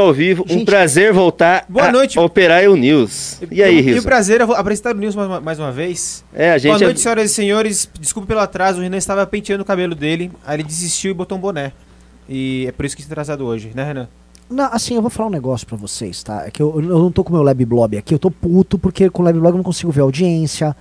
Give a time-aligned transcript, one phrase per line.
[0.00, 0.42] ao vivo.
[0.48, 2.18] um Gente, prazer voltar boa a noite.
[2.18, 3.38] operar o News.
[3.50, 6.24] E aí, E o prazer é apresentar o News mais uma, mais uma vez.
[6.32, 7.90] É, a gente Boa é- noite, senhoras e senhores.
[8.00, 10.32] Desculpa pelo atraso, o Renan estava penteando o cabelo dele.
[10.46, 11.72] Aí ele desistiu e botou um boné.
[12.26, 14.08] E é por isso que está atrasado hoje, né, Renan?
[14.48, 16.44] Não, assim, eu vou falar um negócio pra vocês, tá?
[16.46, 18.78] É que eu, eu não tô com o meu Lab Blob aqui, eu tô puto
[18.78, 20.74] porque com o Lab Blob eu não consigo ver a audiência.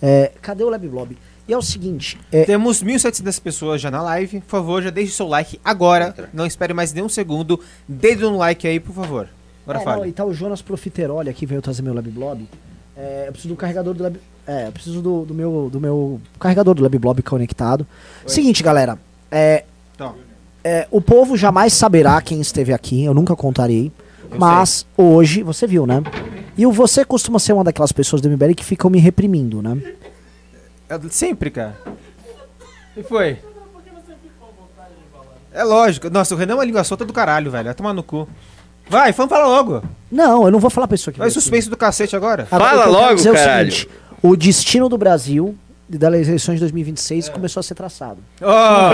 [0.00, 1.18] É, cadê o Lab Blob?
[1.52, 4.40] E é o seguinte, é, Temos 1.700 pessoas já na live.
[4.40, 6.14] Por favor, já deixe seu like agora.
[6.32, 7.60] Não espere mais nem um segundo.
[7.86, 9.28] Dedo no like aí, por favor.
[9.62, 10.08] Agora é, não, fale.
[10.08, 12.48] e tá o Jonas Profiteroli aqui, veio trazer meu Lab Blob.
[12.96, 14.18] É, eu preciso do carregador do Lab...
[14.46, 17.86] É, eu preciso do, do meu, do meu carregador do Lab Blob conectado.
[18.26, 18.98] Seguinte, galera,
[19.30, 20.14] é, Então,
[20.64, 23.92] é, o povo jamais saberá quem esteve aqui, eu nunca contarei.
[24.30, 26.02] Eu mas hoje, você viu, né?
[26.56, 29.76] E o você costuma ser uma daquelas pessoas do MBL que ficam me reprimindo, né?
[30.94, 31.76] É sempre, cara.
[31.86, 33.38] O que foi?
[35.54, 36.08] É lógico.
[36.10, 37.64] Nossa, o Renan é uma língua solta do caralho, velho.
[37.66, 38.28] Vai tomar no cu.
[38.88, 39.82] Vai, vamos falar logo.
[40.10, 41.34] Não, eu não vou falar pra pessoa que Vai aqui.
[41.34, 42.46] suspense do cacete agora.
[42.50, 43.70] Agora, Fala o logo, dizer é o caralho.
[43.72, 43.88] seguinte,
[44.22, 45.56] o destino do Brasil
[45.90, 48.18] e das eleições de 2026 começou a ser traçado.
[48.42, 48.90] Ó,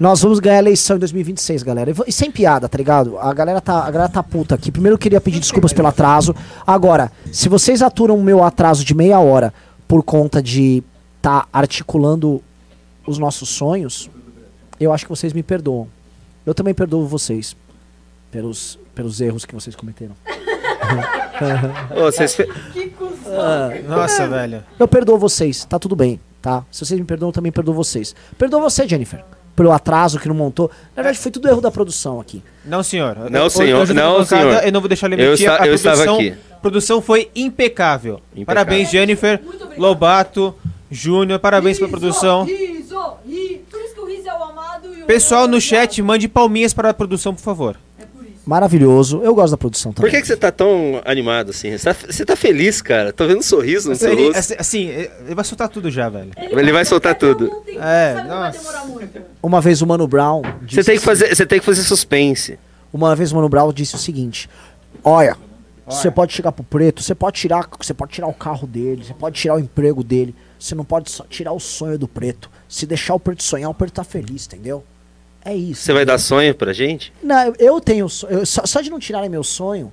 [0.00, 1.90] nós vamos ganhar a eleição em 2026, galera.
[1.90, 3.16] E E sem piada, tá ligado?
[3.18, 4.72] A galera tá, a galera tá puta aqui.
[4.72, 6.34] Primeiro eu queria pedir desculpas pelo atraso.
[6.66, 9.54] Agora, se vocês aturam o meu atraso de meia hora
[9.86, 10.82] por conta de
[11.22, 12.42] tá articulando
[13.06, 14.10] os nossos sonhos,
[14.78, 15.86] eu acho que vocês me perdoam.
[16.44, 17.56] Eu também perdoo vocês
[18.30, 20.16] pelos, pelos erros que vocês cometeram.
[21.94, 23.70] Ô, vocês fe- Que cuzão.
[23.88, 24.64] Nossa, velho.
[24.78, 26.64] Eu perdoo vocês, tá tudo bem, tá?
[26.72, 28.14] Se vocês me perdoam, eu também perdoo vocês.
[28.38, 29.22] Perdoo você, Jennifer,
[29.54, 30.70] pelo atraso que não montou.
[30.96, 32.42] Na verdade, foi tudo erro da produção aqui.
[32.64, 33.16] Não, senhor.
[33.30, 33.86] Não, Eu- senhor.
[33.88, 34.64] eu Não, colocada, senhor.
[34.64, 35.46] Eu não vou deixar ele Eu mentir.
[35.48, 36.34] esta- a eu estava produção, aqui.
[36.62, 38.14] produção foi impecável.
[38.32, 38.46] Impecável.
[38.46, 39.78] Parabéns, Jennifer, Muito obrigado.
[39.80, 40.54] Lobato,
[40.90, 41.38] Júnior.
[41.38, 42.44] Parabéns pela Riso, produção.
[42.44, 43.62] Riso, ri.
[43.70, 46.00] Por isso que o Riso é o amado e o Pessoal é no o chat,
[46.00, 47.76] mande palminhas para a produção, por favor.
[48.46, 49.20] Maravilhoso.
[49.24, 50.08] Eu gosto da produção também.
[50.08, 51.76] Por que, que você tá tão animado assim?
[51.76, 53.12] Você tá, você tá feliz, cara?
[53.12, 54.38] Tô vendo um sorriso no seu Ele, rosto.
[54.38, 56.30] assim, assim, ele vai soltar tudo já, velho.
[56.36, 57.50] Ele vai soltar tudo.
[57.52, 58.86] ontem, É, nossa.
[59.42, 60.42] Uma vez o Mano Brown.
[60.42, 62.58] Você disse tem que assim- fazer, você tem que fazer suspense.
[62.92, 64.48] Uma vez o Mano Brown disse o seguinte:
[65.02, 65.36] Olha,
[65.84, 69.12] você pode chegar pro preto, você pode tirar, você pode tirar o carro dele, você
[69.14, 72.48] pode tirar o emprego dele, você não pode só tirar o sonho do preto.
[72.68, 74.84] Se deixar o preto sonhar, o preto tá feliz, entendeu?
[75.48, 75.82] É isso.
[75.82, 77.12] Você vai dar sonho pra gente?
[77.22, 78.08] Não, eu- eu tenho.
[78.08, 79.92] so- eu- só, só de não tirarem meu sonho,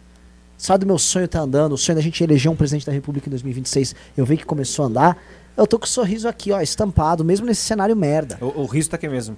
[0.58, 3.28] só do meu sonho tá andando, o sonho da gente eleger um presidente da República
[3.28, 5.18] em 2026, eu vi que começou a andar.
[5.56, 8.38] Eu tô com o sorriso aqui, ó, estampado, mesmo nesse cenário merda.
[8.42, 9.38] O, o riso tá aqui mesmo.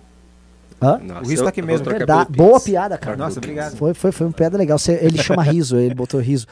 [0.81, 0.99] Hã?
[0.99, 1.85] Nossa, O riso tá aqui eu- eu mesmo.
[1.85, 2.31] Verdade.
[2.31, 3.17] Boa piada, cara.
[3.17, 3.75] Nossa, obrigado.
[3.75, 4.77] Foi, foi, foi uma piada legal.
[4.79, 6.47] Você- ele chama riso, ele botou riso.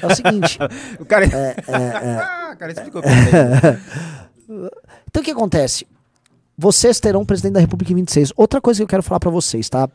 [0.00, 0.58] É o seguinte.
[1.00, 1.24] O cara.
[1.26, 3.02] é, Ah, cara explicou.
[5.08, 5.86] Então o que acontece?
[6.60, 8.34] Vocês terão um presidente da República em 26.
[8.36, 9.88] Outra coisa que eu quero falar pra vocês, tá?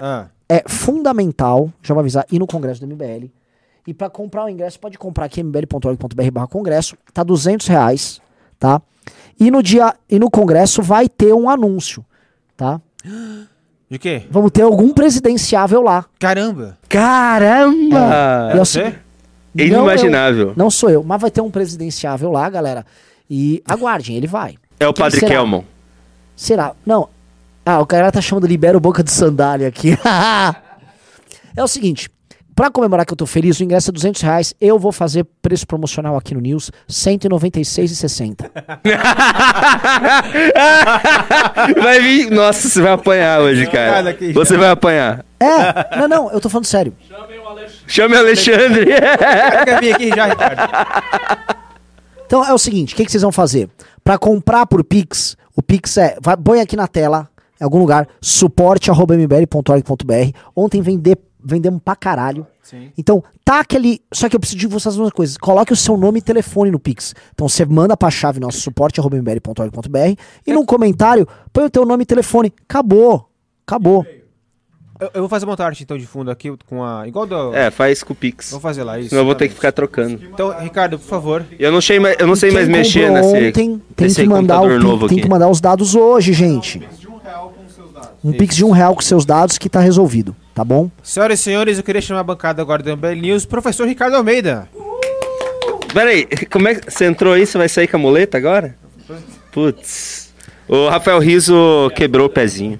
[0.00, 3.26] Ah, É fundamental, já vou avisar, ir no congresso do MBL.
[3.86, 6.96] E pra comprar o ingresso, pode comprar aqui mbl.org.br barra congresso.
[7.12, 8.22] Tá 200 reais,
[8.58, 8.80] tá?
[9.38, 12.02] E no dia, e no congresso vai ter um anúncio,
[12.56, 12.80] tá?
[13.90, 14.22] de quê?
[14.30, 16.06] Vamos ter algum presidenciável lá.
[16.18, 16.78] Caramba.
[16.88, 18.50] Caramba!
[18.52, 18.82] É Você?
[18.84, 18.98] seguinte,
[19.58, 20.48] É não inimaginável.
[20.48, 22.84] eu- não sou eu, mas vai ter um presidenciável lá, galera.
[23.28, 24.56] E aguardem, ele vai.
[24.80, 25.32] É o Quem Padre será?
[25.32, 25.62] Kelmon.
[26.38, 26.72] Será?
[26.86, 27.08] Não.
[27.66, 29.98] Ah, o cara tá chamando Libero Boca de Sandália aqui.
[31.56, 32.08] é o seguinte.
[32.54, 34.54] Pra comemorar que eu tô feliz, o ingresso é 200 reais.
[34.60, 38.50] Eu vou fazer preço promocional aqui no News, 196,60.
[41.82, 42.30] vai vir.
[42.30, 44.16] Nossa, você vai apanhar hoje, cara.
[44.32, 45.24] Você vai apanhar.
[45.40, 46.94] É, não, não, eu tô falando sério.
[47.86, 48.86] Chame o Alexandre.
[49.64, 50.62] Quer vir aqui já, Ricardo?
[52.26, 53.68] Então é o seguinte, o que, que vocês vão fazer?
[54.04, 57.28] Pra comprar por Pix, o Pix é, vai, põe aqui na tela,
[57.60, 60.38] em algum lugar, suporte.mbl.org.br.
[60.54, 62.46] Ontem vender, vendemos pra caralho.
[62.62, 62.92] Sim.
[62.96, 64.00] Então, tá aquele.
[64.14, 65.36] Só que eu preciso de vocês fazer uma coisa.
[65.40, 67.12] Coloque o seu nome e telefone no Pix.
[67.34, 72.06] Então você manda pra chave nosso suporte.mbl.org.br e num comentário põe o teu nome e
[72.06, 72.54] telefone.
[72.62, 73.28] Acabou.
[73.66, 74.06] Acabou.
[75.00, 77.06] Eu, eu vou fazer uma outra arte então de fundo aqui com a.
[77.06, 77.54] Igual do.
[77.54, 78.50] É, faz com o Pix.
[78.50, 79.10] Vou fazer lá isso.
[79.10, 80.20] Senão eu vou ter que ficar trocando.
[80.32, 81.44] Então, Ricardo, por favor.
[81.58, 84.60] Eu não sei mais, eu não sei mais mexer nesse, ontem tem nesse que mandar
[84.60, 85.22] o novo tem aqui.
[85.22, 86.82] que mandar os dados hoje, gente.
[88.24, 90.90] Um Pix de um real com seus dados que tá resolvido, tá bom?
[91.02, 94.68] Senhoras e senhores, eu queria chamar a bancada agora do MBL News, professor Ricardo Almeida.
[95.94, 97.46] Peraí, como é que você entrou aí?
[97.46, 98.76] Você vai sair com a muleta agora?
[99.52, 100.32] Putz.
[100.68, 102.78] O Rafael Riso quebrou o pezinho.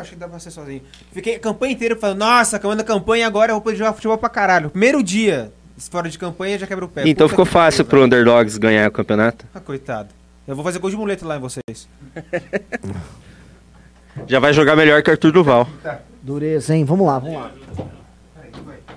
[0.00, 0.80] acho que dá pra ser sozinho.
[1.12, 4.16] Fiquei a campanha inteira falando, nossa, acabando a campanha agora eu vou poder jogar futebol
[4.16, 4.70] pra caralho.
[4.70, 5.52] Primeiro dia,
[5.90, 7.02] fora de campanha, já quebra o pé.
[7.02, 9.44] Então Puta ficou fácil pro pariu, Underdogs ganhar o campeonato?
[9.54, 10.08] Ah, coitado.
[10.48, 11.86] Eu vou fazer gol de muleta lá em vocês.
[14.26, 15.68] Já vai jogar melhor que Arthur Duval.
[16.20, 16.84] Dureza, hein?
[16.84, 17.52] Vamos lá, vamos lá.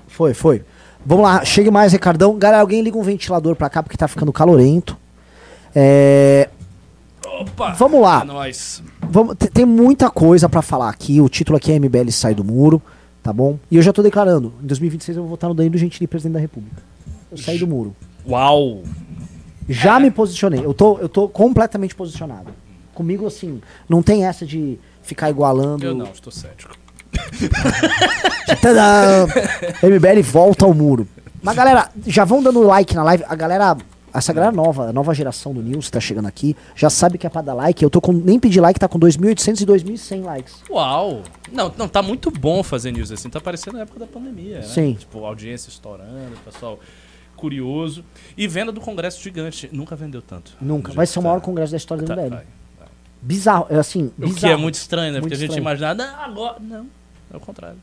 [0.07, 0.63] Foi, foi.
[1.05, 2.35] Vamos lá, chegue mais, Ricardão.
[2.37, 4.97] Galera, alguém liga um ventilador pra cá porque tá ficando calorento.
[5.75, 6.49] É,
[7.39, 7.71] Opa!
[7.71, 8.21] Vamos lá.
[8.21, 8.83] É nóis.
[9.09, 11.21] Vamos, te- tem muita coisa pra falar aqui.
[11.21, 12.81] O título aqui é MBL sai do muro,
[13.21, 13.57] tá bom?
[13.69, 16.39] E eu já tô declarando, em 2026 eu vou votar no Danilo Gentili, presidente da
[16.39, 16.81] República.
[17.31, 17.95] Eu saí do muro.
[18.27, 18.83] Uau!
[19.67, 20.63] Já me posicionei.
[20.63, 22.49] Eu tô, eu tô completamente posicionado.
[22.93, 25.83] Comigo, assim, não tem essa de ficar igualando.
[25.85, 26.75] Eu não, estou cético.
[29.83, 31.07] MBL volta ao muro.
[31.41, 33.23] Mas galera, já vão dando like na live.
[33.27, 33.77] A galera,
[34.13, 37.25] essa galera nova, a nova geração do News que tá chegando aqui, já sabe que
[37.25, 37.83] é pra dar like.
[37.83, 40.55] Eu tô com, nem pedi like, tá com 2.800 e 2.100 likes.
[40.69, 41.23] Uau!
[41.51, 43.29] Não, não, tá muito bom fazer news assim.
[43.29, 44.61] Tá parecendo a época da pandemia, né?
[44.63, 44.93] Sim.
[44.93, 46.79] Tipo, audiência estourando, pessoal
[47.35, 48.05] curioso.
[48.37, 49.69] E venda do Congresso gigante.
[49.71, 50.53] Nunca vendeu tanto.
[50.61, 50.93] Nunca.
[50.93, 51.45] Vai ser o maior Tá.
[51.45, 52.29] congresso da história do Tá, MBL.
[52.35, 52.43] vai.
[53.21, 54.35] Bizarro, é assim, O bizarro.
[54.39, 55.19] que é muito estranho, né?
[55.19, 55.63] Muito Porque a gente estranho.
[55.63, 56.57] imaginava, "Ah, agora.
[56.59, 56.85] Não,
[57.33, 57.77] é o contrário.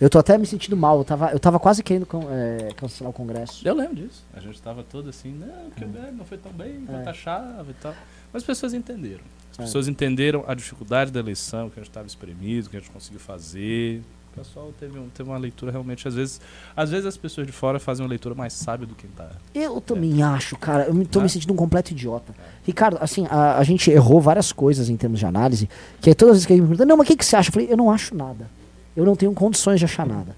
[0.00, 0.98] Eu tô até me sentindo mal.
[0.98, 3.66] Eu tava, eu tava quase querendo é, cancelar o congresso.
[3.66, 4.24] Eu lembro disso.
[4.32, 7.10] A gente tava todo assim, não, porque o BR não foi tão bem quanto É.
[7.10, 7.94] achava e tal.
[8.32, 9.20] Mas as pessoas entenderam.
[9.52, 9.62] As É.
[9.62, 13.20] pessoas entenderam a dificuldade da eleição, que a gente estava espremido, que a gente conseguiu
[13.20, 14.00] fazer.
[14.32, 16.40] O pessoal teve, um- teve uma leitura realmente, às vezes,
[16.76, 19.28] às vezes as pessoas de fora fazem uma leitura mais sábia do que tá.
[19.52, 20.84] Eu também acho, cara.
[20.84, 21.24] Eu me- tô É.
[21.24, 22.32] me sentindo um completo idiota.
[22.64, 25.68] Ricardo, assim, a, a gente errou várias coisas em termos de análise.
[26.00, 27.34] Que aí todas as vezes que ele me pergunta, não, mas o que, que você
[27.36, 27.48] acha?
[27.48, 28.48] Eu falei, eu não acho nada.
[28.96, 30.36] Eu não tenho condições de achar nada.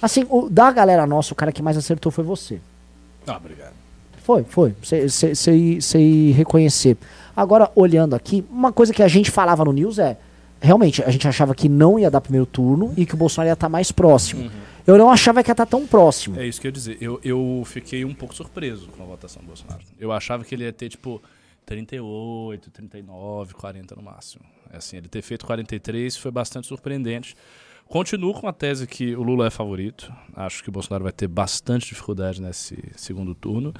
[0.00, 2.60] Assim, o, da galera nossa, o cara que mais acertou foi você.
[3.26, 3.72] Ah, obrigado.
[4.22, 4.74] Foi, foi.
[4.82, 6.96] Sei reconhecer.
[7.36, 10.18] Agora, olhando aqui, uma coisa que a gente falava no News é.
[10.58, 13.52] Realmente, a gente achava que não ia dar primeiro turno e que o Bolsonaro ia
[13.52, 14.50] estar mais próximo.
[14.86, 16.40] Eu não achava que ia estar tão próximo.
[16.40, 16.96] É isso que eu ia dizer.
[17.00, 19.82] Eu, eu fiquei um pouco surpreso com a votação do Bolsonaro.
[19.98, 21.22] Eu achava que ele ia ter, tipo,
[21.66, 24.44] 38, 39, 40 no máximo.
[24.72, 27.34] É Assim, ele ter feito 43 foi bastante surpreendente.
[27.86, 30.12] Continuo com a tese que o Lula é favorito.
[30.34, 33.72] Acho que o Bolsonaro vai ter bastante dificuldade nesse segundo turno.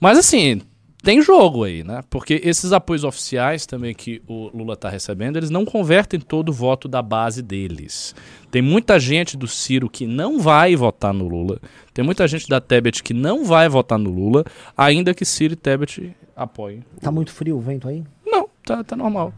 [0.00, 0.62] Mas, assim,
[1.02, 2.02] tem jogo aí, né?
[2.10, 6.52] Porque esses apoios oficiais também que o Lula está recebendo, eles não convertem todo o
[6.52, 8.14] voto da base deles.
[8.50, 11.60] Tem muita gente do Ciro que não vai votar no Lula.
[11.94, 14.44] Tem muita gente da Tebet que não vai votar no Lula,
[14.76, 16.84] ainda que Ciro e Tebet apoiem.
[17.00, 18.02] Tá muito frio o vento aí?
[18.26, 19.32] Não, tá, tá normal.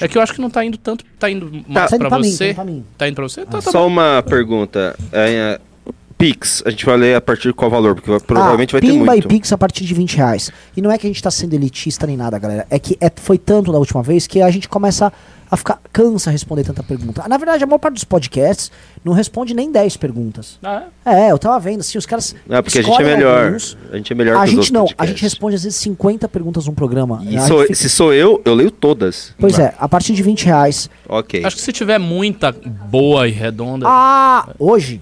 [0.00, 1.04] É que eu acho que não tá indo tanto.
[1.18, 2.46] Tá indo mais Tá pra tá você.
[2.48, 2.84] indo pra mim.
[2.96, 3.44] Tá indo pra você?
[3.44, 4.96] Tá, tá Só uma pergunta.
[5.12, 7.94] É, é, Pix, a gente vai ler a partir de qual valor?
[7.94, 9.24] Porque vai- provavelmente ah, vai ter Pimba muito.
[9.24, 10.50] e Pix a partir de 20 reais.
[10.76, 12.66] E não é que a gente tá sendo elitista nem nada, galera.
[12.70, 15.12] É que é- foi tanto da última vez que a gente começa a
[15.56, 15.80] ficar.
[15.92, 17.24] cansa responder tanta pergunta.
[17.28, 18.70] Na verdade, a maior parte dos podcasts
[19.04, 20.58] não responde nem 10 perguntas.
[20.62, 21.26] Ah, é?
[21.26, 22.34] É, eu tava vendo, assim, os caras.
[22.46, 23.44] Não, porque a gente é melhor.
[23.46, 23.76] alguns.
[23.92, 25.08] A gente é melhor A gente não, a podcasts.
[25.10, 27.20] gente responde às vezes 50 perguntas num programa.
[27.24, 29.34] E A sou- fica- se sou eu, eu leio todas.
[29.38, 30.88] Pois é, a partir de 20 reais.
[31.08, 31.44] Ok.
[31.44, 33.86] Acho que se tiver muita boa e redonda.
[33.88, 35.00] Ah, hoje.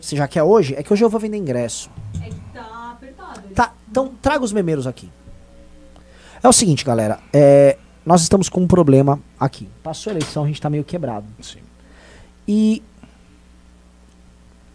[0.00, 0.74] Você já quer hoje?
[0.76, 1.88] É que hoje eu vou vender ingresso.
[2.22, 3.40] É que tá apertado.
[3.54, 5.08] Tá, então traga os memeiros aqui.
[6.42, 7.20] É o seguinte, galera.
[7.32, 9.68] É, nós estamos com um problema aqui.
[9.82, 11.26] Passou a eleição, a gente tá meio quebrado.
[11.40, 11.58] Sim.
[12.46, 12.82] E.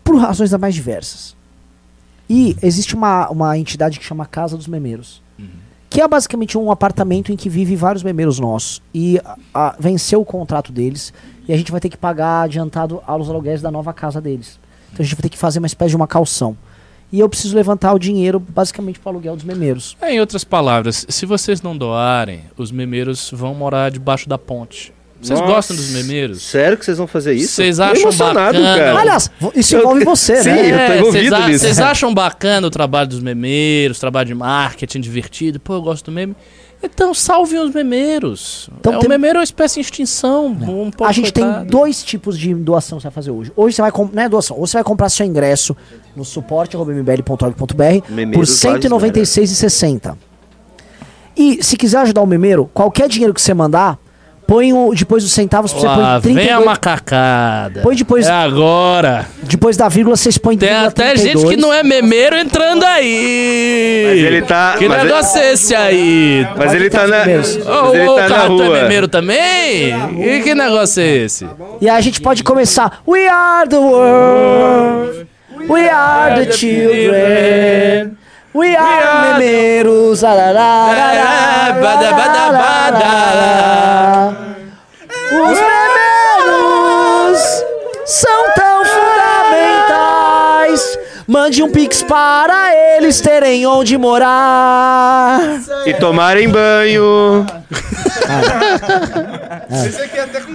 [0.04, 1.36] Por razões das mais diversas.
[2.30, 5.22] E existe uma, uma entidade que chama Casa dos Memeiros.
[5.90, 8.80] Que é basicamente um apartamento em que vive vários memeiros nossos.
[8.94, 11.12] E a- a- venceu o contrato deles.
[11.48, 14.60] E a gente vai ter que pagar adiantado aos aluguéis da nova casa deles.
[14.92, 16.56] Então a gente vai ter que fazer uma espécie de uma calção.
[17.12, 19.98] E eu preciso levantar o dinheiro basicamente para o aluguel dos memeiros.
[20.02, 24.94] É, em outras palavras, se vocês não doarem, os memeiros vão morar debaixo da ponte.
[25.22, 26.42] Vocês Nossa, gostam dos memeiros?
[26.42, 27.52] Sério que vocês vão fazer isso?
[27.56, 28.78] Vocês acham emocionado, bacana?
[28.78, 29.00] cara.
[29.00, 30.70] Aliás, isso Eu- envolve você, Sim, né?
[30.72, 31.60] eu tô É, envolvido nisso.
[31.66, 35.60] Vocês acham bacana o trabalho dos memeiros, o trabalho de marketing divertido?
[35.60, 36.36] Pô, eu gosto do meme.
[36.82, 38.70] Então salvem os memeiros.
[38.80, 40.46] Então é, tem- O memeiro é uma espécie em extinção.
[40.48, 41.70] Um pouco A gente tem coitado.
[41.70, 43.52] dois tipos de doação que você vai fazer hoje.
[43.56, 45.76] Hoje você vai comprar, não é doação, ou você vai comprar seu ingresso
[46.16, 50.16] no suporte.mbl.org.br por R$ 196,60.
[51.36, 53.98] E se quiser ajudar o memeiro, qualquer dinheiro que você mandar,
[54.50, 57.82] põe o, depois dos centavos, você Lá põe vem a 32, macacada.
[57.82, 59.28] Põe depois- É agora.
[59.44, 64.06] depois da vírgula vocês põem Tem até gente que não é memeiro entrando aí.
[64.10, 66.48] Mas ele tá- Que mas ele- negócio é esse aí?
[66.58, 68.82] Mas ele tá na, mas Ô, ele tá o na cara tu é rua.
[68.82, 69.94] memeiro também?
[70.20, 71.48] E que negócio é esse?
[71.80, 73.02] E aí a gente pode começar.
[73.08, 75.28] We are the world.
[75.70, 78.18] We are the children.
[78.54, 80.22] We are Mineiros.
[80.22, 80.54] Bada,
[81.82, 84.36] bada, bada.
[85.32, 87.42] Os Mineiros
[88.06, 90.82] são tão fundamentais.
[91.28, 95.40] Mande um pix para eles terem onde morar.
[95.86, 97.46] E tomarem banho.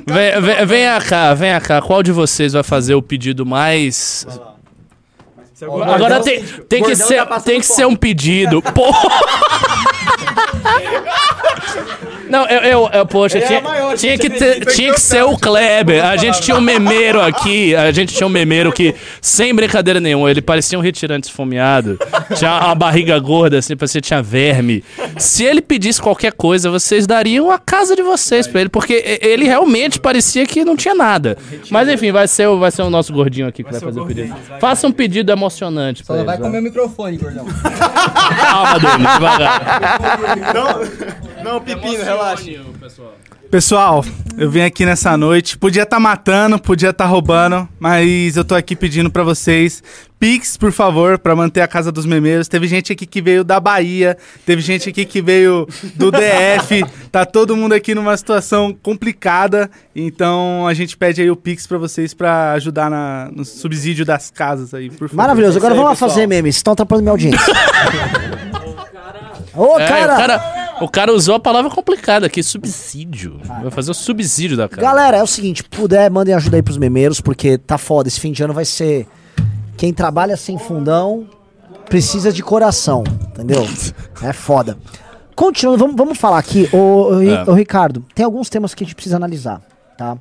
[0.07, 1.81] Vem, vem, vem cá, vem cá.
[1.81, 4.27] Qual de vocês vai fazer o pedido mais
[5.65, 8.63] Agora tem, tem que, ser, tem que ser um pedido.
[8.63, 8.93] Pô!
[12.29, 13.63] Não, eu, eu, eu poxa, tinha,
[13.97, 16.05] tinha que ter, tinha que ser o Kleber.
[16.05, 20.31] A gente tinha um memeiro aqui, a gente tinha um memeiro que, sem brincadeira nenhuma,
[20.31, 21.99] ele parecia um retirante esfomeado.
[22.37, 24.83] Tinha uma barriga gorda, assim, parecia que tinha verme.
[25.19, 29.45] Se ele pedisse qualquer coisa, vocês dariam a casa de vocês pra ele, porque ele
[29.45, 31.37] realmente parecia que não tinha nada.
[31.71, 34.07] Mas enfim, vai ser, o- vai ser o nosso gordinho aqui que vai, fazer o
[34.07, 34.35] pedido.
[34.61, 36.27] Faça um pedido emocionante pra Só ele.
[36.27, 37.47] vai comer o microfone, gordão.
[37.47, 39.99] Calma, Denis, devagar.
[41.45, 42.51] Não, pepino, relaxa.
[42.81, 43.15] pessoal.
[43.51, 44.05] Pessoal,
[44.37, 45.57] eu vim aqui nessa noite.
[45.57, 49.81] Podia estar matando, podia estar roubando, mas eu tô aqui pedindo pra vocês
[50.19, 52.49] Pix, por favor, pra manter a casa dos memeiros.
[52.49, 54.17] Teve gente aqui que veio da Bahia,
[54.47, 56.85] teve gente aqui que veio do DF.
[57.13, 61.79] tá todo mundo aqui numa situação complicada, então a gente pede aí o Pix pra
[61.79, 65.17] vocês pra ajudar na- no subsídio das casas aí, por favor.
[65.17, 65.59] Maravilhoso.
[65.59, 66.11] Agora É vamos lá pessoal.
[66.11, 66.57] fazer memes.
[66.57, 67.55] Estão atrapalhando minha audiência.
[69.55, 70.15] Ô, É, cara.
[70.15, 70.54] o cara.
[70.81, 73.41] O cara usou a palavra complicada aqui, subsídio.
[73.45, 74.83] Vai fazer o subsídio da casa.
[74.83, 78.09] Galera, é o seguinte, puder, mandem ajuda aí pros memeiros, porque tá foda.
[78.09, 79.07] Esse fim de ano vai ser.
[79.77, 81.27] Quem trabalha sem fundão
[81.89, 83.67] precisa de coração, entendeu?
[84.23, 84.79] É foda.
[85.37, 86.69] Continuando, vamos, vamos falar aqui.
[86.73, 86.77] Ô,
[87.17, 87.45] ô, É.
[87.51, 89.61] ô, Ricardo, tem alguns temas que a gente precisa analisar,
[89.99, 90.17] tá?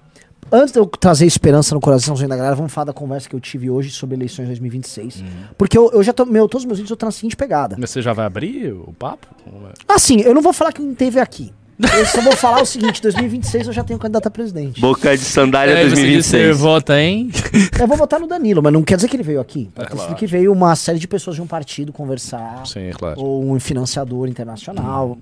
[0.51, 3.39] Antes de eu trazer esperança no coraçãozinho da galera, vamos falar da conversa que eu
[3.39, 5.23] tive hoje sobre eleições 2026.
[5.57, 6.25] Porque eu, eu já tô.
[6.25, 7.75] Meu, todos os meus vídeos eu tô na seguinte pegada.
[7.79, 9.27] Mas você já vai abrir o papo?
[9.69, 9.93] É?
[9.93, 11.51] Assim, eu não vou falar quem teve aqui.
[11.97, 14.79] Eu só vou falar o seguinte: 2026 eu já tenho candidato a presidente.
[14.79, 16.59] Boca de sandália você disse, Você 2026.
[16.59, 17.31] vota em.
[17.79, 19.69] Eu vou votar no Danilo, mas não quer dizer que ele veio aqui.
[19.73, 20.15] Pode É, ter sido claro.
[20.15, 22.65] que veio uma série de pessoas de um partido conversar.
[22.67, 23.19] Sim, claro.
[23.19, 25.17] Ou um financiador internacional.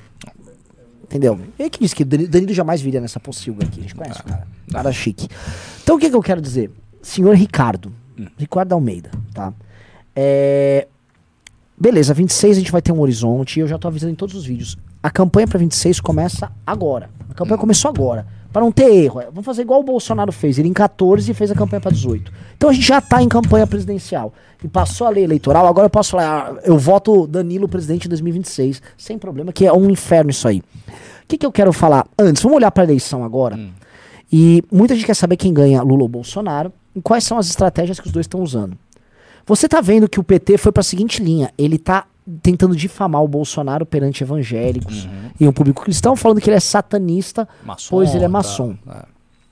[1.12, 1.38] Entendeu?
[1.60, 3.80] Ele que disse que Danilo jamais viria nessa pocilga aqui.
[3.80, 4.48] A gente conhece o cara.
[4.72, 5.27] Cara chique.
[5.84, 6.72] Então o que, que eu quero dizer?
[7.01, 7.91] Senhor Ricardo.
[8.18, 8.27] Hum.
[8.38, 9.53] Ricardo Almeida, tá?
[10.15, 10.88] É...
[11.77, 13.58] Beleza, 26 a gente vai ter um horizonte.
[13.58, 14.77] E eu já tô avisando em todos os vídeos.
[15.03, 17.10] A campanha pra 26 começa agora.
[17.30, 18.25] A campanha começou agora.
[18.51, 19.22] Pra não ter erro.
[19.22, 20.60] É, Vamos fazer igual o Bolsonaro fez.
[20.60, 22.31] Ele em 14 fez a campanha pra 18.
[22.58, 24.34] Então a gente já tá em campanha presidencial.
[24.63, 25.65] E passou a lei eleitoral.
[25.67, 28.81] Agora eu posso falar, ah, eu voto Danilo presidente em 2026.
[28.98, 30.60] Sem problema, que é um inferno isso aí.
[30.60, 32.43] O que, que eu quero falar antes?
[32.43, 33.58] Vamos olhar pra eleição agora.
[34.31, 38.00] E muita gente quer saber quem ganha Lula ou Bolsonaro e quais são as estratégias
[38.00, 38.77] que os dois estão usando.
[39.46, 41.51] Você tá vendo que o PT foi pra seguinte linha.
[41.58, 42.05] Ele tá
[42.42, 45.08] tentando difamar o Bolsonaro perante evangélicos
[45.40, 48.30] e um público cristão, falando que ele é satanista, Maçom, pois ele é tá.
[48.30, 48.76] maçom.
[48.88, 49.06] É.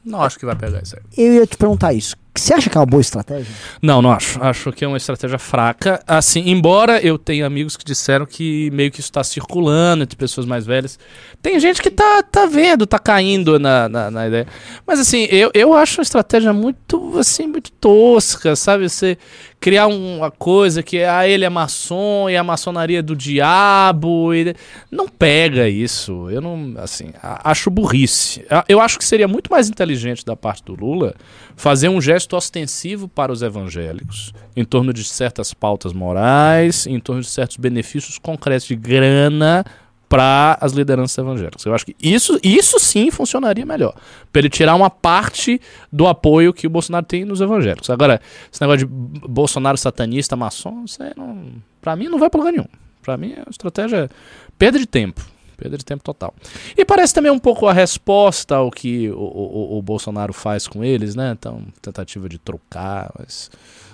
[0.03, 1.03] Não acho que vai pegar isso aí.
[1.17, 2.15] Eu ia te perguntar isso.
[2.35, 3.53] Você acha que é uma boa estratégia?
[3.81, 4.41] Não, não acho.
[4.41, 6.01] Acho que é uma estratégia fraca.
[6.07, 10.45] Assim, embora eu tenha amigos que disseram que meio que isso está circulando entre pessoas
[10.45, 10.97] mais velhas.
[11.41, 14.47] Tem gente que tá, tá vendo, tá caindo na, na, na ideia.
[14.87, 18.87] Mas assim, eu, eu acho uma estratégia muito, assim, muito tosca, sabe?
[18.87, 19.17] Você
[19.59, 24.33] criar um- uma coisa que ah, ele é maçom e a maçonaria é do diabo.
[24.33, 24.55] E...
[24.89, 26.29] Não pega isso.
[26.29, 28.45] Eu não, assim, acho burrice.
[28.67, 31.13] Eu acho que seria muito mais inteligente da parte do Lula
[31.55, 37.21] fazer um gesto ostensivo para os evangélicos em torno de certas pautas morais, em torno
[37.21, 39.65] de certos benefícios concretos de grana
[40.09, 41.63] para as lideranças evangélicas.
[41.65, 43.93] Eu acho que isso, isso sim funcionaria melhor.
[44.33, 45.61] Para ele tirar uma parte
[45.93, 47.89] do apoio que o Bolsonaro tem nos evangélicos.
[47.91, 48.19] Agora,
[48.51, 48.93] esse negócio de
[49.27, 51.47] Bolsonaro satanista, maçom, isso aí não,
[51.95, 52.65] mim não vai para lugar nenhum.
[53.03, 54.09] Para mim é uma estratégia
[54.57, 55.21] perda de tempo.
[55.55, 56.33] Perda de tempo total.
[56.77, 60.83] E parece também um pouco a resposta ao que o, o- o Bolsonaro faz com
[60.83, 61.35] eles, né?
[61.37, 63.51] Então, tentativa de trocar, mas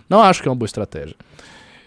[0.08, 1.16] não acho que é uma boa estratégia.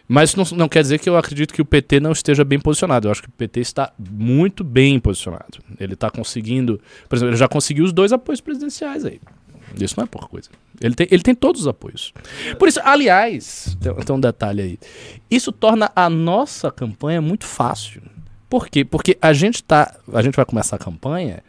[0.09, 3.07] Mas não, não quer dizer que eu acredito que o PT não esteja bem posicionado.
[3.07, 5.59] Eu acho que o PT está muito bem posicionado.
[5.79, 6.81] Ele está conseguindo.
[7.07, 9.21] Por exemplo, ele já conseguiu os dois apoios presidenciais aí.
[9.79, 10.49] Isso não é pouca coisa.
[10.81, 12.15] Ele tem, ele tem todos os apoios.
[12.59, 14.79] Por isso, aliás, tem, tem um detalhe aí.
[15.31, 18.01] Isso torna a nossa campanha muito fácil.
[18.49, 18.87] Por quê?
[18.87, 19.95] Porque a gente tá.
[20.15, 21.43] A gente vai começar a campanha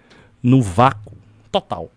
[0.44, 1.14] no vácuo
[1.50, 1.90] total.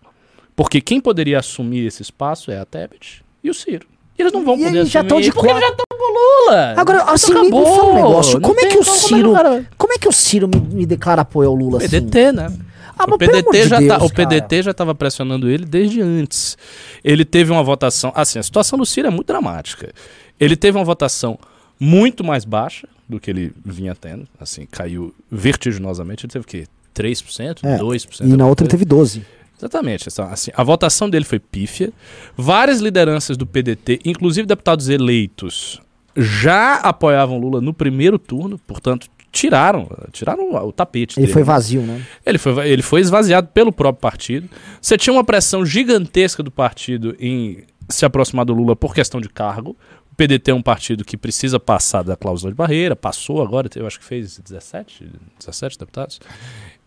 [0.55, 3.87] Porque quem poderia assumir esse espaço é a Tebet e o Ciro.
[4.17, 5.09] E eles não vão E poder eles já assumir.
[5.09, 5.67] tão de porque eles quatro.
[5.77, 6.13] já estão com
[6.51, 6.73] Lula.
[6.77, 8.41] Agora, assim, me, me fala um negócio.
[8.41, 9.33] Como é tem que o Ciro.
[9.77, 11.87] Como é que o Ciro me, me declara apoio ao Lula assim?
[11.89, 12.55] PDT, né?
[12.97, 16.55] Ah, o PDT, de já tá, Deus, o PDT já estava pressionando ele desde antes.
[17.03, 18.11] Ele teve uma votação.
[18.15, 19.91] Assim, a situação do Ciro é muito dramática.
[20.39, 21.39] Ele teve uma votação
[21.79, 24.27] muito mais baixa do que ele vinha tendo.
[24.39, 26.25] Assim, caiu vertiginosamente.
[26.27, 26.65] Ele teve o quê?
[26.95, 27.59] 3%?
[27.63, 28.21] É, 2%?
[28.21, 29.25] E na outra ele teve 12.
[29.63, 30.09] Exatamente.
[30.29, 31.91] Assim, a votação dele foi pífia.
[32.35, 35.81] Várias lideranças do PDT, inclusive deputados eleitos,
[36.15, 41.33] já apoiavam Lula no primeiro turno, portanto, tiraram, tiraram o tapete Ele dele.
[41.33, 42.01] foi vazio, né?
[42.25, 44.49] Ele foi, ele foi esvaziado pelo próprio partido.
[44.81, 49.29] Você tinha uma pressão gigantesca do partido em se aproximar do Lula por questão de
[49.29, 49.75] cargo.
[50.13, 53.87] O PDT é um partido que precisa passar da cláusula de barreira, passou agora, eu
[53.87, 56.19] acho que fez 17, 17 deputados.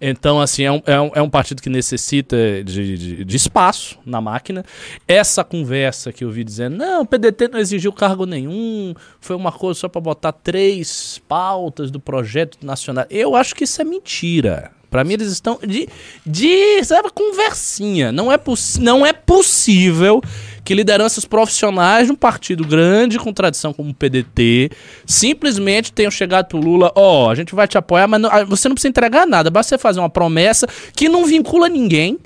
[0.01, 3.99] Então, assim, é um, é um, é um partido que necessita de, de, de espaço
[4.07, 4.65] na máquina.
[5.09, 9.51] Essa conversa que eu vi dizendo, não, o PDT não exigiu cargo nenhum, foi uma
[9.51, 13.07] coisa só para botar três pautas do projeto nacional.
[13.11, 14.71] Eu acho que isso é mentira.
[14.91, 15.89] Para mim, eles estão de,
[16.25, 18.13] de sabe, conversinha.
[18.13, 18.39] Não é,
[18.81, 20.23] não é possível
[20.65, 24.71] que lideranças profissionais de um partido grande com tradição como o PDT
[25.05, 28.75] simplesmente tenham chegado pro Lula, ó, a gente vai te apoiar, mas não- você não
[28.75, 32.19] precisa entregar nada, basta você fazer uma promessa que não vincula ninguém,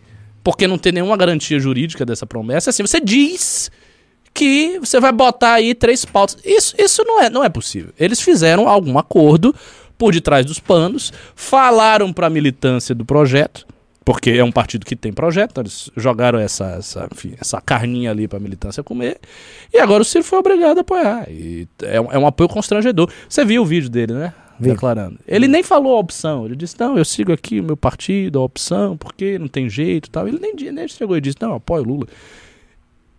[0.43, 2.71] porque não tem nenhuma garantia jurídica dessa promessa.
[2.71, 3.71] Assim, você diz
[4.33, 6.39] que você vai botar aí três pautas.
[6.45, 7.93] Isso, isso não, é, não é possível.
[7.99, 9.55] Eles fizeram algum acordo
[10.01, 13.67] por detrás dos panos, falaram para a militância do projeto,
[14.03, 18.11] porque é um partido que tem projeto, então eles jogaram essa, essa, enfim, essa carninha
[18.11, 19.21] ali para a militância comer,
[19.71, 21.31] e agora o Ciro foi obrigado a apoiar.
[21.31, 23.13] E é, um, é um apoio constrangedor.
[23.29, 24.33] Você viu o vídeo dele, né?
[24.59, 24.71] Vi.
[24.71, 25.19] Declarando.
[25.29, 28.43] Ele nem falou a opção, ele disse: Não, eu sigo aqui o meu partido, a
[28.43, 30.27] opção, porque não tem jeito e tal.
[30.27, 32.07] Ele nem, nem chegou e disse: Não, apoio o Lula.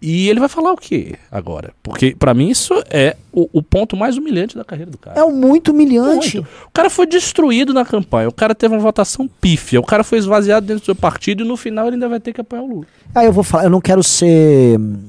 [0.02, 1.74] E ele vai falar o quê agora?
[1.84, 5.20] Porque pra mim isso é o, o ponto mais humilhante da carreira do cara.
[5.20, 6.38] É muito humilhante.
[6.38, 6.50] Muito.
[6.68, 10.18] O cara foi destruído na campanha, o cara teve uma votação pífia, o cara foi
[10.18, 12.68] esvaziado dentro do seu partido e no final ele ainda vai ter que apoiar o
[12.68, 12.86] Lula.
[13.14, 15.04] Aí eu vou falar, eu não quero ser hum,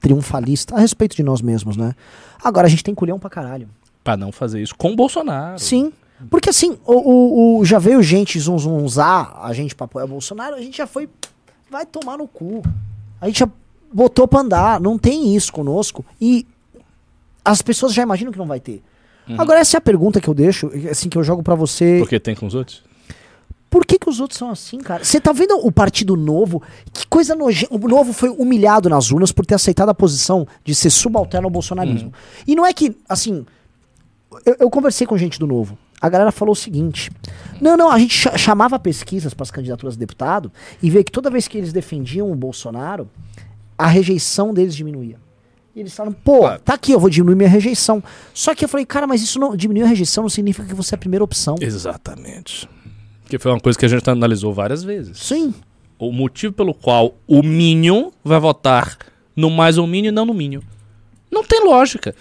[0.00, 1.94] triunfalista a respeito de nós mesmos, né?
[2.42, 3.68] Agora a gente tem culhão pra caralho.
[4.04, 5.58] Pra não fazer isso com o Bolsonaro.
[5.58, 5.92] Sim.
[6.30, 10.54] Porque assim, o, o- o- já veio gente zunzunzar a gente pra apoiar o Bolsonaro,
[10.56, 11.08] a gente já foi.
[11.70, 12.62] Vai tomar no cu.
[13.20, 13.48] A gente já
[13.92, 14.80] botou pra andar.
[14.80, 16.04] Não tem isso conosco.
[16.20, 16.46] E
[17.44, 18.82] as pessoas já imaginam que não vai ter.
[19.36, 21.98] Agora, essa é a pergunta que eu deixo, assim, que eu jogo pra você.
[21.98, 22.82] Porque tem com os outros?
[23.68, 25.04] Por que, que os outros são assim, cara?
[25.04, 26.62] Você tá vendo o Partido Novo?
[26.90, 27.74] Que coisa nojenta.
[27.74, 31.50] O Novo foi humilhado nas urnas por ter aceitado a posição de ser subalterno ao
[31.50, 32.10] bolsonarismo.
[32.46, 33.44] E não é que, assim.
[34.46, 35.76] Eu, eu conversei com gente do Novo.
[36.00, 37.10] A galera falou o seguinte:
[37.60, 40.50] não, não, a gente cha- chamava pesquisas para as candidaturas a deputado
[40.82, 43.10] e vê que toda vez que eles defendiam o Bolsonaro,
[43.78, 45.16] a rejeição deles diminuía.
[45.76, 46.60] E eles falaram, pô, Claro.
[46.64, 48.02] tá aqui, eu vou diminuir minha rejeição.
[48.34, 50.94] Só que eu falei, cara, mas isso não diminuir a rejeição não significa que você
[50.94, 51.54] é a primeira opção.
[51.60, 52.68] Exatamente.
[53.28, 55.18] Que foi uma coisa que a gente analisou várias vezes.
[55.18, 55.54] Sim.
[55.98, 58.96] O motivo pelo qual o Minion vai votar
[59.36, 60.60] no mais ou Minion e não no Minion.
[61.30, 62.14] Não tem lógica.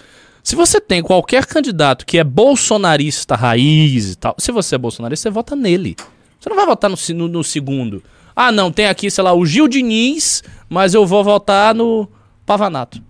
[0.43, 5.29] Se você tem qualquer candidato que é bolsonarista raiz e tal, se você é bolsonarista,
[5.29, 5.95] você vota nele.
[6.39, 8.03] Você não vai votar no, no- no segundo.
[8.39, 12.07] Ah, não, tem aqui, sei lá, o Gil Diniz, mas eu vou votar no
[12.45, 13.01] Pavanato.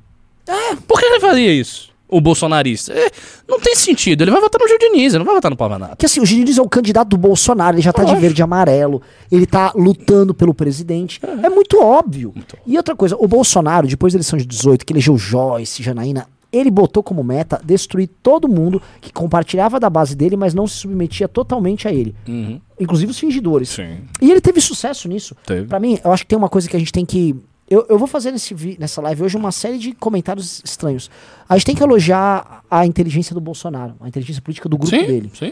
[0.47, 1.89] É, por que ele faria isso?
[2.07, 2.93] O bolsonarista.
[2.93, 3.11] É,
[3.45, 4.21] não tem sentido.
[4.21, 5.97] Ele vai votar no Gil Diniz, ele não vai votar no Pavanato.
[5.97, 8.41] Que assim, o Gil Diniz é o candidato do Bolsonaro, ele já tá de verde
[8.41, 11.19] e amarelo, ele tá lutando pelo presidente.
[11.43, 12.33] É muito óbvio.
[12.65, 16.71] E outra coisa, o Bolsonaro, depois da eleição de 18, que elegeu Joyce, Janaína, ele
[16.71, 21.27] botou como meta destruir todo mundo que compartilhava da base dele, mas não se submetia
[21.27, 22.15] totalmente a ele.
[22.27, 22.59] Uhum.
[22.79, 23.69] Inclusive os fingidores.
[23.69, 23.97] Sim.
[24.21, 25.35] E ele teve sucesso nisso.
[25.67, 27.35] Pra mim, eu acho que tem uma coisa que a gente tem que.
[27.69, 31.09] Eu, eu vou fazer nesse, vi- nessa live hoje uma série de comentários estranhos.
[31.49, 35.05] A gente tem que elogiar a inteligência do Bolsonaro, a inteligência política do grupo Sim,
[35.05, 35.31] dele.
[35.33, 35.51] sim.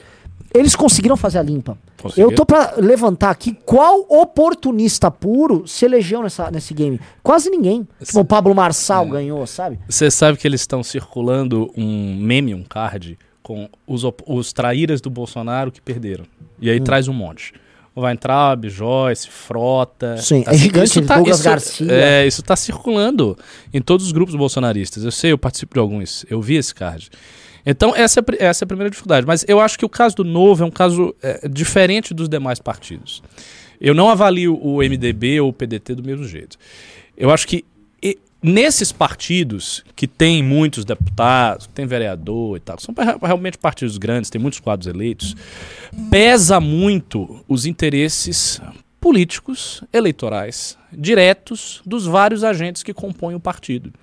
[0.58, 1.78] Eles conseguiram fazer a limpa.
[2.16, 7.00] Eu tô pra levantar aqui qual oportunista puro se elegeu nessa, nesse game.
[7.24, 7.88] Quase ninguém.
[8.04, 8.56] Tipo, o Pablo É.
[8.56, 9.80] Marçal ganhou, sabe?
[9.90, 15.10] Você sabe que eles estão circulando um meme, um card, com os, os traíras do
[15.10, 16.26] Bolsonaro que perderam.
[16.62, 16.74] E Hum.
[16.74, 17.54] aí traz um monte.
[17.98, 20.18] Vai entrar Joyce, Frota.
[20.18, 21.92] Sim, é ci- gigante, Douglas Garcia.
[21.92, 23.38] É, isso tá circulando
[23.74, 25.06] em todos os grupos bolsonaristas.
[25.06, 26.26] Eu sei, eu participo de alguns.
[26.30, 27.10] Eu vi esse card.
[27.66, 29.26] Então, essa é, essa é a primeira dificuldade.
[29.26, 32.60] Mas eu acho que o caso do Novo é um caso é, diferente dos demais
[32.60, 33.24] partidos.
[33.82, 36.58] Eu não avalio o MDB ou o PDT do mesmo jeito.
[37.18, 37.66] Eu acho que
[38.02, 43.98] e- nesses partidos que tem muitos deputados, que tem vereador e tal, são realmente partidos
[43.98, 45.36] grandes, tem muitos quadros eleitos,
[46.10, 48.62] pesa muito os interesses
[49.02, 53.94] políticos, eleitorais, diretos dos vários agentes que compõem o partido.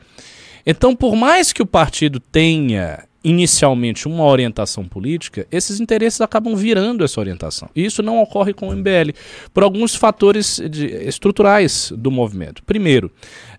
[0.64, 7.04] Então, por mais que o partido tenha inicialmente uma orientação política, esses interesses acabam virando
[7.04, 7.68] essa orientação.
[7.74, 9.12] E isso não ocorre com o MBL,
[9.54, 12.62] por alguns fatores de- estruturais do movimento.
[12.64, 13.10] Primeiro,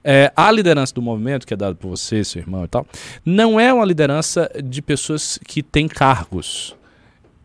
[0.04, 2.86] é, a liderança do movimento, que é dada por você, seu irmão e tal,
[3.26, 6.76] não é uma liderança de pessoas que têm cargos.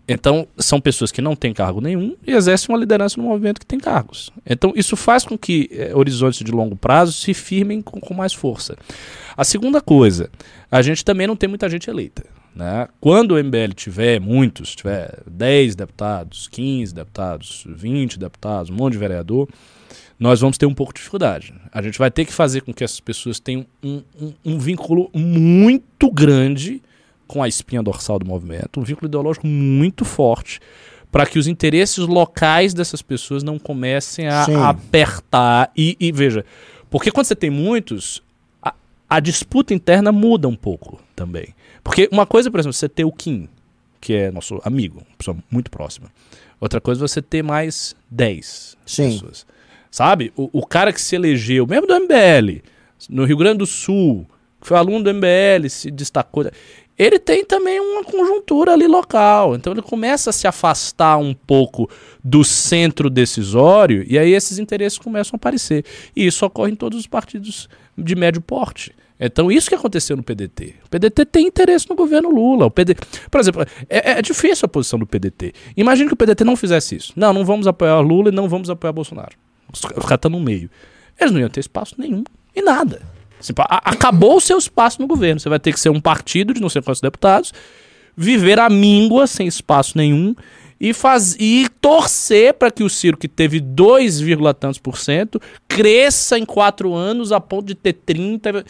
[0.08, 3.66] Então, são pessoas que não têm cargo nenhum e exercem uma liderança no movimento que
[3.66, 4.30] tem cargos.
[4.46, 8.32] Então, isso faz com que eh, horizontes de longo prazo se firmem com, com mais
[8.32, 8.74] força.
[9.36, 10.30] A segunda coisa,
[10.70, 12.24] a gente também não tem muita gente eleita.
[12.56, 12.88] Né?
[13.00, 18.98] Quando o MBL tiver muitos, tiver 10 deputados, 15 deputados, 20 deputados, um monte de
[18.98, 19.46] vereador,
[20.18, 21.54] nós vamos ter um pouco de dificuldade.
[21.70, 25.10] A gente vai ter que fazer com que essas pessoas tenham um, um- um vínculo
[25.14, 26.82] muito grande
[27.28, 30.58] com a espinha dorsal do movimento, um vínculo ideológico muito forte,
[31.12, 34.56] para que os interesses locais dessas pessoas não comecem a Sim.
[34.56, 35.70] apertar.
[35.76, 36.44] E, e veja,
[36.90, 38.22] porque quando você tem muitos,
[38.62, 38.74] a,
[39.08, 41.54] a disputa interna muda um pouco também.
[41.84, 43.48] Porque uma coisa, por exemplo, você ter o Kim,
[44.00, 46.08] que é nosso amigo, uma pessoa muito próxima.
[46.60, 49.12] Outra coisa é você ter mais 10 Sim.
[49.12, 49.46] pessoas.
[49.90, 50.32] Sabe?
[50.36, 52.62] O, o cara que se elegeu, mesmo do MBL,
[53.08, 54.26] no Rio Grande do Sul,
[54.60, 56.50] que foi aluno do MBL, se destacou.
[56.98, 59.54] Ele tem também uma conjuntura ali local.
[59.54, 61.88] Então ele começa a se afastar um pouco
[62.24, 65.84] do centro decisório e aí esses interesses começam a aparecer.
[66.16, 68.94] E isso ocorre em todos os partidos de médio porte.
[69.20, 70.76] Então, isso que aconteceu no PDT.
[70.86, 72.66] O PDT tem interesse no governo Lula.
[72.66, 72.94] O PD...
[73.28, 75.52] Por exemplo, é, é difícil a posição do PDT.
[75.76, 77.12] Imagina que o PDT não fizesse isso.
[77.16, 79.36] Não, não vamos apoiar Lula e não vamos apoiar Bolsonaro.
[79.72, 80.70] Os caras estão no meio.
[81.18, 82.22] Eles não iam ter espaço nenhum
[82.54, 83.02] e nada.
[83.58, 85.40] A- acabou o seu espaço no governo.
[85.40, 87.52] Você vai ter que ser um partido de não sei quantos deputados,
[88.16, 90.34] viver à míngua, sem espaço nenhum,
[90.80, 95.40] e, faz, e torcer para que o Ciro, que teve 2, vírgula tantos por cento,
[95.66, 98.64] cresça em quatro anos a ponto de ter 30.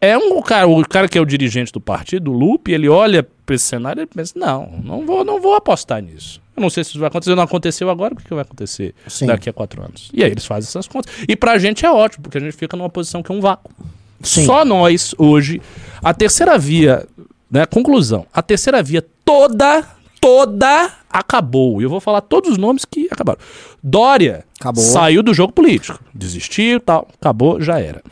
[0.00, 3.26] É um cara, o cara que é o dirigente do partido, o Lupe, ele olha
[3.44, 6.40] para esse cenário e pensa: não, não vou, não vou apostar nisso.
[6.58, 9.26] Eu não sei se isso vai acontecer, não aconteceu agora, o que vai acontecer Sim.
[9.26, 10.10] daqui a quatro anos?
[10.12, 11.12] E aí eles fazem essas contas.
[11.28, 13.72] E pra gente é ótimo, porque a gente fica numa posição que é um vácuo.
[14.20, 14.44] Sim.
[14.44, 15.62] Só nós, hoje,
[16.02, 17.06] a terceira via,
[17.48, 19.84] né, conclusão, a terceira via toda,
[20.20, 21.80] toda acabou.
[21.80, 23.38] E eu vou falar todos os nomes que acabaram.
[23.80, 24.82] Dória Acabou.
[24.82, 28.02] saiu do jogo político, desistiu tal, acabou, já era.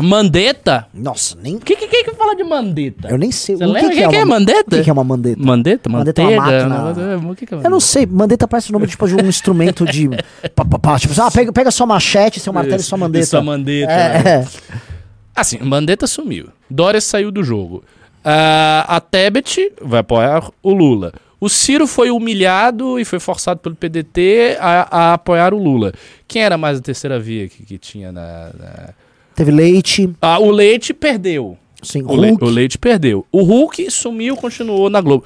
[0.00, 1.54] Mandetta, Nossa, nem.
[1.56, 3.08] o que, que, que que fala de Mandetta?
[3.08, 3.54] Eu nem sei.
[3.54, 4.74] Você o que, que, quem é, que é uma, Mandetta?
[4.74, 5.42] O que, que é uma mandeta?
[5.42, 5.88] Mandetta?
[5.88, 7.30] Mandetta é uma máquina- né?
[7.30, 9.84] O que que é Eu não sei, mandeta parece o nome tipo, de um instrumento
[9.84, 10.08] de.
[10.54, 13.26] pá, pá, pá, tipo, ah, pega, pega sua machete, seu martelo e sua mandeta.
[13.26, 13.86] Sua mandeta.
[13.92, 14.22] né?
[14.24, 14.46] É, é.
[15.36, 16.48] Assim, Mandetta sumiu.
[16.70, 17.82] Dória saiu do jogo.
[18.24, 21.12] Ah, a Tebet vai apoiar o Lula.
[21.40, 25.92] O Ciro foi humilhado e foi forçado pelo PDT a, a apoiar o Lula.
[26.26, 28.50] Quem era mais a terceira via que, que tinha na.
[28.58, 29.03] na-
[29.34, 30.10] Teve leite.
[30.20, 31.56] Ah, o Leite perdeu.
[31.82, 33.26] Sim, O, Le- o Leite perdeu.
[33.30, 35.24] O Hulk sumiu, continuou na Globo.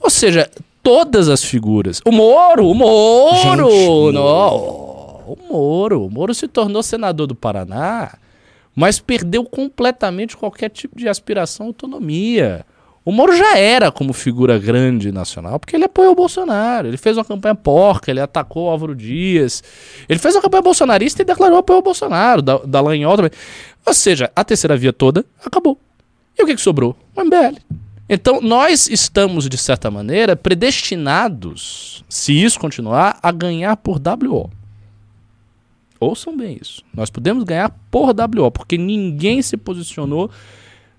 [0.00, 0.50] Ou seja,
[0.82, 2.00] todas as figuras.
[2.04, 3.70] O Moro, o Moro!
[3.70, 4.56] Gente, não,
[5.26, 6.06] o Moro.
[6.06, 8.14] O Moro se tornou senador do Paraná,
[8.74, 12.64] mas perdeu completamente qualquer tipo de aspiração à autonomia.
[13.04, 16.86] O Moro já era como figura grande nacional, porque ele apoiou o Bolsonaro.
[16.86, 19.62] Ele fez uma campanha porca, ele atacou o Álvaro Dias.
[20.08, 23.32] Ele fez uma campanha bolsonarista e declarou apoio ao Bolsonaro, da, da Lanhol também.
[23.84, 25.76] Ou seja, a terceira via toda acabou.
[26.38, 26.96] E o que, que sobrou?
[27.16, 27.58] O MBL.
[28.08, 34.50] Então, nós estamos, de certa maneira, predestinados, se isso continuar, a ganhar por WO.
[35.98, 36.82] Ouçam bem isso.
[36.94, 40.30] Nós podemos ganhar por WO, porque ninguém se posicionou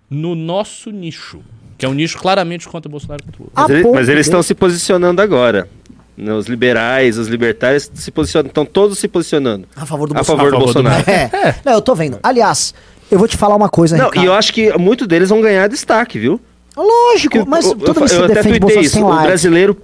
[0.10, 1.42] no nosso nicho,
[1.84, 3.52] que é um nicho claramente contra Bolsonaro e contra Lula.
[3.56, 5.68] Mas, ele- mas eles de- estão se posicionando agora.
[6.16, 9.68] Né, Os liberais, os libertários se posicionam, estão todos se posicionando.
[9.76, 10.50] A favor do A Bolsonaro.
[10.52, 11.10] favor do A favor do Bolsonaro.
[11.46, 11.56] É.
[11.66, 12.20] Não, eu tô vendo.
[12.22, 12.74] Aliás,
[13.12, 14.24] eu vou te falar uma coisa, Não, Ricardo.
[14.26, 16.40] e eu acho que muitos deles vão ganhar destaque, viu?
[16.78, 19.00] Lógico, Que mas eu, toda vez que você até defende Bolsonaro, isso.
[19.04, 19.28] O like.
[19.28, 19.78] brasileiro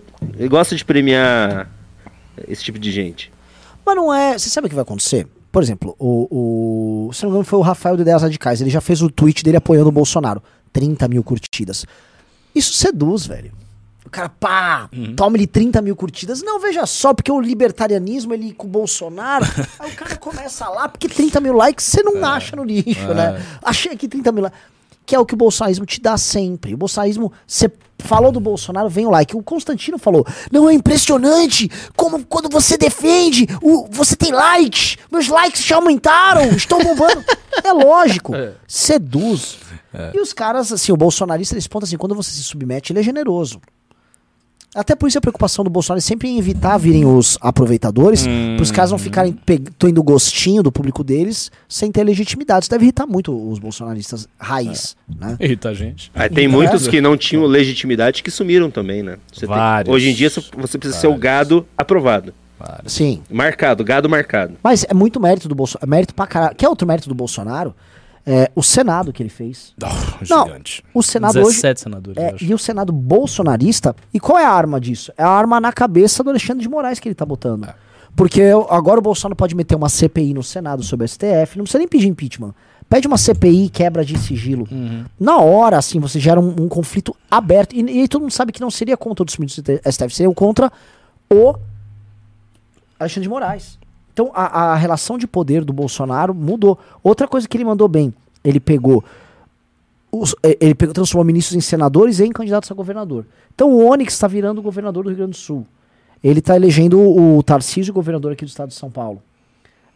[0.50, 1.68] gosta de premiar
[2.48, 3.32] esse tipo de gente.
[3.86, 4.38] Mas não é.
[4.38, 5.26] Você sabe o que vai acontecer?
[5.52, 7.14] Por exemplo, o, o.
[7.14, 8.62] Se não me engano, foi o Rafael do Ideias Radicais.
[8.62, 10.42] Ele já fez o tweet dele apoiando o Bolsonaro.
[10.72, 11.86] 30 mil curtidas.
[12.54, 13.52] Isso seduz, velho.
[14.06, 15.16] O cara, pá, Uhum.
[15.16, 16.42] toma ele 30 mil curtidas.
[16.42, 19.46] Não, veja só, porque o libertarianismo, ele com o Bolsonaro.
[19.78, 22.04] aí o cara começa lá, porque 30 mil likes você É.
[22.04, 23.44] não acha no lixo, né?
[23.62, 24.60] Achei aqui 30 mil likes.
[25.06, 26.74] Que é o que o bolsonarismo te dá sempre.
[26.74, 29.36] O bolsonarismo, você falou do Bolsonaro, vem o like.
[29.36, 34.98] O Constantino falou: Não é impressionante como quando você defende, o, você tem likes.
[35.12, 37.24] Meus likes já aumentaram, estão bombando.
[37.64, 38.34] é lógico,
[38.68, 39.58] seduz.
[40.14, 43.04] E os caras, assim, o bolsonarista, eles pontam assim: quando você se submete, ele é
[43.04, 43.60] generoso.
[44.76, 48.62] Até por isso a preocupação do Bolsonaro é sempre em evitar virem os aproveitadores, para
[48.62, 49.36] os caras não ficarem
[49.80, 52.66] tendo gostinho do público deles sem ter legitimidade.
[52.66, 55.36] Isso deve irritar muito os bolsonaristas raiz, né?
[55.40, 56.12] Irrita a gente.
[56.14, 59.18] Aí tem muitos que não tinham legitimidade que sumiram também, né?
[59.34, 59.92] Você tem- Vários.
[59.96, 61.24] hoje em dia você precisa ser o Vários.
[61.24, 62.32] gado aprovado.
[62.86, 63.24] Sim.
[63.28, 64.54] Marcado, gado marcado.
[64.62, 65.88] Mas é muito mérito do Bolsonaro.
[65.88, 66.56] É mérito pra caralho.
[66.56, 67.74] Quer outro mérito do Bolsonaro?
[68.26, 69.74] É, o Senado que ele fez.
[69.82, 69.86] Oh,
[70.30, 70.84] Não, gigante.
[70.94, 71.56] O Senado hoje.
[71.56, 73.96] 17 senadores, É, e o Senado bolsonarista.
[74.14, 75.12] E qual é a arma disso?
[75.18, 77.66] É a arma na cabeça do Alexandre de Moraes que ele tá botando.
[77.66, 77.76] É.
[78.16, 81.80] Porque agora o Bolsonaro pode meter uma CPI no Senado sobre o STF, não precisa
[81.80, 82.54] nem pedir impeachment.
[82.90, 84.68] Pede uma CPI, quebra de sigilo.
[84.70, 85.06] Uhum.
[85.20, 87.76] Na hora, assim, você gera um, um conflito aberto.
[87.76, 90.34] E, e aí todo mundo sabe que não seria contra o ministros do STF, seria
[90.34, 90.72] contra
[91.32, 91.56] o
[93.00, 93.78] Alexandre de Moraes.
[94.20, 96.78] Então a, a relação de poder do Bolsonaro mudou.
[97.02, 99.02] Outra coisa que ele mandou bem, ele pegou.
[100.12, 103.26] os- eh, ele transformou ministros em senadores e em candidatos a governador.
[103.56, 105.66] Então o Onyx está virando governador do Rio Grande do Sul.
[106.22, 109.22] Ele está elegendo o, o Tarcísio governador aqui do estado de São Paulo.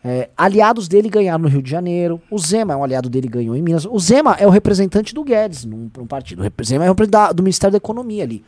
[0.06, 2.22] É, aliados dele ganharam no Rio de Janeiro.
[2.32, 3.86] O Zema é um aliado dele, ganhou em Minas.
[3.86, 6.44] O Zema é o representante do Guedes num, num partido.
[6.44, 8.44] O Zema é o da- do Ministério da Economia ali.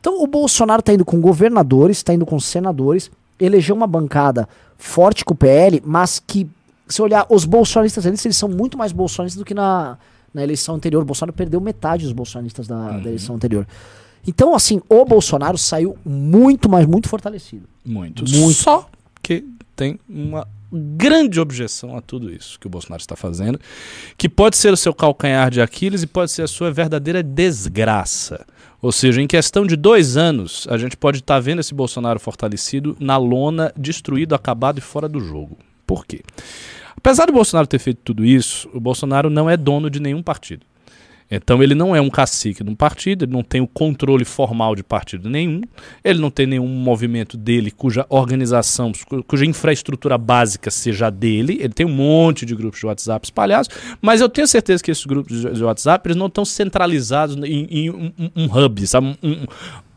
[0.00, 4.48] Então o Bolsonaro está indo com governadores, está indo com senadores, elegeu uma bancada
[4.80, 6.48] forte com o PL, mas que,
[6.88, 9.98] se olhar, os bolsonaristas eles, eles são muito mais bolsonaristas do que na,
[10.32, 11.02] na eleição anterior.
[11.02, 13.66] O Bolsonaro perdeu metade dos bolsonaristas da, da eleição anterior.
[14.26, 17.68] Então, assim, o Bolsonaro saiu muito, mais muito fortalecido.
[17.84, 18.24] Muito.
[18.28, 18.54] Muito.
[18.54, 18.88] Só
[19.22, 19.44] que
[19.76, 23.60] tem uma grande objeção a tudo isso que o Bolsonaro está fazendo,
[24.16, 28.46] que pode ser o seu calcanhar de Aquiles e pode ser a sua verdadeira desgraça.
[28.82, 32.96] Ou seja, em questão de dois anos, a gente pode estar vendo esse Bolsonaro fortalecido
[32.98, 35.58] na lona, destruído, acabado e fora do jogo.
[35.86, 36.22] Por quê?
[36.96, 40.64] Apesar do Bolsonaro ter feito tudo isso, o Bolsonaro não é dono de nenhum partido.
[41.30, 44.74] Então ele não é um cacique de um partido, ele não tem o controle formal
[44.74, 45.60] de partido nenhum,
[46.02, 51.72] ele não tem nenhum movimento dele cuja organização, cu- cuja infraestrutura básica seja dele, ele
[51.72, 53.68] tem um monte de grupos de WhatsApp espalhados,
[54.02, 57.90] mas eu tenho certeza que esses grupos de WhatsApp eles não estão centralizados em, em
[57.90, 59.16] um, um- hub, sabe?
[59.22, 59.46] Um-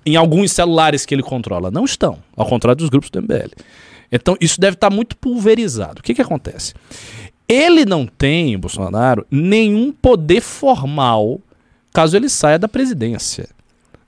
[0.05, 1.71] em alguns celulares que ele controla.
[1.71, 3.49] Não estão, ao contrário dos grupos do MBL.
[4.11, 6.01] Então isso deve estar muito pulverizado.
[6.01, 6.73] O que, que acontece?
[7.53, 11.39] Ele não tem, Bolsonaro, nenhum poder formal
[11.93, 13.47] caso ele saia da presidência.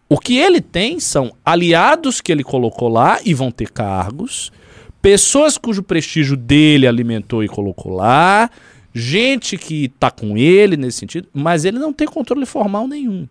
[0.10, 4.52] O que ele tem são aliados que ele colocou lá e vão ter cargos,
[5.00, 8.50] pessoas cujo prestígio dele alimentou e colocou lá,
[8.92, 13.28] gente que tá com ele nesse sentido, mas ele não tem controle formal nenhum.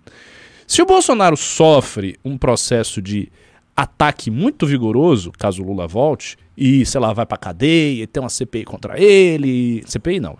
[0.64, 3.32] Se o Bolsonaro sofre um processo de
[3.76, 8.28] ataque muito vigoroso, caso o Lula volte, e, sei lá, vai pra cadeia, tem uma
[8.28, 9.82] CPI contra ele.
[9.86, 10.38] CPI não,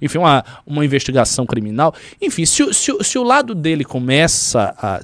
[0.00, 1.94] enfim, uma, uma investigação criminal.
[2.20, 5.00] Enfim, se, se, se o lado dele começa a.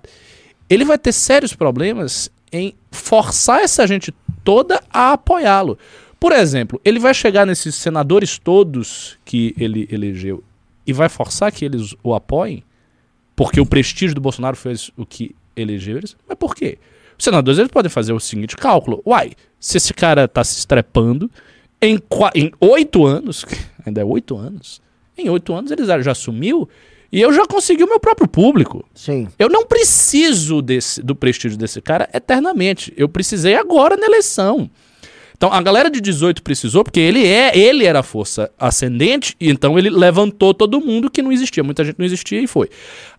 [0.68, 5.78] Ele vai ter sérios problemas em forçar essa gente toda a apoiá-lo.
[6.20, 10.42] Por exemplo, ele vai chegar nesses senadores todos que ele elegeu
[10.87, 12.64] e vai forçar que eles o apoiem?
[13.37, 16.16] Porque o prestígio do Bolsonaro fez o que elegeu eles?
[16.26, 16.78] Mas por quê?
[17.18, 19.02] Os senadores eles podem fazer o seguinte cálculo.
[19.07, 21.31] Uai, se esse cara tá se estrepando
[21.83, 21.98] em,
[22.35, 23.44] em oito anos,
[23.85, 24.81] ainda é oito anos,
[25.16, 26.68] em oito anos ele já- já assumiu
[27.11, 28.87] e eu já consegui o meu próprio público.
[28.94, 29.26] Sim.
[29.38, 32.92] Eu não preciso desse, do prestígio desse cara eternamente.
[32.96, 34.70] Eu precisei agora na eleição.
[35.38, 39.48] Então a galera de 18 precisou porque ele é, ele era a força ascendente e
[39.48, 42.68] então ele levantou todo mundo que não existia, muita gente não existia e foi.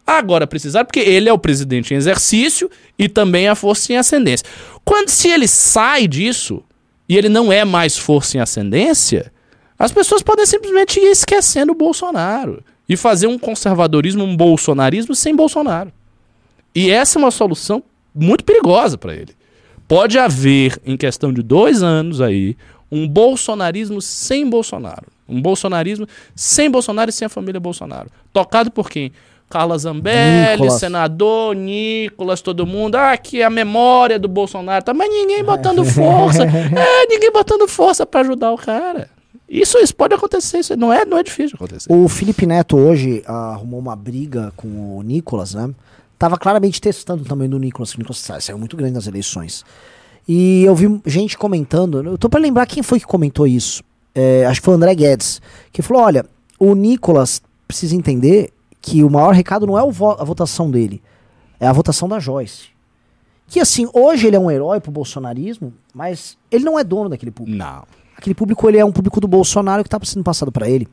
[0.05, 4.45] Agora precisar porque ele é o presidente em exercício e também a força em ascendência.
[4.84, 6.62] Quando se ele sai disso
[7.08, 9.32] e ele não é mais força em ascendência,
[9.77, 15.34] as pessoas podem simplesmente ir esquecendo o Bolsonaro e fazer um conservadorismo, um bolsonarismo sem
[15.34, 15.89] Bolsonaro.
[16.75, 17.82] E essa é uma solução
[18.13, 19.38] muito perigosa para ele.
[19.89, 22.56] Pode haver, em questão de dois anos aí,
[22.91, 25.08] um bolsonarismo sem Bolsonaro.
[25.28, 28.08] Um bolsonarismo sem Bolsonaro e sem a família Bolsonaro.
[28.32, 29.12] Tocado por quem?
[29.49, 30.73] Carla Zambelli, Nicolas.
[30.73, 32.97] senador, Nicolas, todo mundo.
[32.97, 34.86] Ah, aqui é a memória do Bolsonaro.
[34.86, 36.43] Tá, mas ninguém botando força.
[36.43, 39.10] É, ninguém botando força para ajudar o cara.
[39.49, 41.91] Isso, isso pode acontecer, isso não é, não é difícil acontecer.
[41.91, 45.71] O Felipe Neto hoje ah, arrumou uma briga com o Nicolas, né?
[46.19, 49.08] Tava claramente testando o tamanho do Nicolas, que o Nicolas sa- saiu muito grande nas
[49.08, 49.63] eleições.
[50.27, 53.82] E eu vi gente comentando, eu tô pra lembrar quem foi que comentou isso.
[54.13, 56.25] É, acho que foi o André Guedes, que falou: olha,
[56.60, 58.51] o Nicolas precisa entender
[58.82, 61.01] que o maior recado não é o vo- a votação dele,
[61.60, 62.67] é a votação da Joyce.
[63.47, 67.32] Que assim, hoje ele é um herói pro bolsonarismo, mas ele não é dono daquele
[67.32, 67.58] público.
[67.58, 67.84] Não.
[68.15, 70.88] Aquele público ele é um público do Bolsonaro que tá sendo passado pra ele.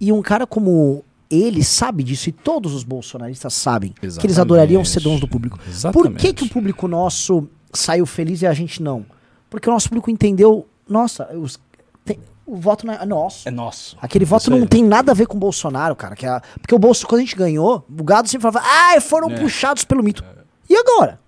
[0.00, 4.40] E um cara como ele sabe disso e todos os bolsonaristas sabem que eles Exatamente.
[4.40, 5.58] adorariam ser donos do público.
[5.58, 6.16] Por Exatamente.
[6.20, 9.04] que, que o público nosso saiu feliz e a gente não?
[9.48, 11.58] Porque o nosso público entendeu, nossa, os-
[12.04, 13.48] tem- o voto não é nosso.
[13.48, 13.96] É nosso.
[14.00, 16.14] Aquele voto não tem nada a ver com o Bolsonaro, cara.
[16.14, 19.30] Que é porque o Bolso, quando a gente ganhou, o gado sempre falava, ah, foram
[19.30, 19.38] É.
[19.40, 20.24] puxados pelo mito.
[20.68, 21.18] E agora?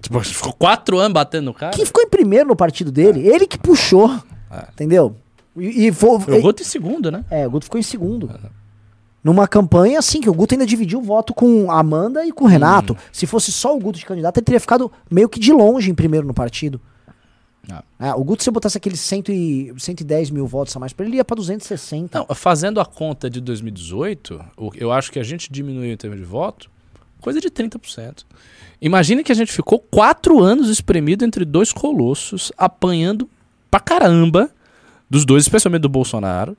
[0.00, 1.74] Tipo, ficou quatro anos batendo no cara.
[1.74, 3.26] Quem ficou em primeiro no partido dele?
[3.26, 4.10] Ele que puxou.
[4.50, 4.66] É.
[4.72, 5.16] Entendeu?
[5.56, 7.24] E, e Foi o Guto em segundo, né?
[7.30, 8.30] É, o Guto ficou em segundo.
[9.26, 12.44] Numa campanha, assim, que o Guto ainda dividiu o voto com a Amanda e com
[12.44, 12.96] o Renato.
[13.10, 15.94] Se fosse só o Guto de candidato, ele teria ficado meio que de longe em
[15.96, 16.80] primeiro no partido.
[17.68, 17.82] Ah.
[17.98, 21.04] É, o Guto, se eu botasse aqueles 100 e, 110 mil votos a mais pra
[21.04, 22.16] ele, ia pra 260.
[22.16, 26.20] Não, fazendo a conta de 2018, o- eu acho que a gente diminuiu em termos
[26.20, 26.70] de voto
[27.20, 28.24] coisa de 30%.
[28.80, 33.28] Imagine que a gente ficou quatro anos espremido entre dois colossos, apanhando
[33.68, 34.48] pra caramba
[35.10, 36.56] dos dois, especialmente do Bolsonaro,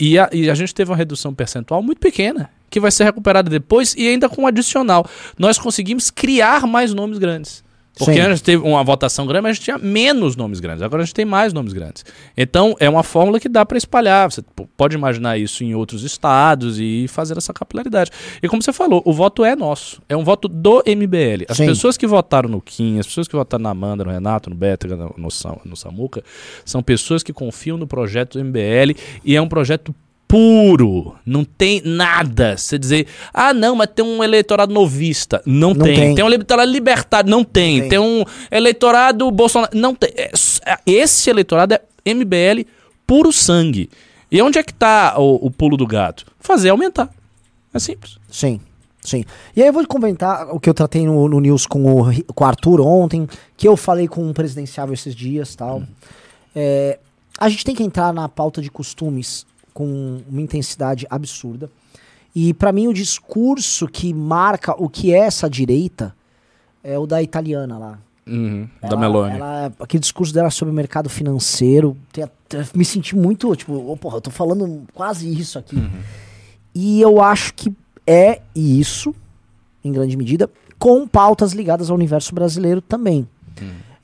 [0.00, 3.50] e a, e a gente teve uma redução percentual muito pequena, que vai ser recuperada
[3.50, 5.06] depois e ainda com um adicional.
[5.38, 7.62] Nós conseguimos criar mais nomes grandes.
[7.96, 8.20] Porque Sim.
[8.20, 10.82] antes teve uma votação grande, mas a gente tinha menos nomes grandes.
[10.82, 12.04] Agora a gente tem mais nomes grandes.
[12.36, 14.30] Então é uma fórmula que dá para espalhar.
[14.30, 14.42] Você
[14.76, 18.10] pode imaginar isso em outros estados e fazer essa capilaridade.
[18.42, 20.00] E como você falou, o voto é nosso.
[20.08, 21.44] É um voto do MBL.
[21.48, 21.66] As Sim.
[21.66, 24.96] pessoas que votaram no Kim, as pessoas que votaram na Amanda, no Renato, no Bétega,
[24.96, 25.28] no, no,
[25.64, 26.22] no Samuca,
[26.64, 29.94] são pessoas que confiam no projeto do MBL e é um projeto
[30.30, 31.16] puro.
[31.26, 32.56] Não tem nada.
[32.56, 35.42] Você dizer, ah, não, mas tem um eleitorado novista.
[35.44, 35.96] Não, Não tem.
[35.96, 36.14] tem.
[36.14, 36.24] tem.
[36.24, 37.28] um eleitorado libertário.
[37.28, 37.80] Não tem.
[37.80, 37.88] tem.
[37.88, 39.76] Tem, um eleitorado Bolsonaro.
[39.76, 40.10] Não tem.
[40.16, 40.30] É
[40.64, 42.64] é- esse eleitorado é MBL
[43.04, 43.90] puro sangue.
[44.30, 46.24] E onde é que tá o, o pulo do gato?
[46.38, 47.10] Fazer aumentar.
[47.74, 48.16] É simples.
[48.30, 48.60] Sim,
[49.00, 49.24] sim.
[49.56, 52.44] E aí eu vou comentar o que eu tratei no, no News com o, com
[52.44, 55.82] o Arthur ontem, que eu falei com um presidenciável esses dias tal.
[56.54, 57.00] É,
[57.36, 59.44] a gente tem que entrar na pauta de costumes
[59.80, 61.70] com uma intensidade absurda.
[62.34, 66.14] E pra mim o discurso que marca o que é essa direita
[66.84, 67.98] é o da italiana lá.
[68.26, 69.36] Uhum, da Ela- Meloni.
[69.36, 71.96] ela- aquele discurso dela sobre o mercado financeiro.
[72.74, 75.76] me senti muito, tipo, oh, porra, eu tô falando quase isso aqui.
[75.76, 75.90] Uhum.
[76.74, 77.72] E eu acho que
[78.06, 79.14] é isso,
[79.82, 83.26] em grande medida, com pautas ligadas ao universo brasileiro também.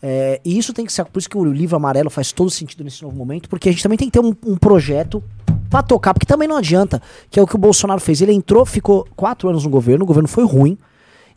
[0.02, 1.04] É, e isso tem que ser.
[1.06, 3.82] Por isso que o livro amarelo faz todo sentido nesse novo momento, porque a gente
[3.82, 5.22] também tem que ter um, um projeto
[5.70, 7.00] pra tocar, porque também não adianta,
[7.30, 8.20] que é o que o Bolsonaro fez.
[8.20, 10.76] Ele entrou, ficou quatro anos no governo, o governo foi ruim,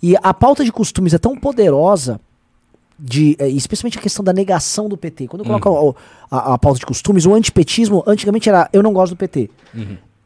[0.02, 2.20] e a pauta de costumes é tão poderosa,
[2.98, 5.28] de, é, especialmente a questão da negação do PT.
[5.28, 5.96] Quando eu coloco o-
[6.30, 9.50] a, a pauta de costumes, o antipetismo, antigamente era eu não gosto do PT.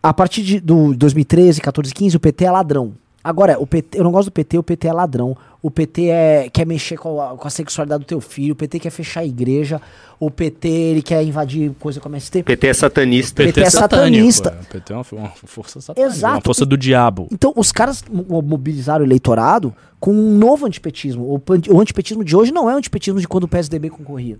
[0.02, 2.94] A partir de, do 2013, 14, 15, o PT é ladrão.
[3.24, 5.38] Agora, o PT, eu não gosto do PT, o PT é ladrão.
[5.63, 8.80] O PT é, quer mexer com a, com a sexualidade do teu filho, o PT
[8.80, 9.82] quer fechar a igreja,
[10.19, 12.43] o PT ele quer invadir coisa com a MST.
[12.43, 13.43] PT é satanista.
[13.45, 14.58] PT é satânico, satanista.
[14.62, 14.73] é.
[14.73, 16.13] PT é uma, uma força satânica.
[16.13, 16.36] Exato.
[16.36, 17.30] Uma força do diabo.
[17.32, 21.23] Então, os caras mo- mobilizaram o eleitorado com um novo antipetismo.
[21.23, 21.41] O,
[21.73, 24.38] o antipetismo de hoje não é o antipetismo de quando o PSDB concorria.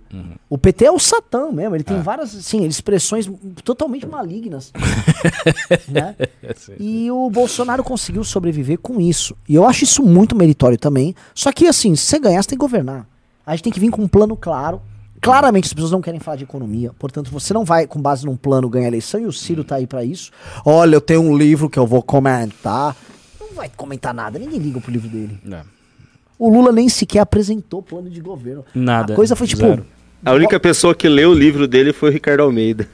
[0.50, 1.74] O PT é o Satã mesmo.
[1.74, 3.26] Ele tem várias assim, expressões
[3.64, 4.70] totalmente malignas.
[5.88, 6.14] né?
[6.78, 9.34] E o Bolsonaro conseguiu sobreviver com isso.
[9.48, 11.13] E eu acho isso muito meritório também.
[11.34, 13.06] Só que, assim, se você ganhar, você tem que governar.
[13.46, 14.80] A gente tem que vir com um plano claro.
[15.20, 18.36] Claramente as pessoas não querem falar de economia, portanto você não vai com base num
[18.36, 20.30] plano ganhar a eleição e o Ciro tá aí pra isso.
[20.66, 22.94] Olha, eu tenho um livro que eu vou comentar.
[23.40, 25.40] Não vai comentar nada, ninguém liga pro livro dele.
[25.50, 25.62] É.
[26.38, 28.66] O Lula nem sequer apresentou plano de governo.
[28.74, 29.14] Nada.
[29.14, 29.86] A coisa foi tipo, Zero.
[30.24, 32.88] A única pessoa que leu o livro dele foi o Ricardo Almeida.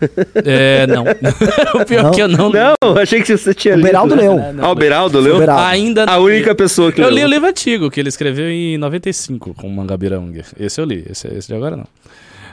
[0.44, 1.04] É, não.
[1.80, 2.10] o pior Não?
[2.10, 2.50] que eu não.
[2.50, 3.86] Não, achei que você tinha o lido.
[3.86, 4.36] Beraldo leu.
[4.60, 5.36] Ah, o Beraldo leu?
[5.36, 5.62] O Beraldo.
[5.62, 7.14] Ainda A única pessoa que Eu leu.
[7.16, 10.46] li o livro antigo, que ele escreveu em 95, com o Mangabeira Unger.
[10.58, 11.86] Esse eu li, esse, esse de agora não.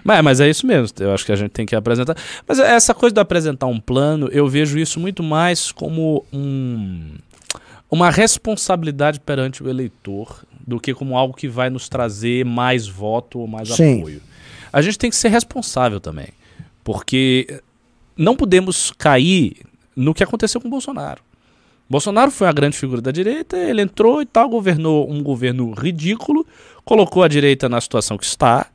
[0.03, 2.15] Mas, mas é isso mesmo, eu acho que a gente tem que apresentar.
[2.47, 7.15] Mas essa coisa de apresentar um plano, eu vejo isso muito mais como um,
[7.91, 13.39] uma responsabilidade perante o eleitor do que como algo que vai nos trazer mais voto
[13.39, 13.99] ou mais Sim.
[13.99, 14.21] apoio.
[14.77, 16.27] A gente tem que ser responsável também,
[16.83, 17.63] porque
[18.15, 21.19] não podemos cair no que aconteceu com Bolsonaro.
[21.89, 26.45] Bolsonaro foi uma grande figura da direita, ele entrou e tal, governou um governo ridículo,
[26.85, 28.67] colocou a direita na situação que está,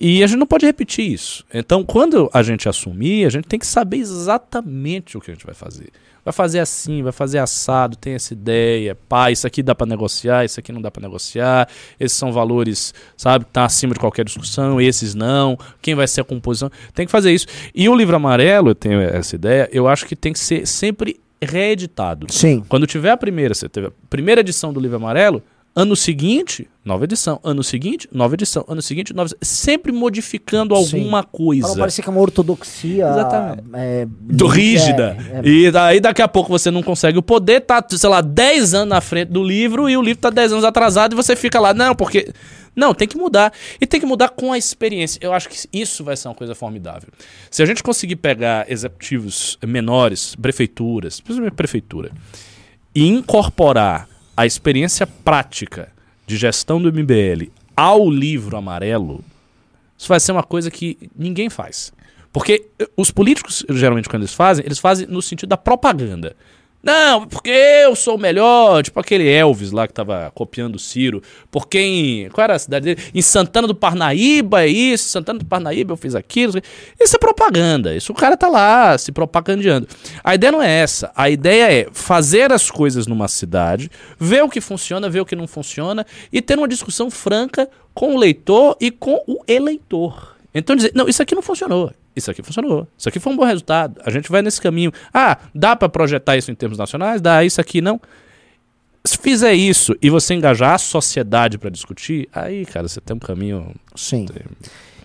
[0.00, 1.44] e a gente não pode repetir isso.
[1.52, 5.44] Então, quando a gente assumir, a gente tem que saber exatamente o que a gente
[5.44, 5.88] vai fazer.
[6.24, 10.44] Vai fazer assim, vai fazer assado, tem essa ideia, pá, isso aqui dá para negociar,
[10.44, 14.24] isso aqui não dá para negociar, esses são valores, sabe, que tá acima de qualquer
[14.24, 17.46] discussão, esses não, quem vai ser a composição, tem que fazer isso.
[17.74, 21.18] E o livro amarelo, eu tenho essa ideia, eu acho que tem que ser sempre
[21.40, 22.26] reeditado.
[22.30, 22.62] Sim.
[22.68, 25.42] Quando tiver a primeira, você teve a primeira edição do livro amarelo,
[25.76, 30.96] ano seguinte, nova edição, ano seguinte, nova edição, ano seguinte, nova edição, sempre modificando Sim.
[30.98, 31.68] alguma Pra coisa.
[31.68, 33.06] não parecer que é uma ortodoxia.
[33.08, 33.68] Exatamente.
[33.74, 35.16] é, Do rígida.
[35.32, 35.48] é, é.
[35.48, 38.88] E daí daqui a pouco você não consegue o poder, tá, sei lá, 10 anos
[38.88, 41.72] na frente do livro e o livro tá 10 anos atrasado e você fica lá,
[41.72, 42.32] não, porque.
[42.76, 43.52] Não, tem que mudar.
[43.80, 45.18] E tem que mudar com a experiência.
[45.20, 47.08] Eu acho que isso vai ser uma coisa formidável.
[47.50, 52.12] Se a gente conseguir pegar executivos menores, prefeituras, principalmente prefeitura,
[52.94, 54.08] e incorporar
[54.38, 55.90] a experiência prática
[56.24, 59.24] de gestão do MBL ao livro amarelo,
[59.98, 61.92] isso vai ser uma coisa que ninguém faz.
[62.32, 66.36] Porque eh, os políticos, geralmente, quando eles fazem, eles fazem no sentido da propaganda.
[66.82, 68.82] Não, porque eu sou o melhor.
[68.82, 71.22] Tipo aquele Elvis lá que tava copiando o Ciro.
[71.50, 72.28] Porque em.
[72.30, 73.10] Qual era a cidade dele?
[73.12, 75.08] Em Santana do Parnaíba, é isso.
[75.08, 76.54] Santana do Parnaíba eu fiz aquilo.
[77.00, 77.94] Isso é propaganda.
[77.94, 79.88] Isso o cara tá lá se propagandeando.
[80.22, 81.10] A ideia não é essa.
[81.16, 85.36] A ideia é fazer as coisas numa cidade, ver o que funciona, ver o que
[85.36, 90.36] não funciona e ter uma discussão franca com o leitor e com o eleitor.
[90.54, 91.92] Então dizer, não, isso aqui não funcionou.
[92.18, 92.86] Isso aqui funcionou.
[92.96, 94.00] Isso aqui foi um bom resultado.
[94.04, 94.92] A gente vai nesse caminho.
[95.12, 97.20] Ah, dá pra projetar isso em termos nacionais?
[97.20, 98.00] Dá, isso aqui não.
[99.04, 103.20] Se fizer isso e você engajar a sociedade pra discutir, aí, cara, você tem um
[103.20, 103.74] caminho.
[103.94, 104.26] Sim.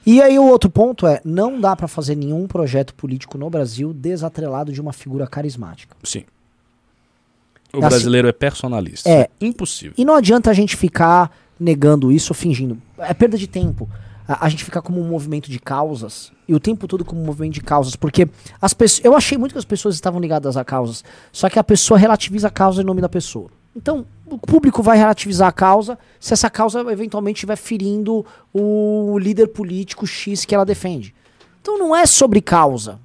[0.06, 3.94] E aí o outro ponto é, não dá pra fazer nenhum projeto político no Brasil
[3.94, 5.96] desatrelado de uma figura carismática.
[6.04, 6.24] Sim.
[7.72, 9.10] O Assim- brasileiro é personalista.
[9.10, 9.30] É.
[9.40, 9.94] impossível.
[9.98, 12.78] E não adianta a gente ficar negando isso ou fingindo.
[12.98, 13.90] É perda de tempo.
[14.28, 17.26] A, a gente ficar como um movimento de causas e o tempo todo como um
[17.26, 18.28] movimento de causas, porque
[18.62, 21.64] as pessoas, eu achei muito que as pessoas estavam ligadas a causas, só que a
[21.64, 23.50] pessoa relativiza a causa em nome da pessoa.
[23.76, 29.48] Então, o público vai relativizar a causa se essa causa eventualmente estiver ferindo o líder
[29.48, 31.14] político X que ela defende.
[31.62, 33.00] Então não é sobre causa.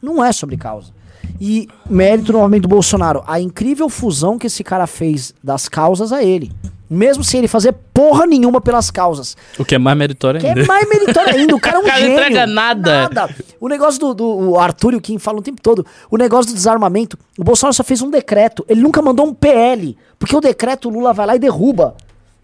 [0.00, 0.92] Não é sobre causa.
[1.40, 3.22] E mérito novamente do Bolsonaro.
[3.26, 6.52] A incrível fusão que esse cara fez das causas a ele.
[6.90, 9.36] Mesmo sem ele fazer porra nenhuma pelas causas.
[9.58, 10.62] O que é mais meritório Que ainda.
[10.62, 11.54] é mais meritório ainda.
[11.54, 12.18] O cara é um O cara não gênio.
[12.20, 13.10] entrega nada.
[13.60, 15.84] O negócio do, do o Arthur e o Kim falam o tempo todo.
[16.10, 17.18] O negócio do desarmamento.
[17.38, 18.64] O Bolsonaro só fez um decreto.
[18.68, 19.96] Ele nunca mandou um PL.
[20.18, 21.94] Porque o decreto o Lula vai lá e derruba.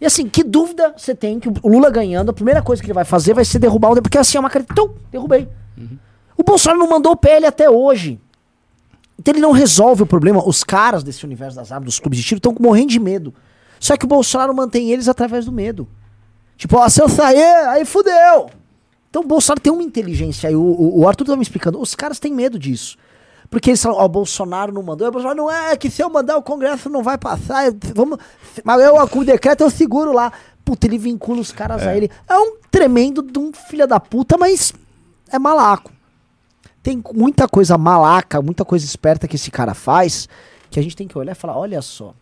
[0.00, 2.92] E assim, que dúvida você tem que o Lula ganhando, a primeira coisa que ele
[2.94, 4.02] vai fazer vai ser derrubar o.
[4.02, 4.50] Porque assim é uma.
[4.50, 5.48] Tum, derrubei.
[6.36, 8.20] O Bolsonaro não mandou o PL até hoje.
[9.18, 10.46] Então ele não resolve o problema.
[10.46, 13.32] Os caras desse universo das armas, dos clubes de tiro, estão morrendo de medo.
[13.84, 15.86] Só que o Bolsonaro mantém eles através do medo.
[16.56, 18.48] Tipo, ó, se eu sair, aí fudeu.
[19.10, 20.56] Então o Bolsonaro tem uma inteligência aí.
[20.56, 21.78] O, o, o Arthur tava me explicando.
[21.78, 22.96] Os caras têm medo disso.
[23.50, 25.06] Porque eles falam, ó, o Bolsonaro não mandou.
[25.06, 27.64] O Bolsonaro não é que se eu mandar o Congresso não vai passar.
[27.94, 28.18] Vamos,
[28.64, 30.32] mas eu com o decreto eu seguro lá.
[30.64, 32.10] Puta, ele vincula os caras a ele.
[32.26, 34.72] É um tremendo de um filho da puta, mas
[35.28, 35.92] é malaco.
[36.82, 40.26] Tem muita coisa malaca, muita coisa esperta que esse cara faz
[40.70, 42.14] que a gente tem que olhar e falar, olha só.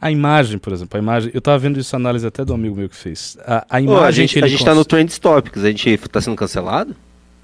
[0.00, 1.30] A imagem, por exemplo, a imagem.
[1.34, 3.36] Eu tava vendo isso análise até do amigo meu que fez.
[3.44, 5.68] A, a imagem a gente, que ele a gente tá cons- no Trends Topics, a
[5.68, 6.94] gente tá sendo cancelado?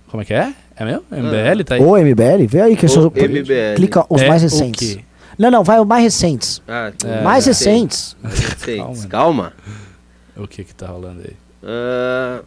[0.09, 0.55] Como é que é?
[0.77, 1.03] É mesmo?
[1.11, 1.81] MBL tá aí?
[1.81, 3.75] Ô, MBL, vê aí que Ô, são MBL.
[3.77, 4.99] Clica os É mais recentes.
[5.37, 6.63] Não, não, vai os mais recentes.
[6.69, 7.53] Ah, É, mais sei.
[7.53, 8.17] recentes.
[8.23, 9.05] Mais recentes.
[9.07, 9.09] Calma.
[9.09, 9.53] Calma.
[10.37, 11.35] O que que tá rolando aí?
[11.65, 12.43] Ah,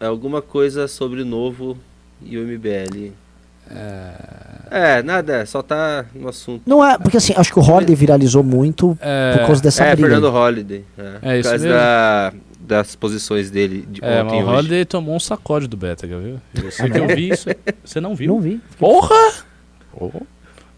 [0.00, 1.78] é alguma coisa sobre o novo
[2.20, 3.12] e o MBL.
[4.70, 6.62] É, nada, só tá no assunto.
[6.66, 9.94] Não é, porque assim, acho que o Holiday viralizou muito É, por causa dessa é,
[9.96, 10.08] briga.
[10.10, 10.84] Fernando Holliday.
[10.98, 11.80] É, É por isso causa mesmo.
[11.80, 14.46] da, das posições dele de É, ontem o.
[14.46, 16.40] Holiday tomou um sacode do Bétega, viu?
[16.62, 17.48] Eu sei Ah, que eu vi isso.
[17.84, 18.28] Você não viu?
[18.34, 18.60] Não vi.
[18.78, 19.14] Porra!
[19.92, 20.20] Porra.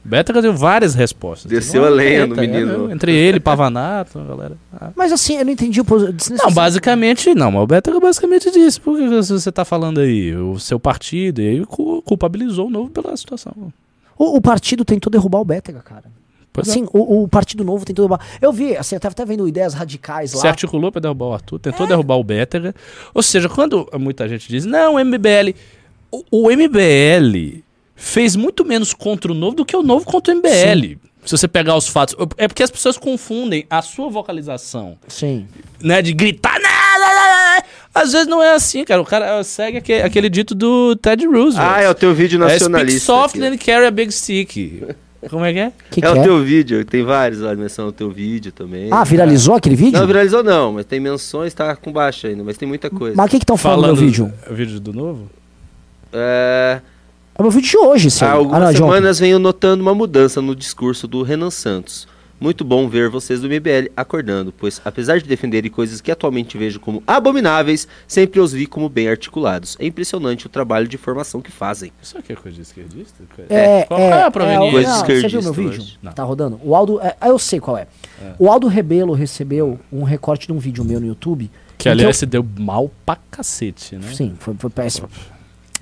[0.02, 1.50] Bétega deu várias respostas.
[1.50, 2.66] Desceu a lenha no é menino.
[2.66, 4.56] mesmo, entre ele, Pavanato, a galera.
[4.72, 4.90] Ah.
[4.96, 5.84] Mas assim, eu não entendi o.
[6.42, 8.80] Não, basicamente, não, mas o Bétega basicamente disse.
[8.80, 10.34] Por que você tá falando aí?
[10.34, 13.52] O seu partido, e aí cu- culpabilizou o novo pela situação.
[14.16, 16.04] O, o partido tentou derrubar o Bétega, cara.
[16.52, 16.70] Pois é.
[16.72, 18.26] assim, o, o Partido Novo tentou derrubar.
[18.40, 20.40] Eu vi, assim, eu tava até vendo ideias radicais lá.
[20.40, 22.74] Se articulou para derrubar o Arthur, tentou derrubar o Bétega.
[23.14, 25.54] Ou seja, quando muita gente diz, não, o MBL.
[26.10, 27.62] O, o MBL
[28.00, 30.96] fez muito menos contra o novo do que o novo contra o MBL.
[31.24, 32.16] Se você pegar os fatos.
[32.38, 35.46] É porque as pessoas confundem a sua vocalização, Sim.
[35.82, 36.00] né?
[36.00, 36.58] De gritar.
[37.94, 39.02] Às vezes não é assim, cara.
[39.02, 41.58] O cara segue aquele, aquele dito do Ted Roosevelt.
[41.58, 43.00] Ah, é o teu vídeo É speak nacionalista.
[43.00, 43.44] soft aqui.
[43.46, 44.82] and carry a big stick.
[45.28, 45.72] Como é que é?
[45.90, 46.12] Que que é é?
[46.12, 48.88] o teu vídeo, tem vários lá, menção ao teu vídeo também.
[48.90, 50.00] Ah, viralizou aquele vídeo?
[50.00, 53.14] Não, viralizou não, mas tem menções, tá com baixa ainda, mas tem muita coisa.
[53.14, 54.32] Mas o que que estão falando no meu vídeo?
[54.50, 55.30] O vídeo do novo?
[56.10, 56.80] É,
[57.40, 58.28] É o meu vídeo de hoje, seu.
[58.28, 58.92] há Ah, algumas não, de ontem.
[58.96, 62.06] semanas venho notando uma mudança no discurso do Renan Santos.
[62.38, 66.78] Muito bom ver vocês do MBL acordando, pois apesar de defenderem coisas que atualmente vejo
[66.78, 69.74] como abomináveis, sempre os vi como bem articulados.
[69.80, 71.90] É impressionante o trabalho de formação que fazem.
[72.02, 73.24] Isso aqui é coisa de esquerdista?
[73.48, 74.70] É, Qual é, é a é, proveniência?
[74.72, 75.92] Coisa não, Você viu esquerdista, meu eu vídeo?
[76.02, 76.12] Não.
[76.12, 76.60] Tá rodando?
[76.62, 77.00] O Aldo.
[77.00, 77.86] É, ah, eu sei qual é.
[78.38, 81.50] O Aldo Rebelo recebeu um recorte de um vídeo meu no YouTube.
[81.78, 84.12] Que aliás eu- se deu mal pra cacete, né?
[84.12, 85.08] Sim, foi, foi péssimo.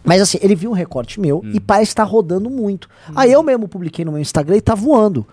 [0.09, 1.51] Mas assim, ele viu um recorte meu Hum.
[1.53, 2.89] e parece estar rodando muito.
[3.15, 5.27] Aí eu mesmo publiquei no meu Instagram e tá voando.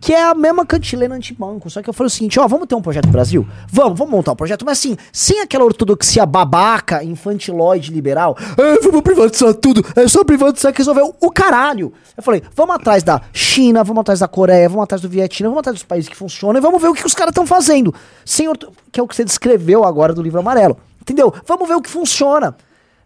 [0.00, 1.68] Que é a mesma cantilena antibanco.
[1.68, 3.44] Só que eu falei o seguinte: ó, vamos ter um projeto no Brasil?
[3.68, 8.36] Vamos, vamos montar um projeto, mas assim, sem aquela ortodoxia babaca, infantiloide, liberal.
[8.40, 11.92] Ah, vamos privatizar tudo, é só privatizar que resolveu o caralho.
[12.16, 15.60] Eu falei: vamos atrás da China, vamos atrás da Coreia, vamos atrás do Vietnã, vamos
[15.60, 17.92] atrás dos países que funcionam e vamos ver o que os caras estão fazendo.
[18.24, 18.72] Sem orto...
[18.92, 20.76] Que é o que você descreveu agora do livro amarelo.
[21.00, 21.34] Entendeu?
[21.44, 22.56] Vamos ver o que funciona.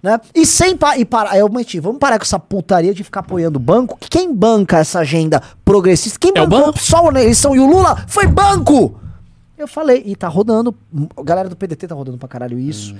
[0.03, 0.21] Né?
[0.35, 3.57] E sem pa e parar, eu menti, vamos parar com essa putaria de ficar apoiando
[3.59, 3.97] o banco.
[4.01, 6.19] que Quem banca essa agenda progressista?
[6.19, 6.71] Quem É o bancou banco?
[6.71, 8.99] o PSOL na eleição e o Lula foi banco!
[9.57, 10.75] Eu falei, e tá rodando,
[11.17, 12.97] a galera do PDT tá rodando pra caralho isso.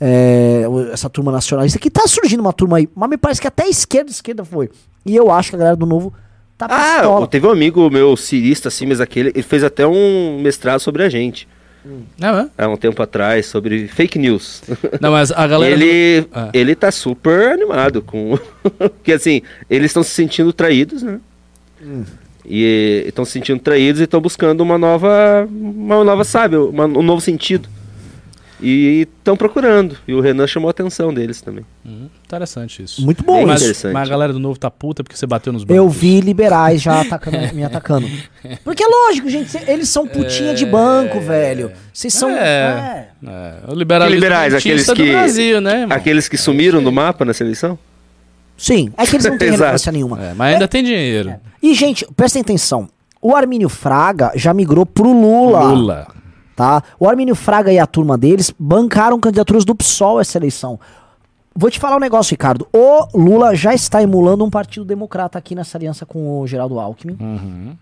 [0.00, 3.48] É, o- essa turma nacionalista que tá surgindo uma turma aí, mas me parece que
[3.48, 4.70] até a esquerda, esquerda foi.
[5.04, 6.12] E eu acho que a galera do Novo
[6.56, 7.26] tá Ah, pistola.
[7.26, 11.08] teve um amigo meu cirista, assim, mas aquele, ele fez até um mestrado sobre a
[11.08, 11.48] gente,
[12.18, 12.48] Não, é?
[12.56, 14.62] há um tempo atrás, sobre fake news.
[15.00, 15.72] Não, mas a galera.
[15.74, 16.48] ele, Ah.
[16.54, 18.38] ele tá super animado com.
[18.78, 21.20] Porque assim, eles estão se sentindo traídos, né?
[22.46, 25.46] E estão se sentindo traídos e estão buscando uma nova.
[25.50, 26.56] Uma nova, sabe?
[26.56, 27.68] uma- um novo sentido.
[28.60, 29.96] E estão procurando.
[30.06, 31.64] E o Renan chamou a atenção deles também.
[31.84, 33.02] Hum, interessante isso.
[33.04, 33.70] Muito bom Bem mas, isso.
[33.70, 33.92] interessante.
[33.92, 35.76] mas a galera do novo tá puta porque você bateu nos bancos.
[35.76, 38.08] Eu vi liberais já atacando, me atacando.
[38.62, 41.72] Porque é lógico, gente, eles são putinha de banco, velho.
[41.92, 42.30] Vocês são.
[42.30, 43.08] É.
[43.26, 43.58] é.
[43.68, 43.74] É,
[44.08, 44.54] liberais?
[44.54, 45.96] Aqueles que- do Brasil, né, irmão?
[45.96, 47.78] Aqueles que sumiram do mapa nessa eleição?
[48.56, 50.22] Sim, é que eles não têm relevância nenhuma.
[50.22, 51.34] É, mas ainda tem dinheiro.
[51.60, 52.88] E, gente, prestem atenção.
[53.20, 55.60] O Armínio Fraga já migrou pro Lula.
[55.64, 56.06] Lula.
[56.56, 56.82] Tá?
[57.00, 60.78] O Armínio Fraga e a turma deles bancaram candidaturas do PSOL essa eleição.
[61.56, 62.66] Vou te falar um negócio, Ricardo.
[62.72, 67.16] O Lula já está emulando um partido democrata aqui nessa aliança com o Geraldo Alckmin.
[67.20, 67.76] Uhum.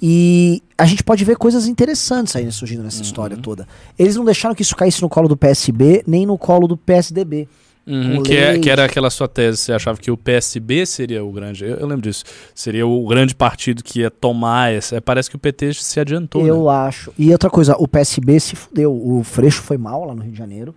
[0.00, 3.68] E a gente pode ver coisas interessantes aí surgindo nessa história toda.
[3.98, 7.48] Eles não deixaram que isso caísse no colo do PSB, nem no colo do PSDB.
[7.84, 11.32] Uhum, que, é- que era aquela sua tese, você achava que o PSB seria o
[11.32, 12.22] grande, eu, eu lembro disso,
[12.54, 16.64] seria o grande partido que ia tomar essa, parece que o PT se adiantou, Eu
[16.64, 16.70] né?
[16.70, 17.12] acho.
[17.18, 18.92] E outra coisa, o PSB se fudeu.
[18.94, 20.72] O Freixo foi mal lá no Rio de Janeiro.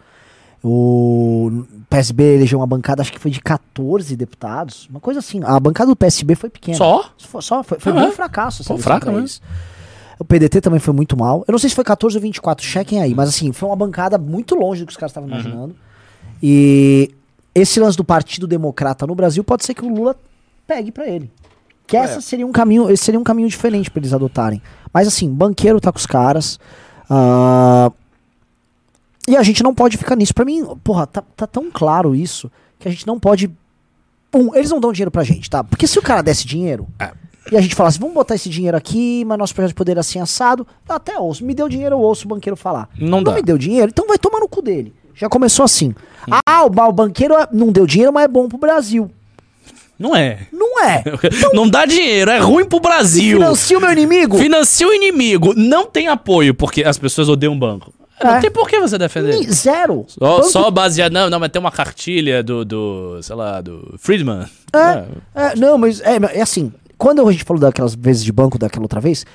[0.68, 4.88] O PSB elegeu uma bancada, acho que foi de 14 deputados.
[4.90, 5.42] Uma coisa assim.
[5.44, 6.76] A bancada do PSB foi pequena.
[6.78, 7.12] Só?
[7.20, 8.08] Foi, só, foi, foi Ah, bem é?
[8.08, 8.64] um fracasso.
[8.64, 9.40] Pô, eleição fraca eles.
[10.18, 11.44] O PDT também foi muito mal.
[11.48, 13.14] Eu não sei se foi 14 ou 24, chequem aí.
[13.14, 15.76] Mas assim, foi uma bancada muito longe do que os caras estavam imaginando.
[16.42, 17.10] E
[17.54, 20.16] esse lance do Partido Democrata no Brasil pode ser que o Lula
[20.68, 21.30] pegue pra ele.
[21.88, 24.62] Que essa seria um caminho, esse seria um caminho diferente pra eles adotarem.
[24.94, 26.60] Mas assim, banqueiro tá com os caras.
[27.10, 27.92] ah,
[29.28, 30.34] e a gente não pode ficar nisso.
[30.34, 33.52] Pra mim, porra, tá, tá tão claro isso que a gente não pode.
[34.34, 35.64] Um, eles não dão dinheiro pra gente, tá?
[35.64, 37.12] Porque se o cara desse dinheiro É.
[37.52, 40.00] e a gente falasse, vamos botar esse dinheiro aqui, mas nosso projeto de poder é
[40.00, 41.44] assim assado, eu até ouço.
[41.46, 42.90] Me deu dinheiro, eu ouço o banqueiro falar.
[43.00, 43.34] Não dá.
[43.34, 44.94] me deu dinheiro, então vai tomar no cu dele.
[45.16, 45.94] Já começou assim.
[46.46, 49.10] Ah, o, o banqueiro é- não deu dinheiro, mas é bom pro Brasil.
[49.98, 50.40] Não é.
[50.52, 51.04] Não é.
[51.54, 53.38] Não dá dinheiro, é ruim pro Brasil.
[53.40, 54.38] Financia o meu inimigo.
[54.38, 57.94] Financia o inimigo, não tem apoio, porque as pessoas odeiam o banco.
[58.20, 58.26] É.
[58.28, 59.38] Não tem por que você defender.
[59.40, 60.06] Ni- Zero.
[60.08, 63.96] Só, Banco- só baseado, não, não, mas tem uma cartilha do, do sei lá, do
[63.98, 64.46] Friedman.
[64.74, 68.58] É, é, não, mas é, é assim, quando a gente falou daquelas vezes de banco
[68.58, 69.26] daquela outra vez,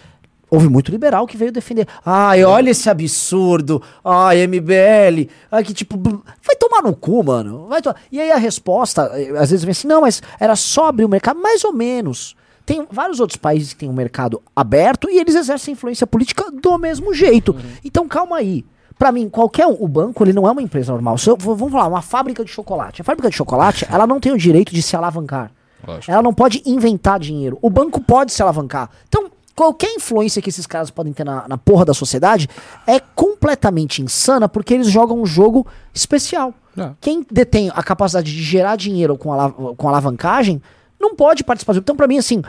[0.51, 1.87] houve muito liberal que veio defender.
[2.05, 3.83] Ai, olha esse absurdo.
[4.05, 5.29] Ai, MBL.
[5.51, 7.67] Ai, que tipo, vai tomar no cu, mano.
[7.69, 10.87] Vai to- E aí a resposta, eh, às vezes vem assim, não, mas era só
[10.87, 12.35] abrir o mercado, mais ou menos.
[12.67, 16.79] Tem vários outros países que têm um mercado aberto e eles exercem influência política do
[16.79, 17.57] mesmo jeito.
[17.85, 18.65] Então calma aí.
[18.99, 21.17] Pra mim, qualquer um, o banco ele não é uma empresa normal.
[21.17, 23.01] Se eu- vamos falar, uma fábrica de chocolate.
[23.01, 25.51] A fábrica de chocolate, ela não tem o direito de se alavancar.
[25.87, 26.13] Lógico.
[26.13, 27.59] Ela não pode inventar dinheiro.
[27.63, 28.91] O banco pode se alavancar.
[29.09, 29.30] Então,
[29.61, 32.49] qualquer influência que esses caras podem ter na, na porra da sociedade
[32.87, 36.55] é completamente insana porque eles jogam um jogo especial.
[36.79, 36.93] É.
[36.99, 40.63] Quem detém a capacidade de gerar dinheiro com, ala- com alavancagem
[40.99, 41.77] não pode participar.
[41.77, 42.41] Então, pra mim, assim,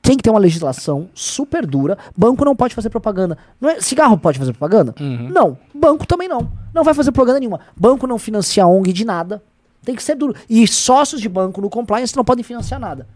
[0.00, 1.98] tem que ter uma legislação super dura.
[2.16, 3.36] Banco não pode fazer propaganda.
[3.60, 4.94] Não é, cigarro pode fazer propaganda?
[5.30, 5.58] Não.
[5.74, 6.50] Banco também não.
[6.72, 7.60] Não vai fazer propaganda nenhuma.
[7.76, 9.42] Banco não financia ONG de nada.
[9.84, 10.34] Tem que ser duro.
[10.48, 13.06] E sócios de banco no compliance não podem financiar nada.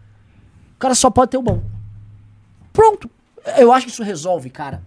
[0.75, 1.63] O cara só pode ter o banco.
[2.71, 3.09] Pronto.
[3.57, 4.81] Eu acho que isso resolve, cara.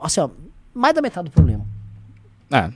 [0.00, 0.28] Assim, ó,
[0.74, 1.64] mais da metade do problema.
[2.50, 2.70] Ah,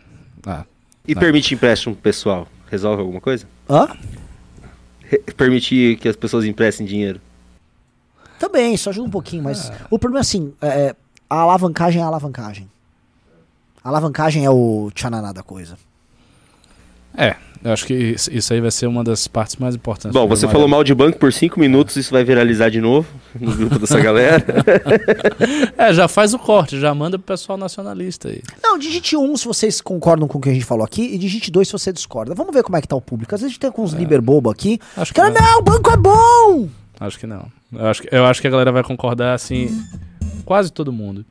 [0.46, 0.64] ah.
[1.06, 2.46] E permite empréstimo pessoal?
[2.70, 3.46] Resolve alguma coisa?
[3.68, 3.88] Hã?
[5.02, 7.20] Re- permitir que as pessoas emprestem dinheiro?
[8.38, 10.94] Também, isso ajuda um pouquinho, mas o problema é assim, é,
[11.30, 12.68] a alavancagem é a alavancagem.
[13.82, 15.78] A alavancagem é o tchananá da coisa.
[17.16, 20.12] É, eu acho que isso aí vai ser uma das partes mais importantes.
[20.12, 23.08] Bom, você falou mal de banco por cinco minutos, isso vai viralizar de novo
[23.40, 24.44] no grupo dessa galera.
[25.76, 28.42] É, já faz o corte, já manda pro pessoal nacionalista aí.
[28.62, 31.50] Não, digite um se vocês concordam com o que a gente falou aqui, e digite
[31.50, 32.34] dois se você discorda.
[32.34, 33.34] Vamos ver como é que tá o público.
[33.34, 34.78] Às vezes a gente tem com uns liber bobo aqui.
[34.96, 35.40] Acho que Cara, não.
[35.40, 36.68] não, o banco é bom!
[37.00, 37.46] Acho que não.
[37.72, 39.68] Eu acho que, eu acho que a galera vai concordar assim,
[40.44, 41.24] quase todo mundo.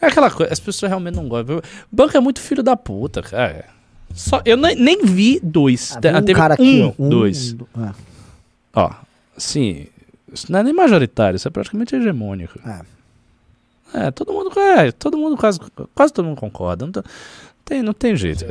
[0.00, 1.58] É aquela coisa, as pessoas realmente não gostam.
[1.58, 3.75] O banco é muito filho da puta, cara.
[4.14, 5.94] Só, eu nem, nem vi dois.
[5.96, 7.52] Ah, tem um teve cara aqui, um, ó, um, dois.
[7.52, 7.92] do- é,
[8.74, 8.90] Ó,
[9.36, 9.86] sim,
[10.32, 12.58] isso não é nem majoritário, isso é praticamente hegemônico.
[12.66, 12.80] É.
[13.94, 15.60] É, todo mundo, é, todo mundo quase,
[15.94, 16.84] quase todo mundo concorda.
[16.84, 17.04] Não, tá-
[17.64, 18.44] tem, não tem jeito.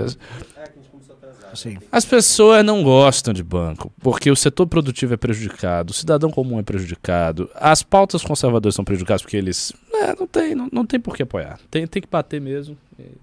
[1.54, 1.78] Sim.
[1.90, 6.60] As pessoas não gostam de banco, porque o setor produtivo é prejudicado, o cidadão comum
[6.60, 9.72] é prejudicado, as pautas conservadoras são prejudicadas porque eles.
[9.94, 11.58] É, não tem, não, não tem por que apoiar.
[11.72, 12.78] Tem, tem que bater mesmo.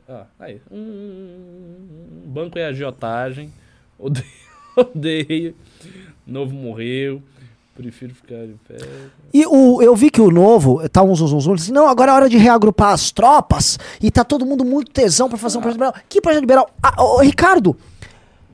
[0.08, 0.60] Ah, aí.
[0.70, 3.52] Hum, banco é agiotagem.
[3.98, 4.26] Odeio,
[4.76, 5.54] odeio.
[6.26, 7.22] Novo morreu.
[7.74, 8.76] Prefiro ficar de pé.
[9.32, 12.12] E o, eu vi que o novo, tá uns uns uns, uns assim, não, agora
[12.12, 15.62] é hora de reagrupar as tropas e tá todo mundo muito tesão pra fazer um
[15.62, 15.94] projeto liberal.
[16.06, 16.68] Que projeto liberal?
[16.82, 17.74] Ah, ô, Ricardo,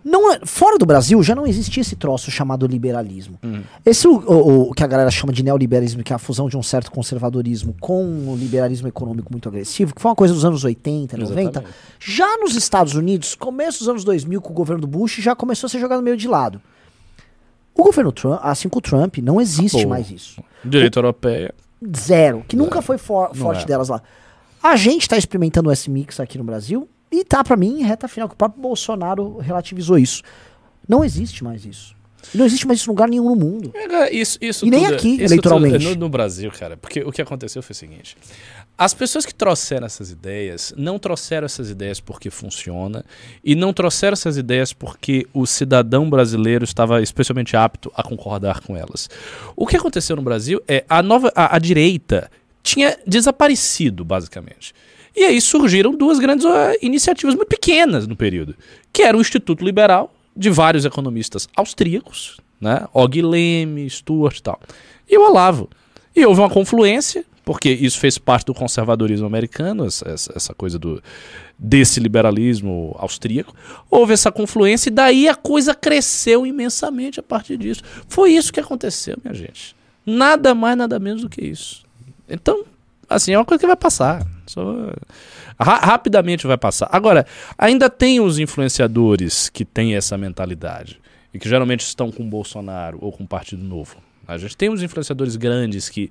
[0.09, 3.39] não é- fora do Brasil já não existia esse troço chamado liberalismo.
[3.85, 6.57] Esse o, o- o que a galera chama de neoliberalismo, que é a fusão de
[6.57, 10.65] um certo conservadorismo com um liberalismo econômico muito agressivo, que foi uma coisa dos anos
[10.65, 11.41] 80, 90.
[11.41, 11.75] Exatamente.
[12.01, 15.67] Já nos Estados Unidos, começo dos anos 2000, com o governo do Bush, já começou
[15.67, 16.61] a ser jogado meio de lado.
[17.75, 19.89] O governo Trump, assim com o Trump, não existe Pô.
[19.91, 20.43] mais isso.
[20.65, 21.55] Direito europeia.
[21.97, 23.67] Zero, que nunca foi for- forte é.
[23.67, 24.03] delas lá.
[24.61, 28.29] A gente tá experimentando o S-Mix aqui no Brasil e tá, pra mim, reta final,
[28.29, 30.23] que o próprio Bolsonaro relativizou isso.
[30.89, 31.97] Não existe mais isso.
[32.35, 33.71] Não existe mais isso em lugar nenhum no mundo.
[33.71, 35.79] Cara, Isso, isso E nem tudo- aqui, eleitoralmente.
[35.79, 38.17] tudo- no, no Brasil, cara, porque o que aconteceu foi o seguinte:
[38.77, 43.05] as pessoas que trouxeram essas ideias não trouxeram essas ideias porque funciona
[43.43, 48.77] e não trouxeram essas ideias porque o cidadão brasileiro estava especialmente apto a concordar com
[48.77, 49.09] elas.
[49.55, 52.29] O que aconteceu no Brasil é a nova, a, a direita
[52.65, 54.75] tinha desaparecido basicamente.
[55.19, 58.55] E aí surgiram duas grandes ah, iniciativas muito pequenas no período,
[58.93, 62.87] que era o Instituto Liberal de vários economistas austríacos, né?
[62.93, 64.61] Og Leme, Stuart e tal.
[65.11, 65.69] E o Olavo.
[66.15, 71.03] E houve uma confluência, porque isso fez parte do conservadorismo americano, essa, essa- coisa do
[71.59, 73.53] desse liberalismo austríaco.
[73.91, 77.83] Houve essa confluência e daí a coisa cresceu imensamente a partir disso.
[78.09, 79.75] Foi isso que aconteceu, minha gente.
[80.07, 81.83] Nada mais, nada menos do que isso.
[82.29, 82.63] Então,
[83.09, 84.25] assim, é uma coisa que vai passar.
[84.49, 84.93] Só-
[85.61, 86.89] Ra- rapidamente vai passar.
[86.93, 87.27] Agora,
[87.57, 90.99] ainda tem os influenciadores que têm essa mentalidade
[91.33, 93.97] e que geralmente estão com Bolsonaro ou com Partido Novo.
[94.27, 96.11] A gente tem uns influenciadores grandes que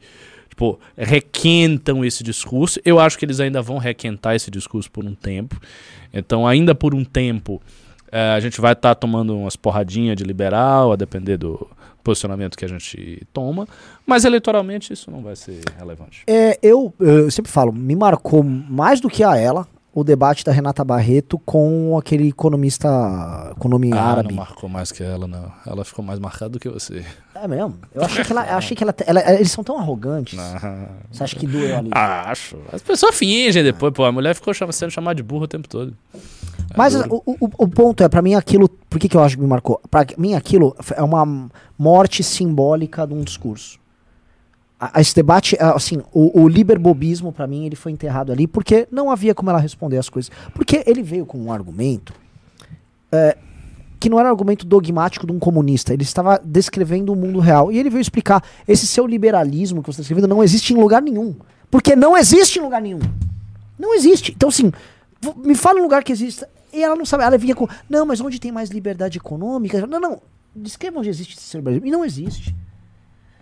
[0.50, 2.80] tipo, requentam esse discurso.
[2.84, 5.60] Eu acho que eles ainda vão requentar esse discurso por um tempo.
[6.14, 7.62] Então, ainda por um tempo,
[8.12, 11.68] eh, a gente vai estar tomando umas porradinhas de liberal, a depender do
[12.08, 13.68] posicionamento que a gente toma.
[14.06, 16.24] Mas eleitoralmente isso não vai ser relevante.
[16.26, 20.52] É, eu, eu sempre falo, me marcou mais do que a ela o debate da
[20.52, 22.88] Renata Barreto com aquele economista,
[23.58, 24.30] economia Ah, árabe.
[24.30, 25.52] não marcou mais que ela, não.
[25.66, 27.04] Ela ficou mais marcada do que você.
[27.34, 27.80] É mesmo?
[27.96, 30.38] Eu achei que ela, achei que ela, ela- eles são tão arrogantes.
[31.12, 31.90] Você acha que doeu ali?
[31.92, 32.58] Acho.
[32.72, 34.06] As pessoas fingem depois, pô.
[34.06, 35.92] A mulher ficou sendo chamada de burro o tempo todo.
[36.76, 37.24] Mas duro.
[37.26, 39.48] o, o, o ponto é, pra mim aquilo, por que, que eu acho que me
[39.48, 39.80] marcou?
[39.90, 43.80] Pra mim aquilo é uma morte simbólica de um discurso.
[44.80, 48.46] A- a- Esse debate, é, assim, o, o liberbobismo pra mim ele foi enterrado ali
[48.48, 50.32] porque não havia como ela responder as coisas.
[50.54, 52.14] Porque ele veio com um argumento
[53.12, 53.38] é,
[54.00, 55.94] que não era argumento dogmático de um comunista.
[55.94, 57.72] Ele estava descrevendo o mundo real.
[57.72, 61.02] E ele veio explicar, esse seu liberalismo que você está escrevendo não existe em lugar
[61.02, 61.34] nenhum.
[61.72, 63.00] Porque não existe em lugar nenhum.
[63.80, 64.32] Não existe.
[64.36, 64.72] Então, assim,
[65.44, 66.48] me fala um lugar que exista.
[66.72, 67.24] E ela não sabe.
[67.24, 67.68] Ela vinha com.
[67.90, 69.86] Não, mas onde tem mais liberdade econômica?
[69.88, 70.22] Não, não.
[70.56, 71.88] Descreva onde existe esse liberalismo.
[71.88, 72.56] E não existe.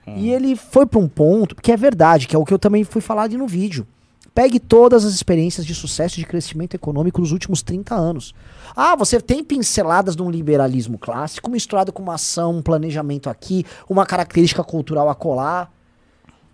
[0.07, 2.83] E ele foi para um ponto, que é verdade, que é o que eu também
[2.83, 3.87] fui falar ali no vídeo.
[4.35, 8.35] Pegue todas as experiências de sucesso e de crescimento econômico dos últimos 30 anos.
[8.75, 13.65] Ah, você tem pinceladas de um liberalismo clássico misturado com uma ação, um planejamento aqui,
[13.89, 15.71] uma característica cultural a colar.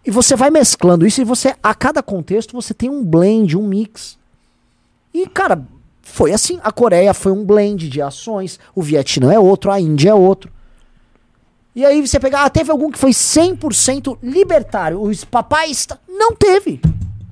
[0.06, 3.68] E você vai mesclando isso e você, a cada contexto, você tem um blend, um
[3.68, 4.18] mix.
[5.14, 5.68] E, cara,
[6.02, 6.60] foi assim.
[6.64, 10.52] A Coreia foi um blend de ações, o Vietnã é outro, a Índia é outro.
[11.74, 16.82] E aí você pegar, ah, teve algum que foi 100% libertário, os papais, não teve.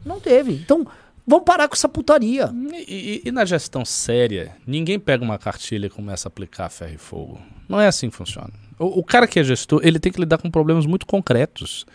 [0.05, 0.53] Não teve.
[0.53, 0.87] Então,
[1.27, 2.49] vamos parar com essa putaria.
[2.87, 6.93] E, e- e na gestão séria, ninguém pega uma cartilha e começa a aplicar ferro
[6.95, 7.39] e fogo.
[7.67, 8.49] Não é assim que funciona.
[8.79, 11.85] O, o cara que é gestor, ele tem que lidar com problemas muito concretos.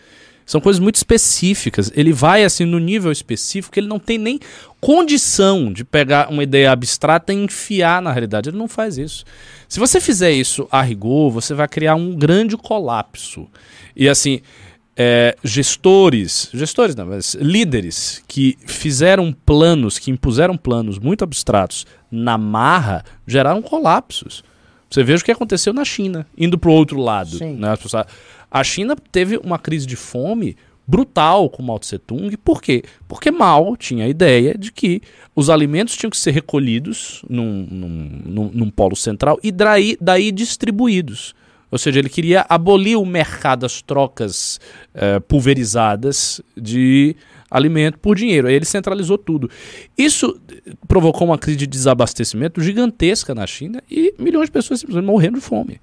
[0.45, 1.91] São coisas muito específicas.
[1.95, 4.39] Ele vai assim no nível específico ele não tem nem
[4.79, 8.49] condição de pegar uma ideia abstrata e enfiar na realidade.
[8.49, 9.25] Ele não faz isso.
[9.67, 13.47] Se você fizer isso a rigor, você vai criar um grande colapso.
[13.95, 14.41] E assim,
[14.95, 22.37] é, gestores, gestores não, mas líderes que fizeram planos, que impuseram planos muito abstratos na
[22.37, 24.43] marra, geraram colapsos.
[24.89, 27.37] Você veja o que aconteceu na China, indo para o outro lado.
[27.37, 27.55] Sim.
[27.55, 27.71] Né?
[27.71, 28.05] As pessoas-
[28.55, 30.55] A China teve uma crise de fome
[30.87, 32.37] brutal com Mao Tse Tung.
[32.37, 32.83] Por quê?
[33.05, 35.01] Porque Mao tinha a ideia de que
[35.35, 40.31] os alimentos tinham que ser recolhidos num, num, num- num polo central e daí, daí
[40.31, 41.35] distribuídos.
[41.69, 44.57] Ou seja, ele queria abolir o mercado, as trocas
[44.93, 47.13] eh, pulverizadas de
[47.51, 48.47] alimento por dinheiro.
[48.47, 49.49] Aí ele centralizou tudo.
[49.97, 55.05] Isso eh, provocou uma crise de desabastecimento gigantesca na China e milhões de pessoas simplesmente
[55.05, 55.81] morrendo de fome.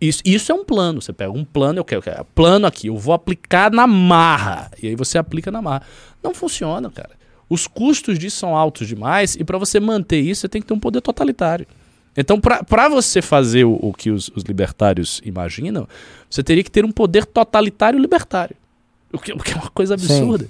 [0.00, 1.02] Isso, isso é um plano.
[1.02, 4.70] Você pega um plano, eu quero, eu quero plano aqui, eu vou aplicar na marra.
[4.82, 5.82] E aí você aplica na marra.
[6.22, 7.10] Não funciona, cara.
[7.48, 10.74] Os custos disso são altos demais e para você manter isso, você tem que ter
[10.74, 11.66] um poder totalitário.
[12.16, 15.86] Então, para você fazer o, o que os, os libertários imaginam,
[16.28, 18.56] você teria que ter um poder totalitário libertário.
[19.12, 20.48] O que, o que é uma coisa absurda.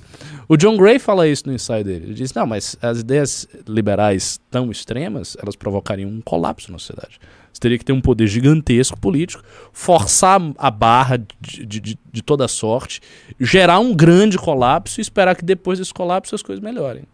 [0.51, 2.07] O John Gray fala isso no ensaio dele.
[2.07, 7.21] Ele diz: não, mas as ideias liberais tão extremas, elas provocariam um colapso na sociedade.
[7.53, 12.49] Você teria que ter um poder gigantesco político, forçar a barra de, de, de, toda
[12.49, 13.01] sorte,
[13.39, 17.05] gerar um grande colapso e esperar que depois desse colapso as coisas melhorem.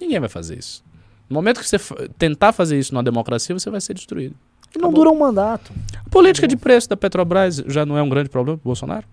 [0.00, 0.84] Ninguém vai fazer isso.
[1.28, 1.78] No momento que você
[2.16, 4.36] tentar fazer isso numa democracia, você vai ser destruído.
[4.72, 5.72] E não dura um mandato.
[6.06, 9.04] A política de preço da Petrobras já não é um grande problema pro Bolsonaro?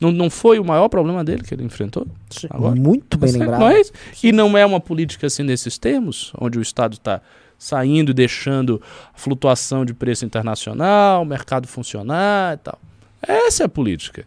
[0.00, 2.06] Não, não foi o maior problema dele que ele enfrentou?
[2.50, 2.74] Agora?
[2.74, 3.60] Muito bem é- lembrado.
[3.60, 3.82] Não é?
[4.22, 7.20] E não é uma política assim nesses termos, onde o Estado está
[7.58, 8.80] saindo e deixando
[9.14, 12.78] a flutuação de preço internacional, o mercado funcionar e tal.
[13.22, 14.26] Essa é a política.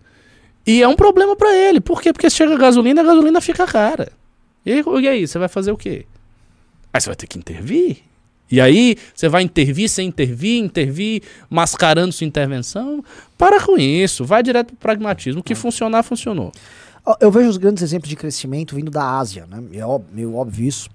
[0.66, 1.80] E é um problema para ele.
[1.80, 2.12] Por quê?
[2.12, 4.12] Porque chega a gasolina, a gasolina fica cara.
[4.66, 6.06] E, aí- e aí, você vai fazer o quê?
[6.92, 7.98] Aí você vai ter que intervir.
[8.50, 13.04] E aí, você vai intervir sem intervir, intervir mascarando sua intervenção.
[13.38, 15.42] Para com isso, vai direto pro pragmatismo.
[15.42, 16.52] O que funcionar, funcionou.
[17.20, 19.64] Eu vejo os grandes exemplos de crescimento vindo da Ásia, né?
[19.74, 20.90] É ó- meio óbvio isso.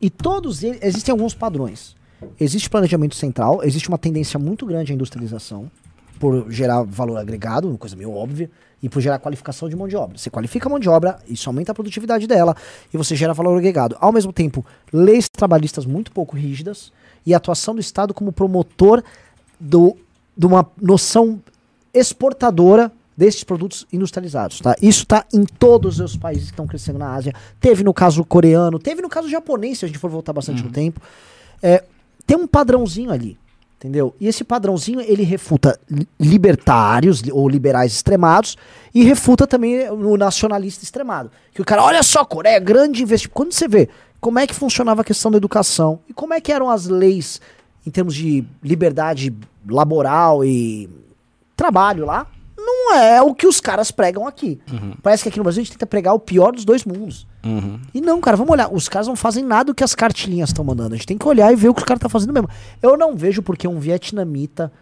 [0.00, 1.94] E todos eles, existem alguns padrões.
[2.40, 5.70] Existe planejamento central, existe uma tendência muito grande à industrialização,
[6.18, 8.50] por gerar valor agregado, uma coisa meio óbvia,
[8.82, 10.18] e por gerar qualificação de mão de obra.
[10.18, 12.56] Você qualifica a mão de obra, isso aumenta a produtividade dela,
[12.92, 13.96] e você gera valor agregado.
[14.00, 16.92] Ao mesmo tempo, leis trabalhistas muito pouco rígidas
[17.24, 19.02] e a atuação do Estado como promotor
[19.58, 19.96] do,
[20.36, 21.40] de uma noção
[21.92, 24.76] exportadora desses produtos industrializados, tá?
[24.80, 27.32] Isso está em todos os países que estão crescendo na Ásia.
[27.58, 30.70] Teve no caso coreano, teve no caso japonês, se a gente for voltar bastante no
[30.70, 31.00] tempo.
[31.62, 31.82] É,
[32.26, 33.38] tem um padrãozinho ali,
[33.86, 34.14] entendeu?
[34.20, 38.56] E esse padrãozinho ele refuta li- libertários li- ou liberais extremados
[38.94, 41.30] e refuta também o nacionalista extremado.
[41.54, 43.34] Que o cara, olha só, Coreia, grande investimento.
[43.34, 43.88] Quando você vê
[44.20, 47.40] como é que funcionava a questão da educação e como é que eram as leis
[47.86, 49.32] em termos de liberdade
[49.68, 50.88] laboral e
[51.56, 52.26] trabalho lá,
[52.58, 54.58] não é o que os caras pregam aqui.
[55.02, 57.26] Parece que aqui no Brasil a gente tenta pregar o pior dos dois mundos.
[57.94, 58.72] E não, cara, vamos olhar.
[58.72, 60.94] Os caras não fazem nada do que as cartilhinhas estão mandando.
[60.94, 62.48] A gente tem que olhar e ver o que os caras estão fazendo mesmo.
[62.82, 64.72] Eu não vejo porque um vietnamita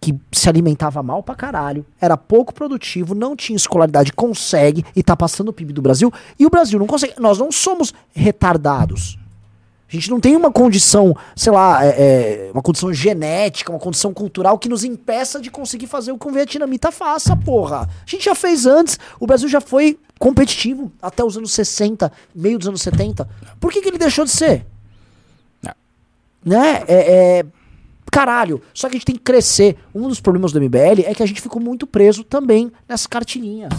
[0.00, 5.16] que se alimentava mal pra caralho, era pouco produtivo, não tinha escolaridade, consegue e tá
[5.16, 6.12] passando o PIB do Brasil.
[6.36, 7.14] E o Brasil não consegue.
[7.20, 9.16] Nós não somos retardados.
[9.88, 14.12] A gente não tem uma condição, sei lá, é, é, uma condição genética, uma condição
[14.14, 17.82] cultural que nos impeça de conseguir fazer o que um vietnamita faça, porra.
[17.82, 22.56] A gente já fez antes, o Brasil já foi competitivo até os anos 60, meio
[22.56, 23.28] dos anos 70.
[23.58, 24.64] Por que, que ele deixou de ser?
[25.60, 25.74] Não.
[26.44, 26.84] Né?
[26.86, 27.44] É, é,
[28.08, 29.76] Caralho, só que a gente tem que crescer.
[29.92, 33.72] Um dos problemas do MBL é que a gente ficou muito preso também nessas cartilhinhas,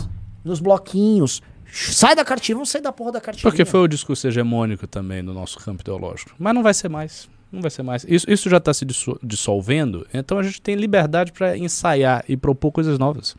[0.44, 1.42] nos bloquinhos.
[1.72, 3.50] Sai da cartilha, vamos sair da porra da cartilha.
[3.50, 6.32] Porque foi o discurso hegemônico também no nosso campo ideológico.
[6.38, 7.30] Mas não vai ser mais.
[7.54, 8.06] Não vai ser mais.
[8.06, 12.36] Isso, isso já está se disso- dissolvendo, então a gente tem liberdade para ensaiar e
[12.36, 13.34] propor coisas novas.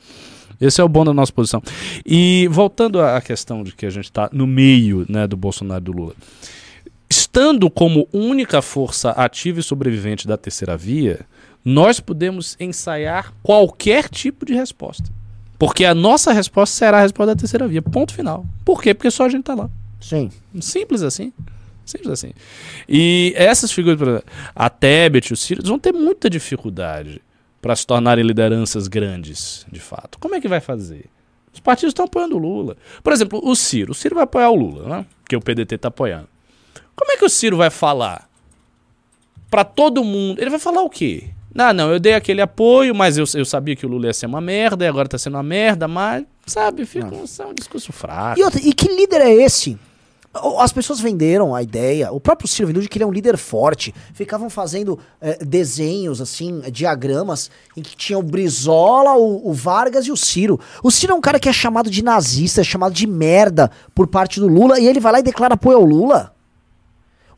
[0.60, 1.62] Esse é o bom da nossa posição.
[2.04, 5.84] E voltando à questão de que a gente está no meio né, do Bolsonaro e
[5.84, 6.14] do Lula.
[7.08, 11.20] Estando como única força ativa e sobrevivente da terceira via,
[11.64, 15.10] nós podemos ensaiar qualquer tipo de resposta.
[15.58, 17.80] Porque a nossa resposta será a resposta da terceira via.
[17.80, 18.44] Ponto final.
[18.64, 18.92] Por quê?
[18.92, 19.70] Porque só a gente tá lá.
[20.00, 20.30] Sim.
[20.60, 21.32] Simples assim.
[21.84, 22.32] Simples assim.
[22.88, 27.20] E essas figuras, por exemplo, a Tebet, o Ciro, vão ter muita dificuldade
[27.64, 30.18] para se tornarem lideranças grandes, de fato.
[30.18, 31.06] Como é que vai fazer?
[31.50, 32.76] Os partidos estão apoiando o Lula.
[33.02, 33.92] Por exemplo, o Ciro.
[33.92, 35.06] O Ciro vai apoiar o Lula, né?
[35.22, 36.28] Porque o PDT está apoiando.
[36.94, 38.28] Como é que o Ciro vai falar
[39.50, 40.42] para todo mundo?
[40.42, 41.30] Ele vai falar o quê?
[41.56, 44.26] Ah, não, eu dei aquele apoio, mas eu, eu sabia que o Lula ia ser
[44.26, 48.38] uma merda, e agora tá sendo uma merda, mas, sabe, fica um, um discurso fraco.
[48.38, 49.78] E, outra, e que líder é esse?
[50.58, 53.36] As pessoas venderam a ideia, o próprio Ciro vendeu de que ele é um líder
[53.38, 53.94] forte.
[54.12, 60.10] Ficavam fazendo eh, desenhos, assim, diagramas, em que tinha o Brizola, o, o Vargas e
[60.12, 60.58] o Ciro.
[60.82, 64.08] O Ciro é um cara que é chamado de nazista, é chamado de merda por
[64.08, 66.34] parte do Lula, e ele vai lá e declara apoio ao Lula.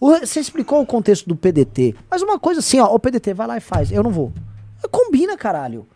[0.00, 3.46] O- Você explicou o contexto do PDT, mas uma coisa assim, ó, o PDT vai
[3.46, 4.32] lá e faz, eu não vou.
[4.90, 5.86] Combina, caralho.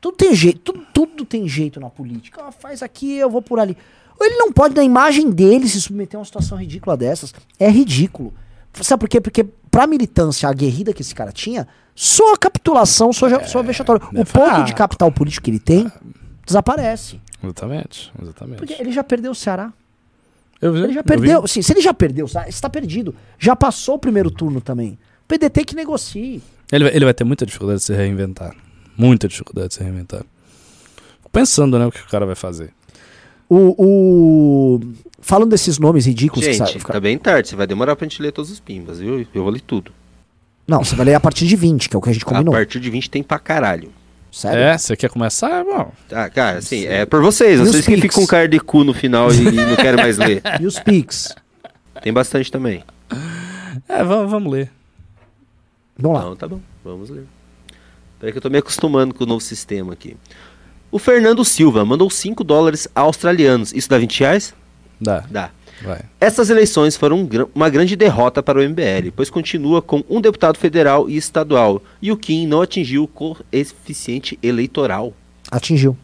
[0.00, 2.44] Tudo tem jeito, tudo, tudo tem jeito na política.
[2.46, 3.76] Ah, faz aqui, eu vou por ali.
[4.20, 7.34] Ele não pode, na imagem dele, se submeter a uma situação ridícula dessas.
[7.58, 8.32] É ridículo.
[8.80, 9.20] Sabe por quê?
[9.20, 14.06] Porque pra militância aguerrida que esse cara tinha, só a capitulação, só, já- só vexatório.
[14.14, 14.62] O ponto ah.
[14.62, 15.90] de capital político que ele tem
[16.44, 17.20] desaparece.
[17.42, 18.58] Exatamente, exatamente.
[18.58, 19.72] Porque ele já perdeu o Ceará.
[20.60, 21.44] Eu vi- Ele já eu perdeu.
[21.44, 22.48] Assim, se ele já perdeu, tá?
[22.48, 23.14] está perdido.
[23.38, 24.98] Já passou o primeiro turno também.
[25.24, 26.42] O PDT que negocie.
[26.72, 28.54] Ele, vai- ele vai ter muita dificuldade de se reinventar.
[28.96, 30.22] Muita dificuldade de se reinventar.
[31.18, 32.72] Fico pensando, né, o que o cara vai fazer.
[33.48, 33.74] O,
[34.76, 34.80] o-
[35.20, 37.48] Falando desses nomes ridículos que Gente, sa- tá bem tarde.
[37.48, 39.26] Você vai demorar pra gente ler todos os pimbas, viu?
[39.34, 39.92] Eu vou ler tudo.
[40.66, 42.54] Não, você vai ler a partir de 20, que é o que a gente combinou.
[42.54, 43.90] A partir de 20 tem pra caralho.
[44.30, 44.60] Sério?
[44.60, 45.64] É, você quer começar?
[45.64, 47.58] Bom, Tá, cara, assim, é por vocês.
[47.58, 50.18] E Vocês que ficam com cara de cu no final e, e não querem mais
[50.18, 50.42] ler.
[50.60, 51.34] E os Pix?
[52.02, 52.84] Tem bastante também.
[53.88, 54.70] é, vamos, vamos ler.
[55.98, 56.24] Vamos lá.
[56.24, 56.60] Então, tá bom.
[56.84, 57.24] Vamos ler.
[58.20, 60.16] Peraí que eu tô me acostumando com o novo sistema aqui.
[60.90, 63.72] O Fernando Silva mandou 5 dólares australianos.
[63.72, 64.54] Isso dá 20 reais?
[65.00, 65.50] Dá, Dá.
[65.82, 66.00] vai.
[66.20, 70.58] Essas eleições foram um uma grande derrota para o MBL, pois continua com um deputado
[70.58, 75.12] federal e estadual, e o Kim não atingiu o coeficiente eleitoral.
[75.50, 75.96] Atingiu.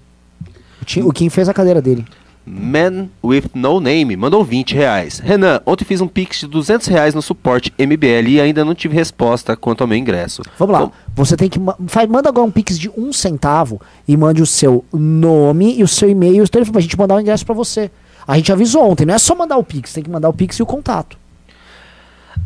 [1.05, 2.05] O Kim fez a cadeira dele.
[2.47, 5.19] Man with No Name mandou 20 reais.
[5.21, 8.95] Renan, ontem fiz um pix de 200 reais no suporte MBL e ainda não tive
[8.95, 10.43] resposta quanto ao meu ingresso.
[10.59, 10.87] Vamos lá.
[10.87, 11.59] Bom, Você tem que.
[11.61, 15.83] ma- Faz, manda agora um Pix de um centavo e mande o seu nome e
[15.83, 17.91] o seu e-mail e o telefone pra gente mandar o ingresso pra você.
[18.27, 20.57] A gente avisou ontem, não é só mandar o Pix, tem que mandar o Pix
[20.57, 21.17] e o contato.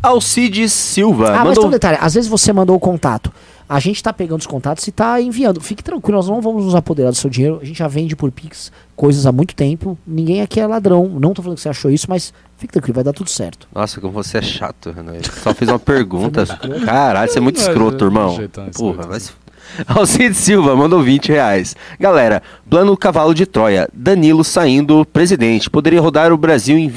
[0.01, 3.31] Alcides Silva Ah, mas tem mandou um detalhe, às vezes você mandou o contato.
[3.69, 5.59] A gente tá pegando os contatos e tá enviando.
[5.59, 7.59] Fique tranquilo, nós não vamos nos apoderar do seu dinheiro.
[7.61, 9.97] A gente já vende por Pix coisas há muito tempo.
[10.07, 11.09] Ninguém aqui é ladrão.
[11.19, 13.67] Não tô falando que você achou isso, mas fique tranquilo, vai dar tudo certo.
[13.75, 15.15] Nossa, como você é chato, Renan.
[15.43, 16.45] Só fez uma pergunta.
[16.85, 18.37] Caralho, você é muito escroto, irmão.
[18.37, 19.31] Jeitão Porra, vai se...
[19.85, 21.75] Alcides Silva mandou 20 reais.
[21.99, 23.89] Galera, plano Cavalo de Troia.
[23.93, 25.69] Danilo saindo presidente.
[25.69, 26.87] Poderia rodar o Brasil em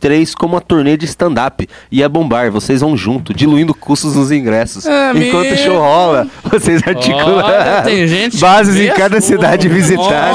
[0.00, 1.68] 23 como uma turnê de stand-up.
[1.90, 4.86] Ia bombar, vocês vão junto, diluindo custos nos ingressos.
[4.86, 10.34] É Enquanto o show rola, vocês articulam Olha, tem gente bases em cada cidade visitada.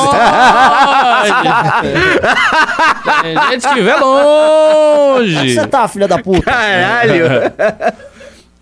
[1.24, 1.82] Olha,
[3.22, 5.56] tem gente que vê longe.
[5.56, 6.44] Você tá, filha da puta?
[6.44, 7.26] Caralho!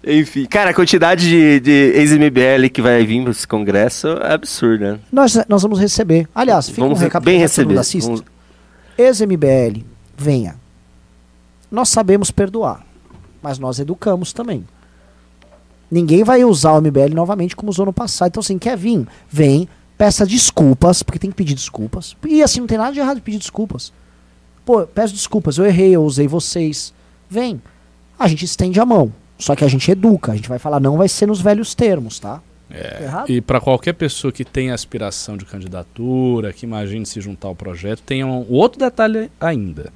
[0.04, 5.00] Enfim, cara, a quantidade de, de ex-MBL que vai vir pra esse congresso é absurda.
[5.12, 6.28] nós, nós vamos receber.
[6.34, 7.78] Aliás, fica Vamos um recado bem receber.
[7.78, 8.08] assiste.
[8.08, 8.24] Vamos-
[8.98, 9.84] Ex-MBL,
[10.18, 10.56] venha.
[11.72, 12.86] Nós sabemos perdoar,
[13.42, 14.66] mas nós educamos também.
[15.90, 18.30] Ninguém vai usar o MBL novamente como usou no passado.
[18.30, 19.08] Então, assim, quer vir?
[19.30, 19.68] Vem,
[19.98, 22.16] peça desculpas, porque tem que pedir desculpas.
[22.26, 23.92] E assim, não tem nada de errado de pedir desculpas.
[24.66, 26.94] Pô, peço desculpas, eu errei, eu usei vocês.
[27.30, 27.62] Vem.
[28.18, 29.12] A gente estende a mão.
[29.38, 32.20] Só que a gente educa, a gente vai falar, não vai ser nos velhos termos,
[32.20, 32.42] tá?
[32.70, 33.30] É, Errado?
[33.30, 38.02] e para qualquer pessoa que tenha aspiração de candidatura, que imagine se juntar ao projeto,
[38.02, 39.92] tem um outro detalhe ainda.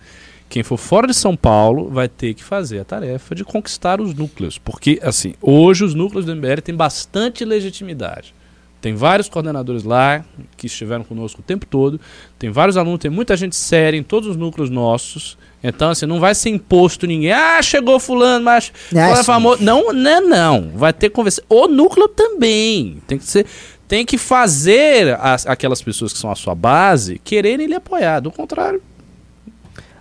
[0.47, 4.13] Quem for fora de São Paulo vai ter que fazer a tarefa de conquistar os
[4.13, 4.57] núcleos.
[4.57, 8.33] Porque, assim, hoje os núcleos do MBL têm bastante legitimidade.
[8.79, 10.23] Tem vários coordenadores lá
[10.55, 11.99] que estiveram conosco o tempo todo.
[12.37, 15.35] Tem vários alunos, tem muita gente séria em todos os núcleos nossos.
[15.63, 17.31] Então, assim, não vai ser imposto ninguém.
[17.31, 19.63] Ah, chegou fulano, mas É, é famoso.
[19.63, 20.71] Não, não, não.
[20.75, 21.41] Vai ter que conversar.
[21.49, 23.01] O núcleo também.
[23.07, 23.47] Tem que ser.
[23.87, 28.19] Tem que fazer as- aquelas pessoas que são a sua base quererem lhe apoiar.
[28.19, 28.81] Do contrário.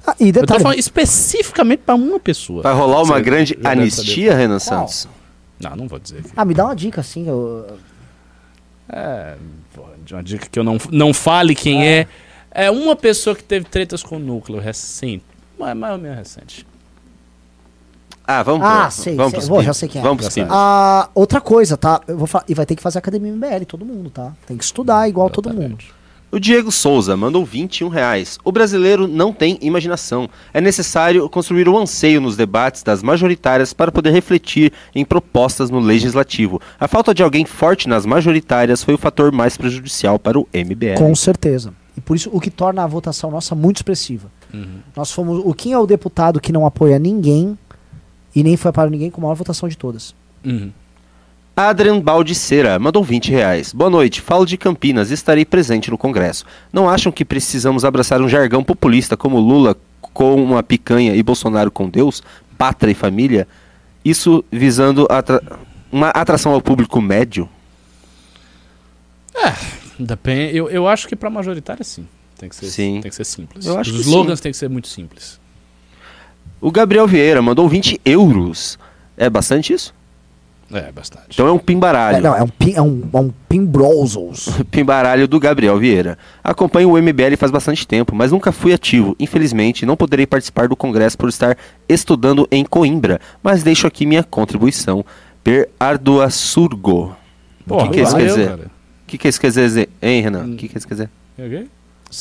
[0.07, 2.63] Ah, e Eu tô detalhe, falando especificamente para uma pessoa.
[2.63, 4.59] Vai rolar uma Você grande anistia, Renan?
[4.59, 5.09] Santos?
[5.61, 6.19] Não, não vou dizer.
[6.19, 6.31] aqui.
[6.37, 7.67] ah, me dá uma dica, assim, eu,
[8.89, 9.37] É,
[10.11, 12.07] uma dica que eu não, não fale quem é.
[12.51, 15.25] É uma pessoa que teve tretas com o núcleo recente.
[15.59, 16.67] Mas mais ou menos recente.
[18.27, 19.39] Ah, vamos Ah, pro- sei, vamos sei.
[19.41, 20.05] pros Bom, já sei quem é.
[20.05, 20.51] Vamos pimbas.
[20.53, 22.01] Ah, outra coisa, tá?
[22.07, 24.33] Eu vou falar, e vai ter que fazer academia MBL, todo mundo, tá?
[24.47, 25.79] Tem que estudar igual todo mundo.
[26.35, 28.41] O Diego Souza mandou 21 reais.
[28.43, 30.29] O brasileiro não tem imaginação.
[30.53, 35.79] É necessário construir o anseio nos debates das majoritárias para poder refletir em propostas no
[35.79, 36.61] legislativo.
[36.81, 40.99] A falta de alguém forte nas majoritárias foi o fator mais prejudicial para o MBL.
[40.99, 41.73] Com certeza.
[41.97, 44.29] E por isso o que torna a votação nossa muito expressiva.
[44.53, 44.79] Uhum.
[44.97, 45.41] Nós fomos.
[45.45, 47.57] O Kim é o deputado que não apoia ninguém
[48.35, 50.13] e nem foi para ninguém com a maior votação de todas.
[50.45, 50.73] Uhum.
[51.57, 53.73] Adrian Baldiceira mandou 20 reais.
[53.73, 56.45] Boa noite, falo de Campinas estarei presente no Congresso.
[56.73, 61.71] Não acham que precisamos abraçar um jargão populista como Lula com uma picanha e Bolsonaro
[61.71, 62.23] com Deus,
[62.59, 63.47] pátria e família?
[64.05, 65.41] Isso visando atra-
[65.93, 67.49] uma atração ao público médio?
[69.97, 72.07] Depende, eu, eu acho que para majoritária sim.
[72.37, 73.01] Tem que ser, Sim.
[73.01, 73.65] Tem que ser simples.
[73.65, 75.39] Os slogans têm que ser muito simples.
[76.61, 78.77] O Gabriel Vieira mandou 20 euros.
[79.17, 79.95] É bastante isso?
[80.75, 81.27] É, bastante.
[81.31, 82.17] Então é um pimbaralho.
[82.17, 84.49] É, não, é um, pin, é um, é um Pimbrozos.
[84.73, 86.19] Pimbaralho do Gabriel Vieira.
[86.43, 89.15] Acompanho o MBL faz bastante tempo, mas nunca fui ativo.
[89.21, 91.57] Infelizmente, não poderei participar do congresso por estar
[91.89, 95.05] estudando em Coimbra, mas deixo aqui minha contribuição.
[95.45, 97.15] Per Ardua Surgo.
[97.67, 98.49] Porra, que que isso valeu, quer dizer?
[98.49, 98.65] cara.
[98.65, 100.45] O que, que isso quer dizer, hein, Renan?
[100.47, 101.11] O que, que isso quer dizer?
[101.39, 101.69] Ok?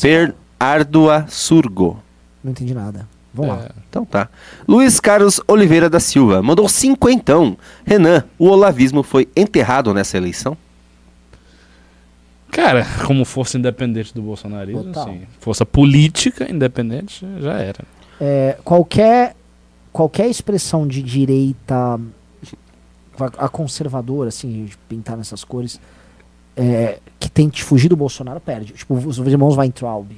[0.01, 1.97] Per Ardua Surgo.
[2.43, 3.07] Não entendi nada.
[3.33, 3.63] Vamos lá.
[3.63, 3.69] É.
[3.89, 4.29] Então tá.
[4.67, 7.57] Luiz Carlos Oliveira da Silva mandou cinquentão.
[7.83, 10.55] Renan, o olavismo foi enterrado nessa eleição?
[12.51, 17.83] Cara, como força independente do bolsonarismo, assim, força política independente, já era.
[18.21, 19.35] É, qualquer,
[19.91, 21.99] qualquer expressão de direita
[23.19, 25.79] a, conservadora, assim, de pintar nessas cores,
[26.55, 28.73] é, que tente fugir do Bolsonaro, perde.
[28.73, 30.11] Tipo, os irmãos Weintraub.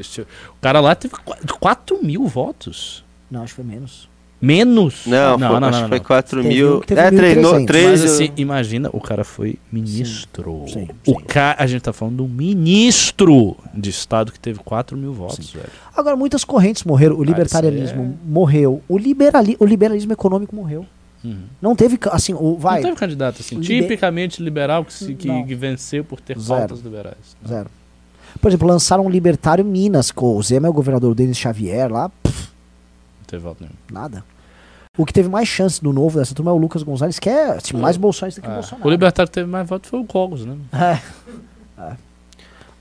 [0.00, 0.26] Este- o
[0.60, 3.04] cara lá teve qu- 4 mil votos.
[3.30, 4.08] Não, acho que foi menos.
[4.42, 5.02] Menos?
[5.04, 6.80] Não, foi, acho que foi 4 Teve mil.
[6.80, 7.66] teve É, treinou 1.300.
[7.66, 8.00] três.
[8.00, 10.64] Mas assim, imagina, o cara foi ministro.
[10.66, 11.24] Sim, o sim.
[11.28, 11.54] ca...
[11.58, 15.68] A gente tá falando de um ministro de Estado que teve 4 mil votos, velho.
[15.94, 17.16] Agora, muitas correntes morreram.
[17.18, 18.82] O libertarianismo é- morreu.
[18.88, 20.86] O, liberali o liberalismo econômico morreu.
[21.22, 21.42] Uhum.
[21.60, 25.28] Não teve, assim, o, vai, Não teve candidato assim, Liber- tipicamente liberal que, se, que,
[25.28, 25.44] Não.
[25.44, 26.60] que venceu por ter Zero.
[26.60, 27.36] pautas liberais.
[27.46, 27.70] zero.
[28.40, 32.08] Por exemplo, lançaram um libertário Minas, com o Zema é o governador Denis Xavier lá,
[32.08, 32.48] pff,
[33.18, 33.74] Não teve voto nenhum.
[33.92, 34.24] nada.
[34.98, 37.52] O que teve mais chance do novo dessa turma é o Lucas Gonzalez, que é
[37.52, 38.86] assim, mais bolsonarista que o Ah, Bolsonaro.
[38.88, 40.56] o libertário que teve mais votos foi o Cogos, né?
[40.72, 41.00] É.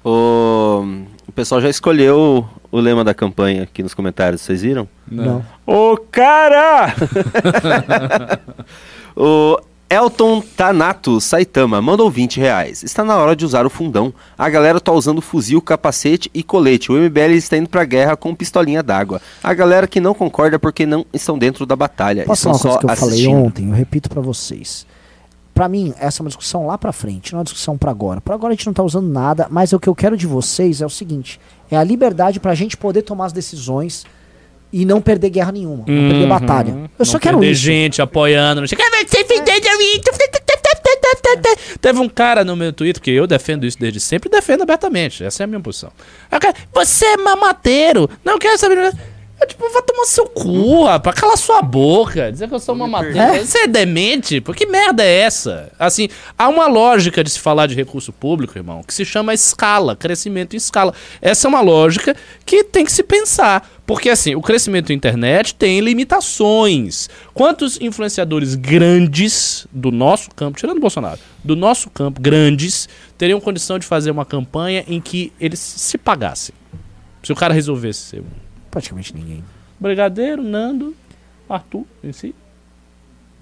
[0.04, 0.82] O,
[1.28, 4.88] o pessoal já escolheu o lema da campanha aqui nos comentários, vocês viram?
[5.10, 5.44] Não.
[5.68, 6.96] Ô cara!
[9.16, 9.60] o
[9.90, 12.84] Elton Tanato Saitama mandou 20 reais.
[12.84, 14.14] Está na hora de usar o fundão.
[14.38, 16.92] A galera tá usando fuzil, capacete e colete.
[16.92, 19.20] O MBL está indo pra guerra com pistolinha d'água.
[19.44, 22.24] A galera que não concorda porque não estão dentro da batalha.
[22.26, 23.46] Posso estão falar uma coisa só que eu falei assistindo.
[23.46, 23.70] ontem?
[23.70, 24.86] Eu repito pra vocês.
[25.56, 28.22] Pra mim, essa é uma discussão lá pra frente, não é uma discussão pra agora.
[28.22, 30.82] Pra agora a gente não tá usando nada, mas o que eu quero de vocês
[30.82, 34.06] é o seguinte: é a liberdade pra gente poder tomar as decisões
[34.72, 36.28] e não perder guerra nenhuma, não perder Uhum.
[36.30, 36.90] batalha.
[36.98, 37.62] Eu só Não quero perder isso.
[37.62, 38.62] gente apoiando.
[38.62, 40.02] Não chega, "Ah, você defende a mim."
[41.82, 45.24] Teve um cara no meu Twitter, que eu defendo isso desde sempre, e defendo abertamente.
[45.24, 45.92] Essa é a minha posição.
[46.30, 48.10] Cara, Você é mamateiro.
[48.24, 48.94] Não quero saber.
[49.42, 51.16] Eu, tipo, vai tomar seu cu, rapaz.
[51.18, 52.30] Cala sua boca.
[52.30, 53.46] Dizer que eu sou mamateiro.
[53.46, 54.42] Você é demente?
[54.42, 55.72] Pô, que merda é essa?
[55.80, 59.96] Assim, há uma lógica de se falar de recurso público, irmão, que se chama escala,
[59.96, 60.94] crescimento em escala.
[61.22, 62.16] Essa é uma lógica
[62.46, 63.70] que tem que se pensar.
[63.86, 67.10] Porque, assim, o crescimento da internet tem limitações.
[67.34, 73.80] Quantos influenciadores grandes do nosso campo, tirando o Bolsonaro, do nosso campo, grandes, teriam condição
[73.80, 76.54] de fazer uma campanha em que eles se pagassem?
[77.24, 78.49] Se o cara resolvesse ser um
[78.80, 79.44] Praticamente ninguém.
[79.80, 80.96] Brigadeiro, Nando,
[81.50, 82.34] Arthur em si.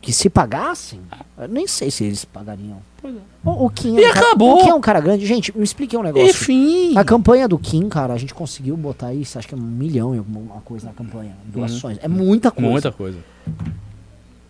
[0.01, 0.99] Que se pagassem,
[1.37, 2.77] eu nem sei se eles pagariam.
[3.01, 3.19] Pois é.
[3.43, 4.55] O, o Kim E é um cara- acabou.
[4.59, 5.25] o Kim é um cara grande.
[5.25, 6.27] Gente, me expliquem um negócio.
[6.29, 6.97] Enfim.
[6.97, 10.15] A campanha do Kim, cara, a gente conseguiu botar isso, acho que é um milhão
[10.15, 11.35] e alguma coisa na campanha.
[11.45, 11.97] Doações.
[12.01, 12.69] É muita coisa.
[12.71, 13.17] Muita coisa.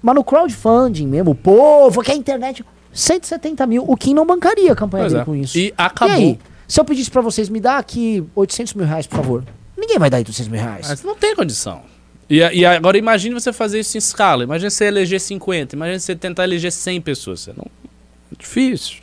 [0.01, 2.63] Mas no crowdfunding mesmo, o povo, que a internet.
[2.93, 3.83] 170 mil.
[3.88, 5.25] O Kim não bancaria a campanha Pois dele é.
[5.25, 5.57] com isso.
[5.57, 6.15] E acabou.
[6.15, 6.39] E aí?
[6.67, 9.43] Se eu pedisse pra vocês, me dá aqui 800 mil reais, por favor.
[9.78, 10.88] Ninguém vai dar 800 mil reais.
[10.89, 11.82] Mas não tem condição.
[12.30, 14.43] E, e agora imagine você fazer isso em escala.
[14.43, 15.75] Imagine você eleger 50.
[15.75, 17.41] Imagine você tentar eleger 100 pessoas.
[17.41, 17.65] Você não...
[18.34, 18.97] É difícil.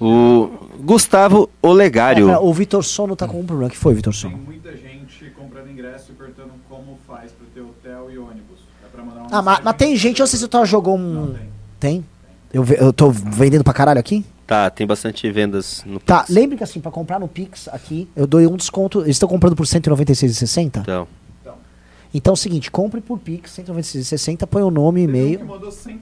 [0.00, 0.48] O
[0.80, 2.26] Gustavo Olegário.
[2.26, 3.68] Pera, o Vitor Sono tá com um problema.
[3.68, 4.36] O que foi, Vitor Tem Sono?
[4.36, 8.58] muita gente comprando ingresso e perguntando como faz pra ter hotel e ônibus.
[8.84, 10.64] É pra mandar uma Ah, mas, mas tem gente, eu não sei se o Thor
[10.66, 11.14] jogou um.
[11.14, 11.48] Não tem.
[11.80, 12.04] Tem?
[12.52, 14.24] Eu, ve- eu tô vendendo pra caralho aqui?
[14.48, 16.30] Tá, tem bastante vendas no Tá, Pix.
[16.34, 19.02] lembre que assim, pra comprar no Pix aqui, eu dou um desconto.
[19.02, 20.80] Eles estão comprando por R$ 196,60?
[20.80, 21.06] Então,
[22.14, 25.20] Então é o seguinte, compre por Pix, R$ 196,60, põe o nome e Teve um
[25.20, 25.38] e-mail.
[25.40, 26.00] que mandou 100,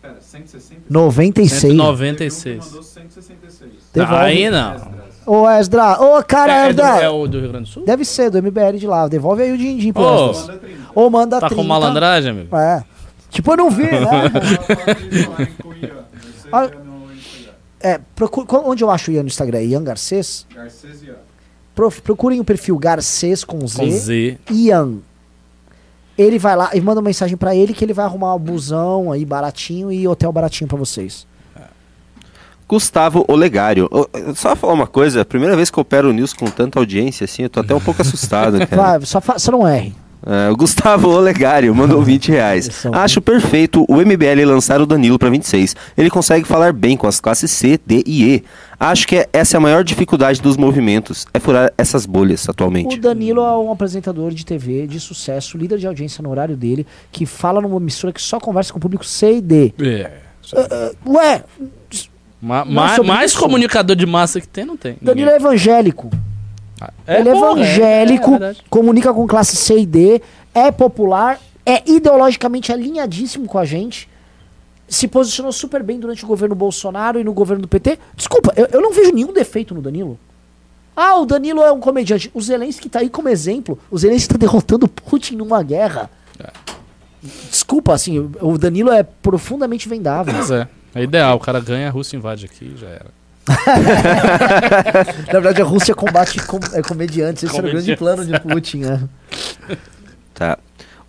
[0.00, 0.80] pera, 160?
[0.88, 1.60] 96.
[1.60, 2.64] Teve um que 96.
[2.66, 3.72] mandou 166.
[3.92, 4.14] Devolve.
[4.24, 4.92] Aí não.
[5.26, 7.02] Ô, Esdra, ô, cara, É, é, do, Esdra.
[7.02, 7.84] é o do Rio Grande do Sul?
[7.84, 9.08] Deve ser, do MBL de lá.
[9.08, 10.46] Devolve aí o din-din pro Ô, Esdras.
[10.46, 10.78] Manda 30.
[10.94, 11.60] Ou manda Tá 30.
[11.62, 12.56] com malandragem, amigo?
[12.56, 12.84] É.
[13.28, 13.98] Tipo, eu não vi, né?
[13.98, 15.88] Ela fala que eles falam com o Ian.
[15.88, 16.04] Eu
[16.40, 16.64] sei Ah.
[16.66, 16.81] é.
[17.82, 19.62] É, procure, qual- onde eu acho o Ian no Instagram?
[19.62, 20.46] Ian Garcês?
[20.54, 21.16] Garcês Ian.
[21.74, 23.78] Prof- procurem o perfil Garcês com Z.
[23.78, 24.38] Com Z.
[24.50, 24.94] Ian.
[26.18, 29.10] Ele vai lá e manda uma mensagem pra ele que ele vai arrumar um busão
[29.10, 31.26] aí baratinho e hotel baratinho pra vocês.
[32.68, 33.88] Gustavo Olegário.
[33.90, 36.78] Ô, Só falar uma coisa, a primeira vez que eu opero o News com tanta
[36.78, 38.98] audiência assim, eu tô até um pouco assustado, cara.
[38.98, 39.94] Vai, só, só não erre.
[40.24, 42.84] É, o Gustavo Olegário mandou 20 reais.
[42.92, 45.74] Acho perfeito o MBL lançar o Danilo para 26.
[45.98, 48.44] Ele consegue falar bem com as classes C, D e E.
[48.78, 52.50] Acho que é- essa é a maior dificuldade dos movimentos, é furar essas bolhas O
[52.50, 52.98] atualmente.
[53.00, 57.24] Danilo é um apresentador de TV de sucesso, líder de audiência no horário dele, que
[57.26, 59.74] fala numa emissora que só conversa com o público C e D.
[59.80, 60.10] É.
[61.06, 61.44] Ué,
[62.40, 64.96] Ma- Não, ma- sobre mais isso- comunicador de massa que tem, não tem.
[65.00, 65.46] Danilo é Ninguém.
[65.48, 66.10] evangélico.
[67.06, 70.22] É, ele é evangélico, é, é comunica com classe C e D,
[70.54, 74.08] é popular, é ideologicamente alinhadíssimo com a gente.
[74.88, 77.98] Se posicionou super bem durante o governo Bolsonaro e no governo do PT.
[78.14, 80.18] Desculpa, eu, eu não vejo nenhum defeito no Danilo.
[80.94, 82.30] Ah, o Danilo é um comediante.
[82.34, 83.78] O Zelensky tá aí como exemplo.
[83.90, 86.10] O Zelensky tá derrotando Putin numa guerra.
[87.50, 90.34] Desculpa, assim, o- o Danilo é profundamente vendável.
[90.34, 90.68] Mas é.
[90.94, 93.06] É ideal, o cara ganha, a Rússia invade aqui já era.
[95.32, 97.44] Na verdade, a Rússia combate com, é, comediantes.
[97.44, 99.00] Esse era o grande plano de Putin, né?
[100.34, 100.58] Tá.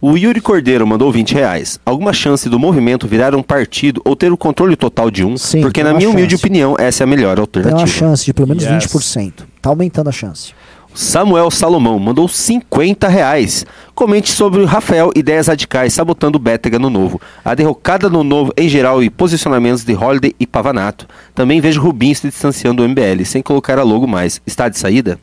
[0.02, 1.80] O Yuri Cordeiro mandou 20 reais.
[1.86, 5.38] Alguma chance do movimento virar um partido ou ter o controle total de um?
[5.38, 6.44] Sim, Porque, na minha humilde chance.
[6.44, 7.88] opinião, essa é a melhor Tem uma alternativa.
[7.88, 8.86] chance de pelo menos Yes.
[8.88, 9.32] 20%.
[9.62, 10.54] Tá aumentando a chance.
[10.94, 13.66] Samuel Salomão mandou 50 reais.
[13.96, 17.20] Comente sobre Rafael Ideias Radicais sabotando Bétega no Novo.
[17.44, 21.08] A derrocada no Novo em geral e posicionamentos de Holiday e Pavanato.
[21.34, 24.42] Também vejo Rubinho se distanciando do MBL, sem colocar a logo mais.
[24.46, 25.20] Está de saída?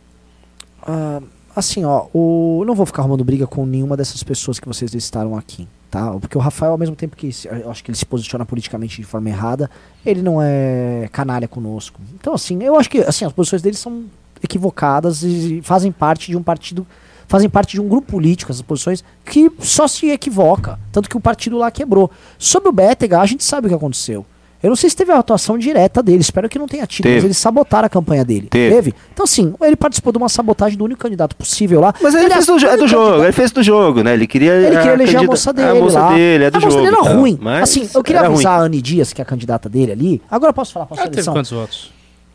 [0.82, 1.20] Ah,
[1.54, 2.58] assim, ó, o...
[2.62, 6.10] eu não vou ficar arrumando briga com nenhuma dessas pessoas que vocês listaram aqui, tá?
[6.20, 9.06] Porque o Rafael, ao mesmo tempo que eu acho que ele se posiciona politicamente de
[9.06, 9.70] forma errada,
[10.04, 12.00] ele não é canalha conosco.
[12.14, 14.04] Então, assim, eu acho que assim, as posições dele são
[14.42, 16.86] equivocadas e fazem parte de um partido,
[17.28, 20.78] fazem parte de um grupo político, essas posições, que só se equivoca.
[20.92, 22.10] Tanto que o partido lá quebrou.
[22.38, 24.24] Sobre o Bétega, a gente sabe o que aconteceu.
[24.62, 27.14] Eu não sei se teve a atuação direta dele, espero que não tenha tido, Teve.
[27.14, 28.46] mas eles sabotaram a campanha dele.
[28.50, 28.92] Teve.
[29.10, 31.94] Então, assim, ele participou de uma sabotagem do único candidato possível lá.
[31.98, 34.12] Mas ele Aliás, fez do, é do jogo, ele fez do jogo, né?
[34.12, 34.52] Ele queria.
[34.52, 36.12] Ele queria eleger a candida- moça dele A moça lá.
[36.12, 36.84] dele, é do a moça jogo.
[36.90, 37.38] dele era ruim.
[37.40, 38.34] Mas assim, eu queria era ruim.
[38.36, 40.22] avisar a Anne Dias, que é a candidata dele ali.
[40.30, 41.90] Agora eu posso falar, posso Ela falar teve quantos votos?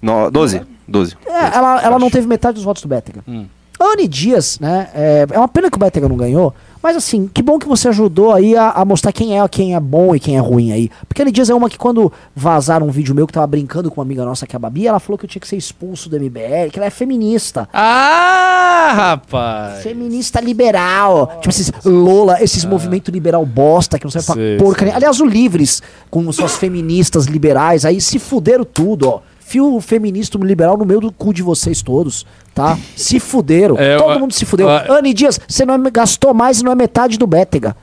[0.06, 0.62] No, 12.
[0.88, 1.18] 12.
[1.26, 3.24] É, ela, ela não teve metade dos votos do Bétega.
[3.28, 3.48] Hum.
[3.80, 4.88] A Anne Dias, né?
[4.94, 6.54] É, é uma pena que o Bétega não ganhou.
[6.82, 9.80] Mas assim, que bom que você ajudou aí a, a mostrar quem é quem é
[9.80, 10.92] bom e quem é ruim aí.
[11.08, 13.90] Porque a Anne Dias é uma que quando vazaram um vídeo meu que tava brincando
[13.90, 15.58] com uma amiga nossa que é a Babi, ela falou que eu tinha que ser
[15.58, 17.68] expulso do MBL, que ela é feminista.
[17.74, 19.82] Ah, rapaz!
[19.82, 21.40] Feminista liberal.
[21.42, 24.60] Tipo esses Lola, esses movimentos liberal bosta que não serve pra Ah.
[24.60, 24.92] Sei, sei.
[24.92, 25.82] Aliás, o Livres,
[26.12, 29.22] com suas feministas liberais, aí se fuderam tudo, ó.
[29.48, 32.76] Fio feminista liberal no meio do cu de vocês todos, tá?
[32.96, 33.76] Se fuderam.
[33.78, 34.68] É, Todo eu- mundo se fudeu.
[34.68, 37.76] eu- Anne Dias, você não é- gastou mais e não é metade do Bétega.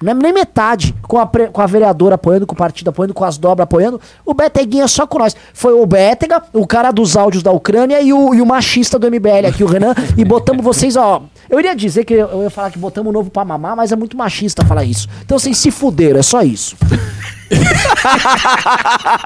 [0.00, 0.94] Não é nem metade.
[1.02, 4.00] Com a, com a vereadora apoiando, com o partido apoiando, com as dobras apoiando.
[4.24, 5.34] O Beteguinha é só com nós.
[5.54, 9.06] Foi o Bétega, o cara dos áudios da Ucrânia e o, e o machista do
[9.10, 9.92] MBL aqui, o Renan.
[10.16, 11.22] e botamos vocês, ó.
[11.50, 13.96] Eu iria dizer que eu ia falar que botamos o novo pra mamar, mas é
[13.96, 15.08] muito machista falar isso.
[15.24, 16.76] Então vocês se fuderam, é só isso.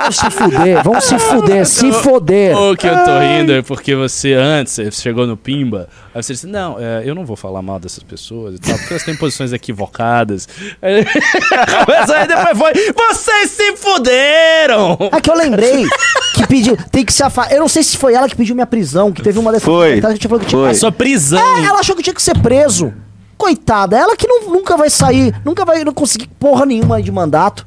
[0.03, 2.57] Vão se fuder, vão se fuder, se foder.
[2.57, 6.33] O que eu tô rindo é porque você antes você chegou no Pimba, aí você
[6.35, 9.17] disse, não, é, eu não vou falar mal dessas pessoas e tal, porque elas têm
[9.17, 10.49] posições equivocadas.
[11.89, 14.99] Mas aí depois foi, vocês se fuderam!
[15.13, 15.87] É que eu lembrei
[16.35, 17.55] que pediu, tem que se afastar.
[17.55, 20.01] Eu não sei se foi ela que pediu minha prisão, que teve uma dessas Foi,
[20.01, 20.71] que tinha falado que tinha foi.
[20.71, 21.41] A sua prisão.
[21.59, 22.93] É, ela achou que tinha que ser preso.
[23.37, 27.11] Coitada, ela que não- nunca vai sair, nunca vai não conseguir porra nenhuma aí de
[27.11, 27.67] mandato.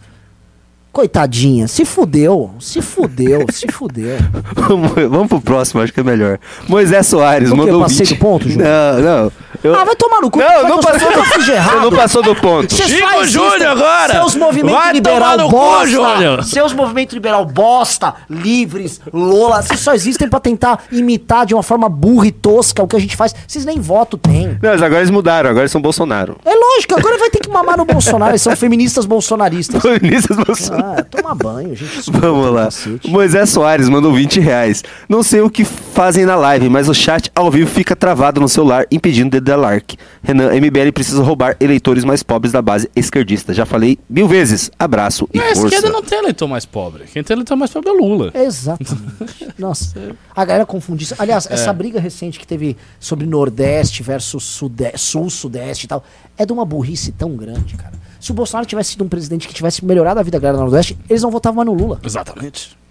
[0.93, 4.15] Coitadinha, se fudeu, se fudeu, se fudeu.
[4.55, 6.37] Vamos, vamos pro próximo, acho que é melhor.
[6.69, 7.57] Moisés Soares O quê?
[7.57, 8.09] mandou Eu passei 20.
[8.09, 8.69] do ponto, Júnior?
[8.69, 9.31] Não, não.
[9.63, 10.39] Eu- Ah, vai tomar no cu.
[10.39, 11.81] Não, não passou, do, errado.
[11.81, 12.73] não passou do ponto.
[12.73, 13.25] Chico.
[13.25, 14.13] Júnior agora!
[14.13, 15.87] Seus movimentos Vai liberal tomar no cu, bosta.
[15.87, 16.43] Júnior!
[16.43, 19.61] Seus movimentos liberal bosta, livres, lola.
[19.61, 22.99] Vocês só existem pra tentar imitar de uma forma burra e tosca o que a
[22.99, 23.33] gente faz.
[23.47, 24.57] Vocês nem voto têm.
[24.61, 26.37] Não, mas agora eles mudaram, agora eles são Bolsonaro.
[26.43, 28.31] É lógico, agora vai ter que mamar no Bolsonaro.
[28.31, 29.81] Eles são feministas bolsonaristas.
[29.81, 30.99] Feministas Bolsonaro.
[30.99, 32.09] Ah, toma banho, gente.
[32.11, 32.65] Vamos lá.
[32.65, 33.09] cacete.
[33.09, 34.83] Moisés Soares mandou 20 reais.
[35.07, 38.49] Não sei o que fazem na live, mas o chat ao vivo fica travado no
[38.49, 39.97] celular, impedindo de dar like.
[40.21, 43.53] Renan, MBL precisa roubar eleitores mais pobres da base esquerdista.
[43.53, 44.71] Já falei mil vezes.
[44.77, 45.67] Abraço e a força.
[45.67, 47.05] esquerda não tem eleitor mais pobre.
[47.05, 48.31] Quem tem eleitor mais pobre é o Lula.
[48.33, 49.49] Exatamente.
[49.57, 51.15] Nossa, a galera confunde isso.
[51.17, 56.03] Aliás, essa briga recente que teve sobre Nordeste versus Sul, Sudeste e tal,
[56.37, 57.93] é de uma burrice tão grande, cara.
[58.19, 60.69] Se o Bolsonaro tivesse sido um presidente que tivesse melhorado a vida da galera no
[60.69, 61.99] Nordeste, eles não votavam mais no Lula.
[62.03, 62.82] Exatamente.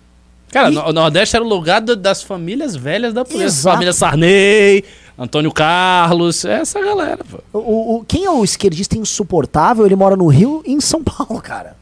[0.52, 3.46] Cara, E- o Nordeste era o lugar das famílias velhas da polícia.
[3.46, 3.74] Exato.
[3.76, 4.84] Família Sarney,
[5.18, 7.38] Antônio Carlos, essa galera, pô.
[7.58, 11.40] O, o- quem é o esquerdista insuportável, ele mora no Rio e em São Paulo,
[11.42, 11.74] cara.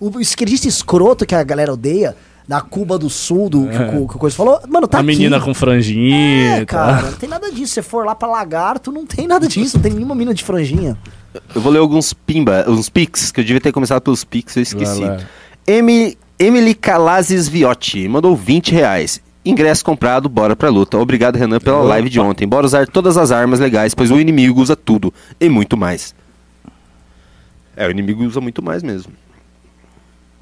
[0.00, 2.14] O esquerdista escroto que a galera odeia,
[2.46, 4.60] da Cuba do Sul, do que, o- que o Coisa falou.
[4.68, 5.06] Mano, tá a aqui.
[5.06, 7.66] menina com franjinha É, cara, não tem nada disso.
[7.68, 9.76] Se você for lá pra Lagarto, não tem nada disso.
[9.76, 10.96] Não tem nenhuma mina de franjinha.
[11.54, 14.62] Eu vou ler alguns pimba, uns pics, que eu devia ter começado pelos pics, eu
[14.62, 15.02] esqueci.
[15.66, 19.20] Emi- Emily Calazes Viotti mandou 20 reais.
[19.44, 20.96] Ingresso comprado, bora pra luta.
[20.98, 22.46] Obrigado, Renan, pela live de ontem.
[22.46, 26.14] Bora usar todas as armas legais, pois o inimigo usa tudo e muito mais.
[27.76, 29.12] É, o inimigo usa muito mais mesmo.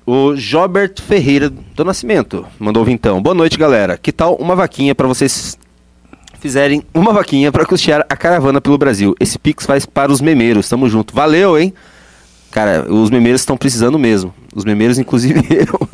[0.05, 3.23] O Jobert Ferreira do Nascimento mandou vintão.
[3.23, 3.97] Boa noite, galera.
[3.97, 5.59] Que tal uma vaquinha pra vocês
[6.39, 9.15] fizerem uma vaquinha pra custear a caravana pelo Brasil?
[9.19, 10.69] Esse Pix faz para os memeiros.
[10.69, 11.15] Tamo junto.
[11.15, 11.73] Valeu, hein?
[12.51, 14.33] Cara, os memeiros estão precisando mesmo.
[14.55, 15.89] Os memeiros, inclusive eu.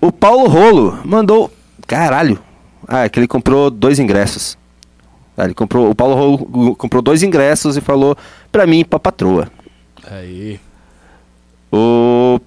[0.00, 1.50] o Paulo Rolo mandou.
[1.86, 2.38] Caralho.
[2.86, 4.58] Ah, é que ele comprou dois ingressos.
[5.36, 5.88] Ah, ele comprou.
[5.90, 8.16] O Paulo Rolo comprou dois ingressos e falou
[8.52, 9.48] pra mim e pra patroa.
[10.10, 10.60] Aí.
[11.72, 12.40] O.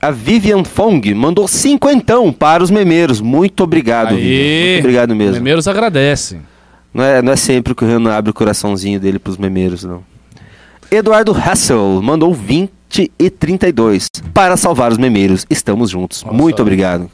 [0.00, 3.20] A Vivian Fong mandou cinquentão para os memeiros.
[3.20, 4.14] Muito obrigado.
[4.14, 4.72] Vivian.
[4.72, 5.34] Muito obrigado Os mesmo.
[5.34, 6.42] memeiros agradecem.
[6.92, 10.02] Não é, não é sempre que o Renan abre o coraçãozinho dele pros memeiros, não.
[10.90, 14.08] Eduardo Hassel mandou 20 e 32.
[14.32, 16.22] Para salvar os memeiros, estamos juntos.
[16.22, 16.36] Nossa.
[16.36, 17.10] Muito obrigado.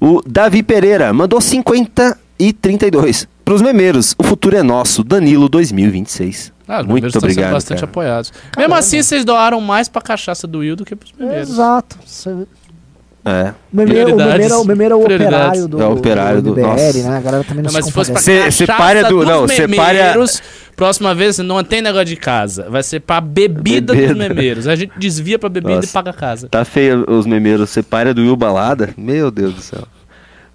[0.00, 3.26] O Davi Pereira mandou 50 e 32.
[3.44, 5.02] Pros memeiros, o futuro é nosso.
[5.02, 6.52] Danilo 2026.
[6.68, 7.52] Ah, os Muito memeiros estão sendo obrigado.
[7.52, 7.90] bastante cara.
[7.90, 8.32] apoiados.
[8.56, 11.48] Mesmo assim, vocês doaram mais pra cachaça do Will do que pros memeiros.
[11.48, 11.96] Exato.
[13.30, 13.54] É.
[13.72, 15.36] O memeiro, o memeiro, é o memeiro é o Prioridades.
[15.64, 17.02] operário do, É o operário do- MBL, nossa.
[17.10, 17.16] né?
[17.16, 19.68] A galera também não, Não, mas se se fosse pra cachaça separa do- não, separa-
[19.68, 20.42] memeiros,
[20.74, 22.66] próxima vez não tem negócio de casa.
[22.70, 24.14] Vai ser pra bebida, Bebida.
[24.14, 24.66] dos memeiros.
[24.66, 25.88] A gente desvia pra bebida Nossa.
[25.88, 26.48] e paga a casa.
[26.48, 27.68] Tá feio os memeiros.
[27.70, 28.90] Separa do Will Balada.
[28.96, 29.82] Meu Deus do céu.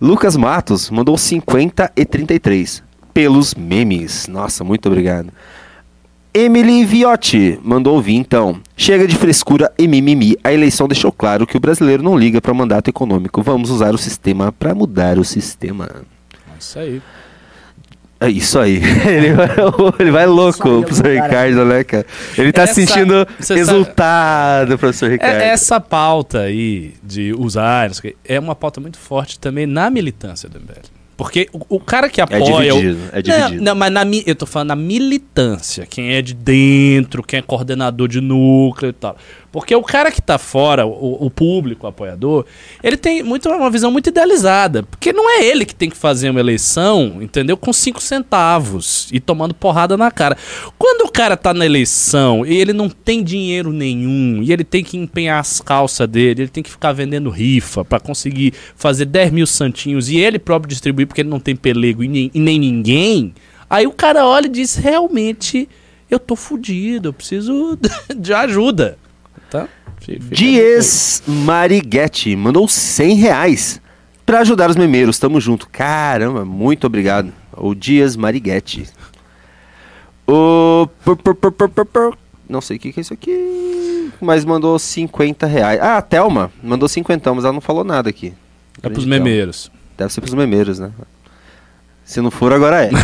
[0.01, 2.81] Lucas Matos mandou 50 e 33.
[3.13, 4.27] Pelos memes.
[4.27, 5.27] Nossa, muito obrigado.
[6.35, 8.59] Emily Viotti mandou vir então.
[8.75, 10.35] Chega de frescura e mimimi.
[10.43, 13.43] A eleição deixou claro que o brasileiro não liga para mandato econômico.
[13.43, 15.87] Vamos usar o sistema para mudar o sistema.
[15.91, 17.01] É Isso aí.
[18.19, 18.77] É isso aí.
[19.05, 19.49] Ele vai,
[19.99, 22.05] ele vai louco, o professor Ricardo, né, cara?
[22.37, 25.41] Ele tá Essa- se sentindo você exultado, professor Ricardo.
[25.41, 27.93] É, essa pauta aí de usar, o
[28.23, 30.92] é uma pauta muito forte também na militância do MBL.
[31.15, 32.73] Porque o, o cara que apoia.
[32.73, 33.55] o- dividido, é dividido.
[33.57, 35.85] Não, não, mas na, eu tô falando na militância.
[35.85, 39.15] Quem é de dentro, quem é coordenador de núcleo e tal.
[39.53, 42.43] Porque o cara que tá fora, o, o público, o apoiador,
[42.81, 44.81] ele tem muito, uma visão muito idealizada.
[44.81, 47.55] Porque não é ele que tem que fazer uma eleição, entendeu?
[47.55, 50.35] Com cinco centavos e tomando porrada na cara.
[50.75, 54.83] Quando o cara tá na eleição e ele não tem dinheiro nenhum, e ele tem
[54.83, 59.31] que empenhar as calças dele, ele tem que ficar vendendo rifa pra conseguir fazer 10
[59.31, 62.57] mil santinhos e ele próprio distribuir porque ele não tem pelego e nem, e nem
[62.57, 63.35] ninguém,
[63.69, 65.69] aí o cara olha e diz: realmente,
[66.09, 67.77] eu tô fudido, eu preciso
[68.17, 68.97] de ajuda.
[69.53, 69.67] Tá?
[70.31, 73.79] Dias Mariguete mandou 100 reais
[74.25, 75.19] pra ajudar os memeiros.
[75.19, 75.69] Tamo junto.
[75.69, 77.31] Caramba, muito obrigado.
[77.55, 78.89] O Dias Mariguete.
[80.27, 80.89] O.
[82.49, 84.11] Não sei o que, que é isso aqui.
[84.19, 85.79] Mas mandou 50 reais.
[85.79, 88.33] Ah, a Thelma mandou 50, mas ela não falou nada aqui.
[88.81, 89.19] É pros Thelma.
[89.19, 89.71] memeiros.
[89.95, 90.89] Deve ser pros memeiros, né?
[92.03, 92.89] Se não for, agora é.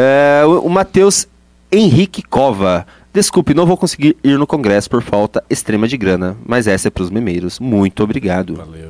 [0.00, 1.26] É, o o Matheus
[1.72, 2.86] Henrique Cova.
[3.18, 6.90] Desculpe, não vou conseguir ir no congresso por falta extrema de grana, mas essa é
[6.90, 7.58] pros memeiros.
[7.58, 8.54] Muito obrigado.
[8.54, 8.86] Valeu.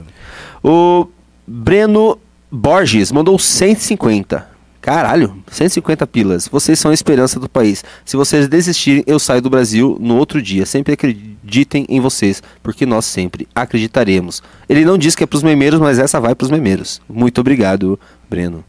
[0.63, 1.09] O
[1.47, 2.19] Breno
[2.51, 4.47] Borges mandou 150.
[4.83, 6.47] Caralho, 150 pilas.
[6.47, 7.83] Vocês são a esperança do país.
[8.05, 10.67] Se vocês desistirem, eu saio do Brasil no outro dia.
[10.67, 14.43] Sempre acreditem em vocês, porque nós sempre acreditaremos.
[14.69, 17.01] Ele não diz que é pros memeiros, mas essa vai pros memeiros.
[17.09, 17.99] Muito obrigado,
[18.29, 18.63] Breno.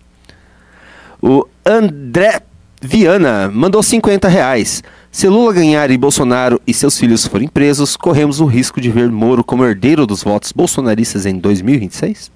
[1.22, 2.44] O André
[2.82, 4.82] Viana mandou 50 reais.
[5.12, 9.10] Se Lula ganhar e Bolsonaro e seus filhos forem presos, corremos o risco de ver
[9.10, 12.32] Moro como herdeiro dos votos bolsonaristas em 2026?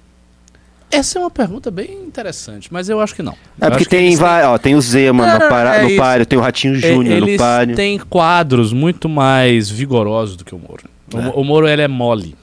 [0.90, 3.34] Essa é uma pergunta bem interessante, mas eu acho que não.
[3.60, 6.38] É Eu porque tem, vai, ó, tem o Zema no, para, é no páreo, tem
[6.38, 7.74] o Ratinho Júnior no Eles páreo.
[7.74, 10.84] têm quadros muito mais vigorosos do que o Moro.
[11.12, 11.32] O, É.
[11.34, 12.36] o Moro ele é mole,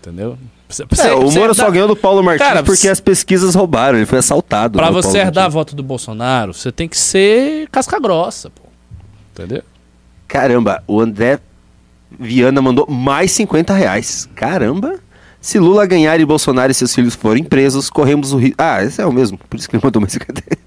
[0.00, 0.38] entendeu?
[0.88, 3.54] Pra É, o Moro só herdar- ganhou do Paulo Martins Cara, porque você- as pesquisas
[3.54, 4.78] roubaram, ele foi assaltado.
[4.78, 5.54] Pra no você Paulo herdar a Martins.
[5.54, 8.61] voto do Bolsonaro, você tem que ser casca grossa, pô.
[9.32, 9.62] Entendeu?
[10.28, 11.40] Caramba, o André
[12.18, 14.28] Viana mandou mais 50 reais.
[14.34, 14.98] Caramba!
[15.40, 18.56] Se Lula ganhar e Bolsonaro e seus filhos forem presos, corremos o risco.
[18.58, 20.62] Ah, esse é o mesmo, por isso que ele mandou mais 50 reais.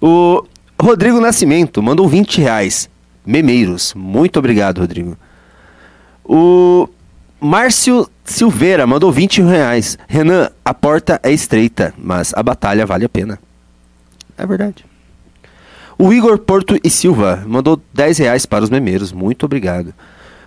[0.00, 0.44] O
[0.80, 2.90] Rodrigo Nascimento mandou 20 reais.
[3.24, 3.94] Memeiros.
[3.94, 5.16] Muito obrigado, Rodrigo.
[6.24, 6.88] O
[7.40, 9.96] Márcio Silveira mandou 21 reais.
[10.08, 13.38] Renan, a porta é estreita, mas a batalha vale a pena.
[14.36, 14.84] É verdade.
[15.98, 19.12] O Igor Porto e Silva mandou 10 reais para os memeiros.
[19.12, 19.94] Muito obrigado.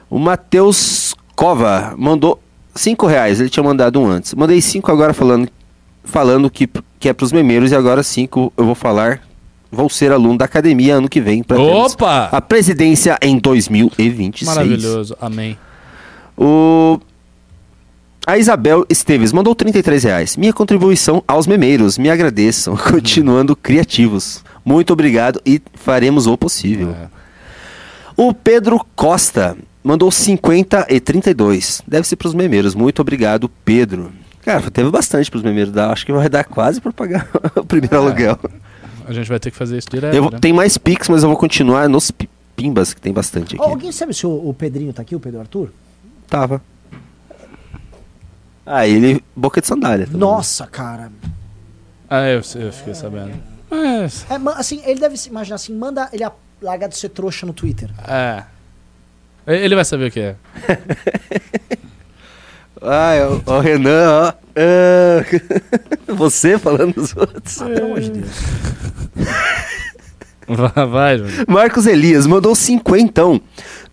[0.09, 2.39] O Matheus Cova mandou
[2.75, 4.33] 5 reais, ele tinha mandado um antes.
[4.33, 5.49] Mandei 5 agora falando,
[6.03, 6.69] falando que,
[6.99, 9.21] que é pros memeiros e agora 5 eu vou falar.
[9.69, 12.29] Vou ser aluno da academia ano que vem pra termos Opa!
[12.31, 14.47] a presidência em 2026.
[14.47, 15.57] Maravilhoso, amém.
[16.37, 16.99] O...
[18.27, 20.35] A Isabel Esteves mandou 33 reais.
[20.35, 21.97] Minha contribuição aos memeiros.
[21.97, 22.75] Me agradeçam.
[22.91, 24.43] Continuando criativos.
[24.65, 26.89] Muito obrigado e faremos o possível.
[26.91, 27.07] É.
[28.17, 31.81] O Pedro Costa mandou 50 e 32.
[31.87, 32.75] Deve ser pros memeiros.
[32.75, 34.11] Muito obrigado, Pedro.
[34.43, 35.71] Cara, teve bastante pros memeiros.
[35.71, 38.37] Dá, acho que vai dar quase pra pagar o primeiro aluguel.
[39.07, 40.13] A gente vai ter que fazer isso direto.
[40.13, 40.39] Eu vou- né?
[40.41, 43.63] tem mais Pix, mas eu vou continuar nos pi- Pimbas, que tem bastante aqui.
[43.63, 45.69] Alguém sabe se o, o Pedrinho tá aqui, o Pedro Arthur?
[46.27, 46.61] Tava.
[48.69, 49.23] Ah, ele.
[49.35, 50.05] Boca de sandália.
[50.05, 50.19] também.
[50.19, 51.09] Nossa, cara.
[52.09, 53.31] Ah, eu, eu fiquei sabendo.
[53.69, 56.31] Mas, É, ma- assim, ele deve se imaginar assim, manda ele a-
[56.61, 57.89] largar de ser trouxa no Twitter.
[58.07, 58.43] é.
[59.49, 60.35] Ele vai saber o que é.
[62.81, 64.33] Ah, é o, o Renan, ó.
[64.55, 65.23] Ah,
[66.13, 67.59] você falando dos outros.
[67.61, 68.29] Ah, pelo amor de Deus.
[70.49, 71.17] Vai, vai.
[71.45, 73.41] Marcos Elias mandou cinquentão.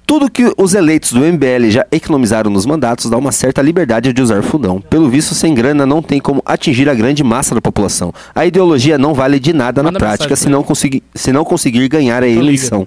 [0.06, 4.20] Tudo que os eleitos do MBL já economizaram nos mandatos dá uma certa liberdade de
[4.22, 4.80] usar fundão.
[4.80, 8.12] Pelo visto, sem grana não tem como atingir a grande massa da população.
[8.34, 11.44] A ideologia não vale de nada na Manda prática mensagem se não, conseguir, se não
[11.44, 12.40] conseguir ganhar a liga.
[12.40, 12.86] eleição.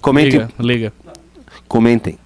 [0.00, 0.40] Comentem.
[0.40, 0.92] Liga, liga.
[1.66, 2.18] Comentem.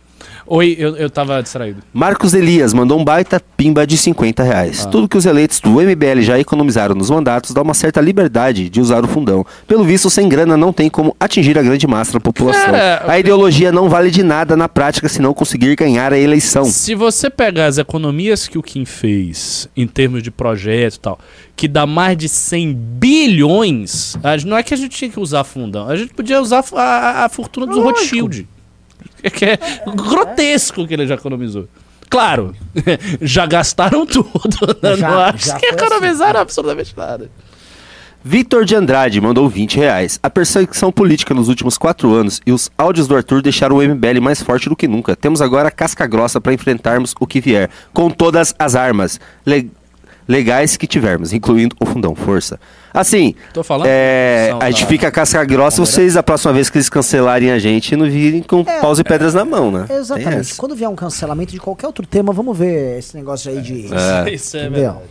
[0.46, 1.82] Oi, eu, eu tava distraído.
[1.92, 4.84] Marcos Elias mandou um baita pimba de 50 reais.
[4.84, 4.88] Ah.
[4.90, 8.80] Tudo que os eleitos do MBL já economizaram nos mandatos dá uma certa liberdade de
[8.80, 9.44] usar o fundão.
[9.66, 12.62] Pelo visto, sem grana não tem como atingir a grande massa da população.
[12.72, 16.64] Cara, a ideologia não vale de nada na prática se não conseguir ganhar a eleição.
[16.64, 21.18] Se você pegar as economias que o Kim fez em termos de projeto e tal,
[21.54, 24.16] que dá mais de 100 bilhões,
[24.46, 27.24] não é que a gente tinha que usar fundão, a gente podia usar a, a-
[27.24, 28.46] a fortuna dos Rothschild.
[29.22, 29.58] É que é
[29.94, 31.68] grotesco que ele já economizou.
[32.10, 32.54] Claro,
[33.22, 34.28] já gastaram tudo.
[34.82, 34.96] né?
[34.96, 37.30] Já- não acho já que foi economizaram absolutamente nada.
[38.24, 40.20] Vitor de Andrade mandou 20 reais.
[40.22, 44.20] A perseguição política nos últimos quatro anos e os áudios do Arthur deixaram o MBL
[44.20, 45.16] mais forte do que nunca.
[45.16, 49.70] Temos agora casca grossa para enfrentarmos o que vier, com todas as armas le-
[50.28, 52.14] legais que tivermos, incluindo o fundão.
[52.14, 52.60] Força.
[52.94, 53.86] Assim, Tô falando?
[53.88, 54.86] é, a gente tá.
[54.86, 58.60] fica casca grossa vocês, a próxima vez que eles cancelarem a gente, não virem com
[58.60, 59.86] É, paus e pedras na mão, né?
[59.90, 60.54] Exatamente.
[60.56, 63.86] Quando vier um cancelamento de qualquer outro tema, vamos ver esse negócio aí de.
[63.94, 64.30] É.
[64.34, 64.80] Isso é Entendeu?
[64.92, 65.10] verdade.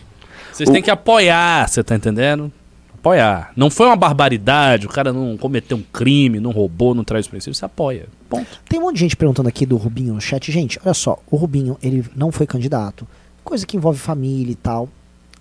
[0.53, 2.51] Vocês têm que apoiar, você tá entendendo?
[2.93, 3.51] Apoiar.
[3.55, 7.55] Não foi uma barbaridade, o cara não cometeu um crime, não roubou, não traz princípio,
[7.55, 8.05] você apoia.
[8.29, 8.61] Ponto.
[8.69, 10.51] Tem um monte de gente perguntando aqui do Rubinho no chat.
[10.51, 13.07] Gente, olha só, o Rubinho, ele não foi candidato.
[13.43, 14.87] Coisa que envolve família e tal.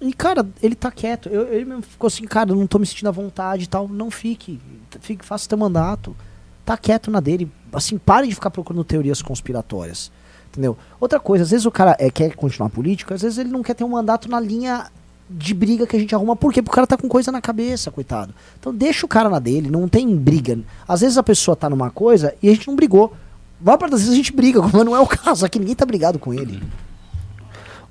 [0.00, 1.28] E, cara, ele tá quieto.
[1.28, 3.86] Eu- ele mesmo ficou assim, cara, eu não tô me sentindo à vontade e tal.
[3.86, 4.60] Não fique.
[5.00, 6.16] fique faça teu mandato.
[6.64, 7.50] Tá quieto na dele.
[7.72, 10.10] Assim, pare de ficar procurando teorias conspiratórias.
[10.50, 10.76] Entendeu?
[11.00, 13.62] Outra coisa, às vezes o cara é, quer continuar a política, às vezes ele não
[13.62, 14.86] quer ter um mandato na linha
[15.28, 16.34] de briga que a gente arruma.
[16.34, 16.60] Por quê?
[16.60, 18.34] Porque o cara tá com coisa na cabeça, coitado.
[18.58, 20.58] Então deixa o cara na dele, não tem briga.
[20.88, 23.12] Às vezes a pessoa tá numa coisa e a gente não brigou.
[23.60, 25.46] Vai para das vezes a gente briga, mas não é o caso.
[25.46, 26.60] Aqui ninguém tá brigado com ele.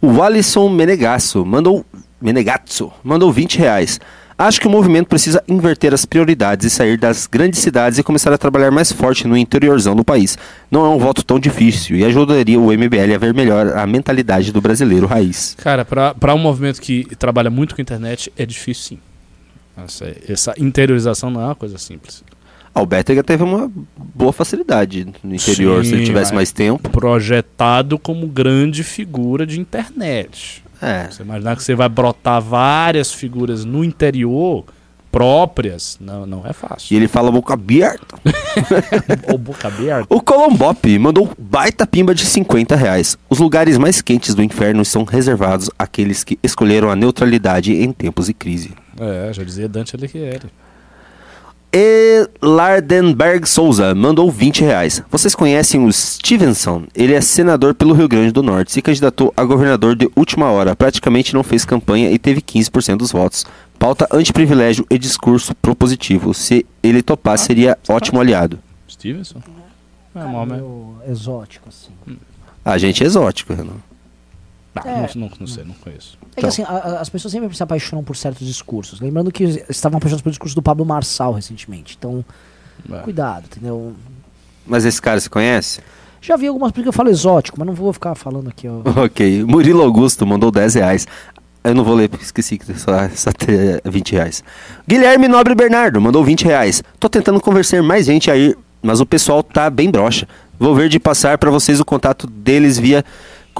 [0.01, 1.85] O Alisson Menegasso mandou.
[2.21, 3.99] Menegatsu mandou 20 reais.
[4.37, 8.31] Acho que o movimento precisa inverter as prioridades e sair das grandes cidades e começar
[8.31, 10.37] a trabalhar mais forte no interiorzão do país.
[10.71, 14.53] Não é um voto tão difícil e ajudaria o MBL a ver melhor a mentalidade
[14.53, 15.55] do brasileiro raiz.
[15.59, 18.99] Cara, pra um movimento que trabalha muito com internet, é difícil sim.
[19.83, 22.23] Essa, essa interiorização não é uma coisa simples.
[22.73, 26.89] Ah, o Bétega teve uma boa facilidade no interior, se ele Sim, tivesse mais tempo.
[26.89, 30.63] Projetado como grande figura de internet.
[30.81, 31.07] É.
[31.11, 34.63] Você imaginar que você vai brotar várias figuras no interior
[35.11, 36.95] próprias, não, não é E fácil.
[36.95, 38.15] ele fala boca aberta.
[39.31, 40.05] Ou boca aberta.
[40.07, 43.17] O Colombop mandou baita pimba de 50 reais.
[43.29, 48.27] Os lugares mais quentes do inferno são reservados àqueles que escolheram a neutralidade em tempos
[48.27, 48.71] de crise.
[48.99, 50.47] É, já dizia Dante Alighieri.
[51.71, 55.03] Elardenberg Souza mandou 20 reais.
[55.09, 56.85] Vocês conhecem o Stevenson?
[56.95, 58.71] Ele é senador pelo Rio Grande do Norte.
[58.71, 60.75] Se candidatou a governador de última hora.
[60.75, 63.45] Praticamente não fez campanha e teve 15% dos votos.
[63.77, 66.33] Pauta antiprivilégio e discurso propositivo.
[66.33, 68.57] Se ele topar, seria ótimo aliado.
[68.89, 69.39] Stevenson?
[70.15, 70.45] É, né?
[70.45, 71.91] meio exótico, assim.
[72.65, 73.77] A gente é exótico, Renan.
[74.85, 75.09] Ah, É.
[75.15, 76.17] não, não, não sei, não conheço.
[76.21, 76.49] É que Então.
[76.49, 78.99] assim, a- as pessoas sempre se apaixonam por certos discursos.
[78.99, 81.95] Lembrando que estavam apaixonados pelo discurso do Pablo Marçal recentemente.
[81.97, 82.23] Então,
[82.91, 82.97] É.
[82.99, 83.93] cuidado, entendeu?
[84.65, 85.81] Mas esse cara você conhece?
[86.21, 88.81] Já vi algumas porque eu falo exótico, mas não vou ficar falando aqui, ó.
[89.05, 89.43] Ok.
[89.45, 91.07] Murilo Augusto mandou 10 reais.
[91.63, 94.43] Eu não vou ler, porque esqueci que só, só ter 20 reais.
[94.87, 96.81] Guilherme Nobre Bernardo mandou 20 reais.
[96.99, 100.27] Tô tentando convencer mais gente aí, mas o pessoal tá bem broxa.
[100.57, 103.03] Vou ver de passar pra vocês o contato deles via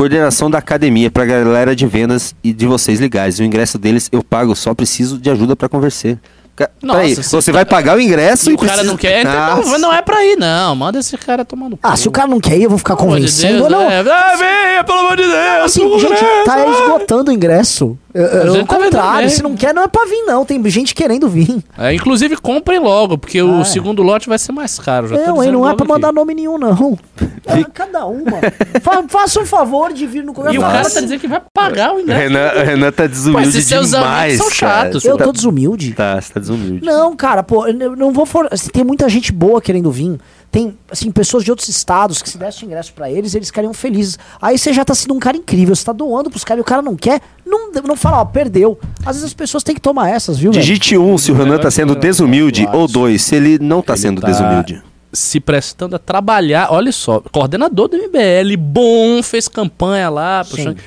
[0.04, 3.38] Coordenação da academia pra galera de vendas e de vocês legais.
[3.38, 6.16] O ingresso deles eu pago, só preciso de ajuda pra conversar.
[6.56, 8.98] Ca- Nossa, Peraí, se- você vai pagar o ingresso E e, o cara precisa- não
[8.98, 9.72] quer, então Nossa.
[9.72, 10.74] não, não é pra ir, não.
[10.74, 11.82] Manda esse cara tomar no cu.
[11.84, 13.58] Ah, se o cara não quer ir, eu vou ficar Pelo amor de convencendo.
[13.60, 14.00] Deus, não, é.
[14.00, 15.66] Ah, venha, pelo amor de Deus.
[15.66, 16.72] assim, gente, tá ah.
[16.72, 17.98] esgotando o ingresso.
[18.14, 19.30] Ao tá contrário, também.
[19.30, 20.44] se não quer, não é pra vir, não.
[20.44, 21.64] Tem gente querendo vir.
[21.78, 23.64] É, inclusive, comprem logo, porque Ah, o é.
[23.64, 25.08] segundo lote vai ser mais caro.
[25.08, 25.94] Já Não, hein, não é pra aqui.
[25.94, 26.98] mandar nome nenhum, não.
[27.46, 28.38] É cada uma.
[28.82, 30.58] Fa- faça um favor de vir no E congresso.
[30.58, 32.20] o cara tá dizendo que vai pagar o ingresso.
[32.22, 34.56] Renan, o Renan tá Pô, desumilde esses seus amigos demais, são cara.
[34.56, 35.94] chatos, Eu Tá- tô desumilde.
[35.94, 36.86] Tá, você tá desumilde.
[36.86, 38.48] Não, cara, pô, eu não vou for...
[38.74, 40.18] Tem muita gente boa querendo vir.
[40.52, 43.72] Tem, assim, pessoas de outros estados que se desse o ingresso pra eles, eles ficariam
[43.74, 44.18] felizes.
[44.42, 46.66] Aí você já tá sendo um cara incrível, você tá doando pros caras e o
[46.66, 48.80] cara não quer, não, não fala, ó, perdeu.
[49.02, 50.62] Às vezes as pessoas têm que tomar essas, viu, velho?
[50.64, 54.02] Digite um se o Renan tá sendo desumilde, ou dois se ele não tá Ele
[54.02, 54.82] sendo tá- desumilde.
[55.14, 60.78] Se prestando a trabalhar, olha só, coordenador do MBL, bom, fez campanha lá, puxando-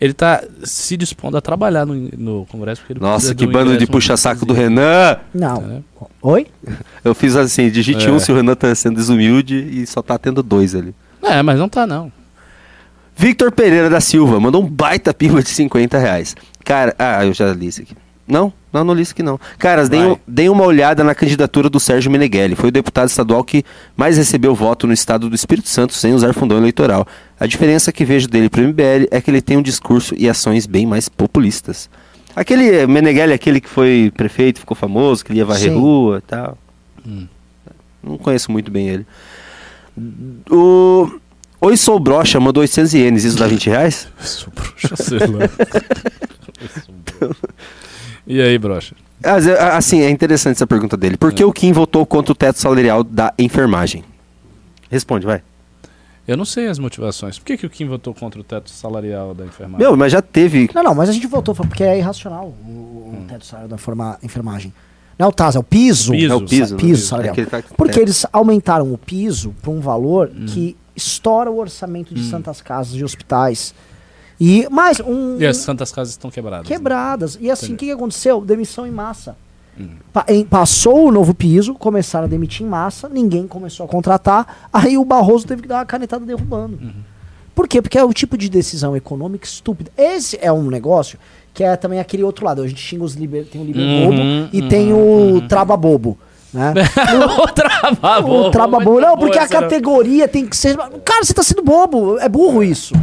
[0.00, 2.80] ele tá se dispondo a trabalhar no, no Congresso.
[2.80, 5.16] porque ele Nossa, que do bando de puxa-saco do Renan.
[5.34, 5.84] Não.
[6.22, 6.46] Oi?
[7.04, 8.10] Eu fiz assim, digite É.
[8.10, 10.94] um se o Renan tá sendo desumilde e só tá tendo dois ali.
[11.22, 12.12] É, mas não tá não.
[13.16, 16.36] Victor Pereira da Silva mandou um baita pimba de 50 reais.
[16.64, 17.94] Cara, ah, eu já li isso aqui.
[18.28, 19.40] Não, não, não li isso aqui não.
[19.58, 22.54] Caras, deem, deem uma olhada na candidatura do Sérgio Meneghelli.
[22.54, 23.64] Foi o deputado estadual que
[23.96, 27.06] mais recebeu voto no estado do Espírito Santo sem usar fundão eleitoral.
[27.40, 30.66] A diferença que vejo dele pro MBL é que ele tem um discurso e ações
[30.66, 31.88] bem mais populistas.
[32.36, 35.78] Aquele Meneghelli, aquele que foi prefeito, ficou famoso, que ia varrer Sim.
[35.78, 36.58] rua e tal.
[37.06, 37.26] Hum.
[38.02, 39.06] Não conheço muito bem ele.
[40.50, 41.10] O
[41.60, 44.06] Oi Sou Brocha mandou 800 ienes, isso dá 20 reais?
[44.20, 45.48] Sou broxa, sei lá.
[48.28, 48.94] e aí, brocha?
[49.22, 49.30] É,
[49.74, 51.16] Assim, é interessante essa pergunta dele.
[51.16, 54.04] Por que o Kim votou contra o teto salarial da enfermagem?
[54.90, 55.42] Responde, vai.
[56.26, 57.38] Eu não sei as motivações.
[57.38, 59.78] Por que, que o Kim votou contra o teto salarial da enfermagem?
[59.78, 60.68] Meu, mas já teve.
[60.74, 63.78] Não, não, mas a gente voltou, foi porque é irracional o, o teto salarial da
[63.78, 64.72] forma, enfermagem.
[65.18, 66.12] Não é o TAS, é o piso.
[66.12, 66.32] Piso.
[66.32, 66.80] É o piso, né?
[66.80, 67.34] piso É salarial.
[67.36, 68.02] ele tá- Porque é.
[68.02, 70.44] eles aumentaram o piso para um valor Hum.
[70.46, 73.74] que estoura o orçamento de santas casas e hospitais.
[74.40, 76.68] E mais um E as santas casas estão quebradas.
[76.68, 76.74] né?
[76.76, 77.38] quebradas.
[77.40, 78.40] E assim, o que, que aconteceu?
[78.40, 79.36] Demissão em massa.
[79.78, 79.88] Hum.
[80.12, 84.68] Pa- em- passou o novo piso, começaram a demitir em massa, ninguém começou a contratar,
[84.72, 86.78] aí o Barroso teve que dar uma canetada derrubando.
[86.80, 86.92] Uhum.
[87.54, 87.82] Por quê?
[87.82, 89.90] Porque é o tipo de decisão econômica estúpida.
[89.96, 91.18] Esse é um negócio
[91.52, 92.62] que é também aquele outro lado.
[92.62, 95.76] A gente xinga os liber, tem o liber Uhum, bobo e uhum, tem o traba
[95.76, 96.16] bobo.
[96.54, 96.72] Né?
[97.42, 99.00] o traba o traba bobo.
[99.00, 100.76] Não, porque a categoria tem que ser.
[101.04, 102.16] Cara, você tá sendo bobo.
[102.20, 102.94] É burro isso.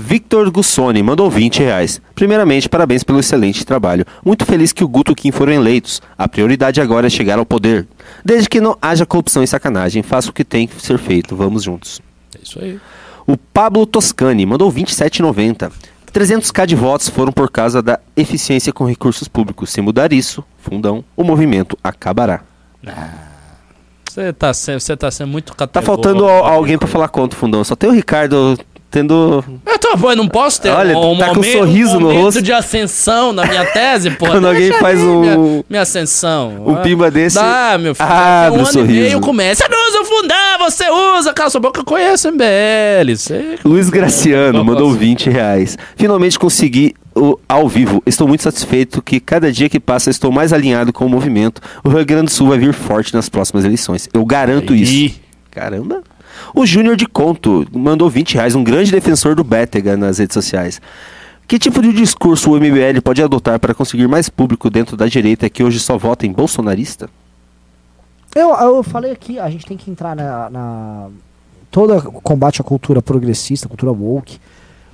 [0.00, 2.00] Victor Gussoni mandou 20 reais.
[2.14, 4.04] Primeiramente, parabéns pelo excelente trabalho.
[4.24, 6.00] Muito feliz que o Guto e o Kim foram eleitos.
[6.16, 7.86] A prioridade agora é chegar ao poder.
[8.24, 11.36] Desde que não haja corrupção e sacanagem, faça o que tem que ser feito.
[11.36, 12.00] Vamos juntos.
[12.34, 12.80] É isso aí.
[13.26, 15.70] O Pablo Toscani mandou 27,90.
[16.12, 19.70] 300k de votos foram por causa da eficiência com recursos públicos.
[19.70, 22.40] Se mudar isso, fundão, o movimento acabará.
[24.10, 25.86] Você tá, sendo, tá sendo muito Tá categórico.
[26.02, 27.62] faltando al- alguém pra falar contra o fundão.
[27.62, 28.58] Só tem o Ricardo
[28.90, 29.44] tendo.
[29.64, 32.00] Eu tô, pô, eu não posso ter Olha, um, tá com um momento, sorriso um
[32.00, 32.42] no momento rosto.
[32.42, 34.26] de ascensão na minha tese, pô.
[34.26, 36.64] Quando alguém faz aí um- Minha, minha ascensão.
[36.66, 38.08] um Ah, pimba desse, Dá, meu filho.
[38.08, 38.92] abre um o ano sorriso.
[38.92, 39.64] e meio começa.
[39.64, 41.32] Você não usa o fundão, você usa.
[41.32, 43.16] Cala sua boca, eu conheço MBL.
[43.16, 43.58] Sei.
[43.64, 45.78] Luiz Graciano mandou 20 reais.
[45.96, 48.02] Finalmente consegui o ao vivo.
[48.06, 51.60] Estou muito satisfeito que cada dia que passa estou mais alinhado com o movimento.
[51.84, 54.08] O Rio Grande do Sul vai vir forte nas próximas eleições.
[54.12, 54.92] Eu garanto isso.
[54.92, 55.14] Ih,
[55.50, 56.02] Caramba.
[56.54, 60.80] O Júnior de Conto mandou 20 reais, um grande defensor do Bétega nas redes sociais.
[61.46, 65.48] Que tipo de discurso o MBL pode adotar para conseguir mais público dentro da direita
[65.50, 67.10] que hoje só vota em bolsonarista?
[68.34, 70.48] Eu, eu falei aqui, a gente tem que entrar na.
[70.50, 71.08] na
[71.70, 74.38] todo combate à cultura progressista, cultura woke.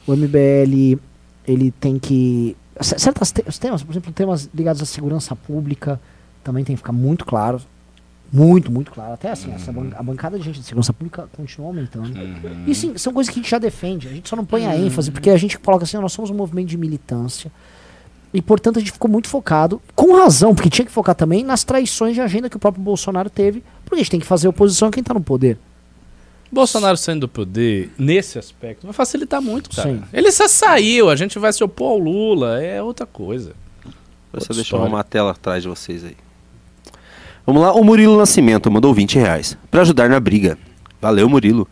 [0.07, 0.99] O MBL
[1.47, 2.57] ele tem que.
[2.81, 6.01] Certos te- os temas, por exemplo, temas ligados à segurança pública
[6.43, 7.61] também tem que ficar muito claro.
[8.33, 9.13] Muito, muito claro.
[9.15, 12.11] Até assim, essa ban- a bancada de gente de segurança pública continua aumentando.
[12.67, 14.09] E sim, são coisas que a gente já defende.
[14.09, 16.35] A gente só não põe a ênfase, porque a gente coloca assim, nós somos um
[16.35, 17.51] movimento de militância.
[18.35, 21.65] E, portanto, a gente ficou muito focado, com razão, porque tinha que focar também nas
[21.65, 24.89] traições de agenda que o próprio Bolsonaro teve, porque a gente tem que fazer oposição
[24.89, 25.57] a quem está no poder.
[26.51, 29.89] Bolsonaro saindo do poder, nesse aspecto, vai facilitar muito, cara.
[29.89, 30.03] Sim.
[30.13, 33.53] Ele só saiu, a gente vai se opor ao Lula, é outra coisa.
[34.33, 36.17] Vou deixar eu arrumar a tela atrás de vocês aí.
[37.47, 40.59] Vamos lá, o Murilo Nascimento mandou 20 reais para ajudar na briga.
[41.01, 41.69] Valeu, Murilo.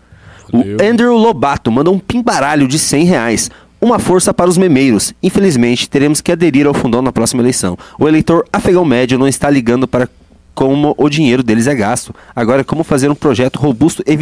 [0.53, 0.77] Valeu.
[0.79, 3.51] O Andrew Lobato mandou um pimbaralho de 100 reais.
[3.81, 5.13] Uma força para os memeiros.
[5.23, 7.77] Infelizmente, teremos que aderir ao fundão na próxima eleição.
[7.99, 10.09] O eleitor afegão médio não está ligando para
[10.55, 12.15] como o dinheiro deles é gasto.
[12.35, 14.13] Agora é como fazer um projeto robusto e,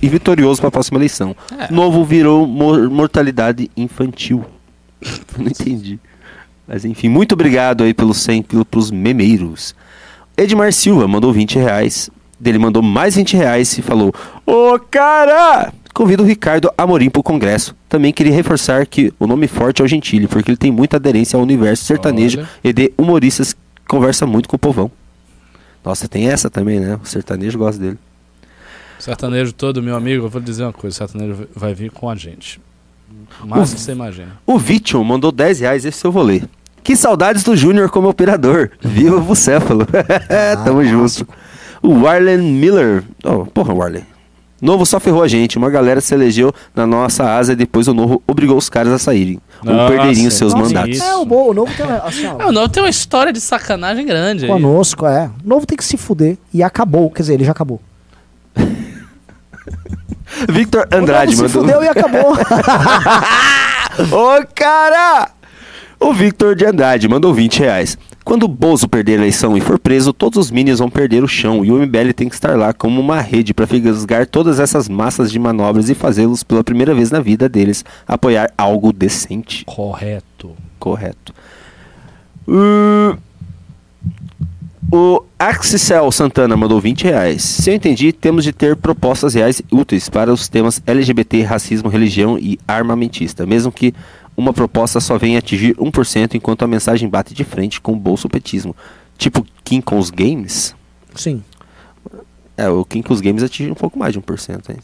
[0.00, 1.36] e vitorioso para a próxima eleição.
[1.70, 4.42] Novo virou mor- mortalidade infantil.
[5.38, 6.00] Não entendi.
[6.66, 9.74] Mas enfim, muito obrigado aí pelos 100 pelo, pros memeiros.
[10.42, 12.10] Edmar Silva mandou 20 reais.
[12.38, 14.12] Dele mandou mais 20 reais e falou:
[14.44, 15.72] Ô cara!
[15.94, 17.76] Convido o Ricardo Amorim pro congresso.
[17.88, 21.36] Também queria reforçar que o nome forte é o Gentili, porque ele tem muita aderência
[21.36, 22.48] ao universo sertanejo Olha.
[22.64, 24.90] e de humoristas que conversa muito com o povão.
[25.84, 26.98] Nossa, tem essa também, né?
[27.02, 27.98] O sertanejo gosta dele.
[28.98, 32.16] Sertanejo todo, meu amigo, eu vou dizer uma coisa: o sertanejo vai vir com a
[32.16, 32.60] gente.
[33.08, 34.40] Do que você imagina.
[34.46, 36.48] O Vition mandou 10 reais, esse eu vou ler.
[36.82, 38.70] Que saudades do Júnior como operador.
[38.80, 39.86] Viva o Bucéfalo.
[40.64, 41.26] Tamo junto.
[41.82, 43.04] O Warlen Miller.
[43.24, 44.04] Oh, porra, Warlen.
[44.60, 45.58] Novo só ferrou a gente.
[45.58, 48.98] Uma galera se elegeu na nossa asa e depois o novo obrigou os caras a
[48.98, 49.40] saírem.
[49.64, 50.96] Ou Nossa, perderiam seus nossa, mandatos.
[50.96, 51.04] isso.
[51.04, 53.40] É, o, bom, o novo tem, uma- assim, É, o Novo tem uma história de
[53.40, 54.44] sacanagem grande.
[54.44, 54.50] aí.
[54.50, 55.30] conosco, é.
[55.44, 56.36] O novo tem que se fuder.
[56.54, 57.10] E acabou.
[57.10, 57.80] Quer dizer, ele já acabou.
[60.48, 61.74] Victor Andrade novo se mandou.
[61.74, 62.32] fudeu e acabou.
[64.10, 65.30] Ô, cara!
[66.02, 67.96] O Victor de Andrade mandou 20 reais.
[68.24, 71.28] Quando o Bozo perder a eleição e for preso, todos os Minions vão perder o
[71.28, 74.88] chão e o MBL tem que estar lá como uma rede para fisgar todas essas
[74.88, 79.64] massas de manobras e fazê-los pela primeira vez na vida deles apoiar algo decente.
[79.64, 80.56] Correto.
[80.80, 81.32] Correto.
[82.48, 83.16] Uh,
[84.90, 87.42] o Axicel Santana mandou 20 reais.
[87.42, 92.36] Se eu entendi, temos de ter propostas reais úteis para os temas LGBT, racismo, religião
[92.38, 93.94] e armamentista, mesmo que
[94.42, 98.74] uma proposta só venha atingir 1% enquanto a mensagem bate de frente com o bolsopetismo.
[99.16, 100.74] Tipo Kim com os games?
[101.14, 101.42] Sim.
[102.56, 104.70] É, o Kim com os games atinge um pouco mais de 1%.
[104.70, 104.76] Hein?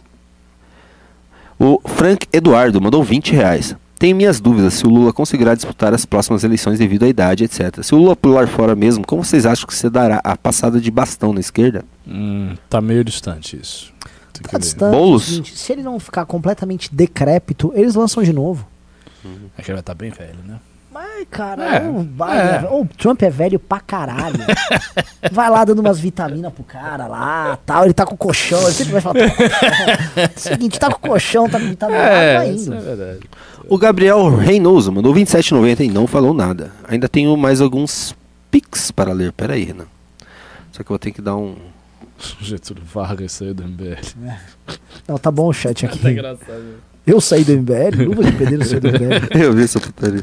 [1.59, 3.77] O Frank Eduardo mandou 20 reais.
[3.99, 7.83] Tenho minhas dúvidas se o Lula conseguirá disputar as próximas eleições devido à idade, etc.
[7.83, 10.89] Se o Lula pular fora mesmo, como vocês acham que se dará a passada de
[10.89, 11.85] bastão na esquerda?
[12.07, 13.93] Hum, tá meio distante isso.
[14.33, 14.93] Tem Tá distante.
[14.93, 15.27] Boulos?
[15.27, 18.65] gente, se ele não ficar completamente decrépito, eles lançam de novo.
[19.57, 20.59] É que ele vai estar bem velho, né?
[20.91, 22.55] Mas, cara, É, o, Biden é.
[22.55, 24.39] é ve- o Trump é velho pra caralho.
[25.31, 27.85] vai lá dando umas vitaminas pro cara lá, tal.
[27.85, 29.15] Ele tá com colchão, ele sempre vai falar.
[29.15, 32.77] "Tô com colchão." Seguinte, tá com colchão, tá com vitamina, vai isso indo.
[32.77, 33.21] é verdade.
[33.69, 36.73] O Gabriel Reynoso mandou 27,90 e não falou nada.
[36.89, 38.17] Ainda tenho mais alguns
[38.51, 39.31] pics para ler.
[39.33, 39.85] Pera aí, Renan.
[40.73, 41.55] Só que eu vou ter que dar um...
[42.41, 44.01] Getúlio Vargas saiu do MBL.
[45.07, 45.99] Não, tá bom o chat aqui.
[45.99, 46.77] Tá engraçado.
[47.09, 49.29] Eu saí do MBL, luva de pedreiro saiu do MBL.
[49.43, 50.23] eu vi essa putaria.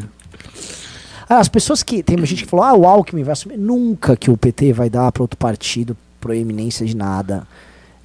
[1.28, 2.04] Ah, as pessoas que.
[2.04, 3.58] Tem gente que falou, ah, o Alckmin vai assumir.
[3.58, 7.48] Nunca que o PT vai dar pra outro partido proeminência de nada.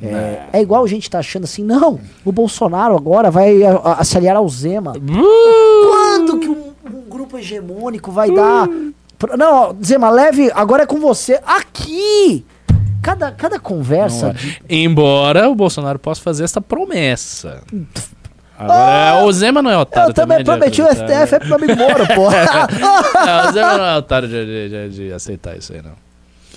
[0.02, 4.04] É, é igual a gente tá achando assim, não, o Bolsonaro agora vai a- a-
[4.04, 4.94] se aliar ao Zema.
[4.94, 8.66] Quando que um, um grupo hegemônico vai dar.
[9.18, 11.38] pro- Não, ó, Zema, leve, agora é com você.
[11.44, 12.44] Aqui!
[13.02, 14.28] Cada, cada conversa.
[14.32, 14.56] Não é.
[14.70, 17.62] Embora o Bolsonaro possa fazer essa promessa.
[18.64, 21.76] Agora, o Zema não é otário Eu também de prometi o STF é pro amigo
[21.76, 22.68] Moro, porra.
[23.26, 25.92] Não, o Zema não é otário de, de- de- de aceitar isso aí, não.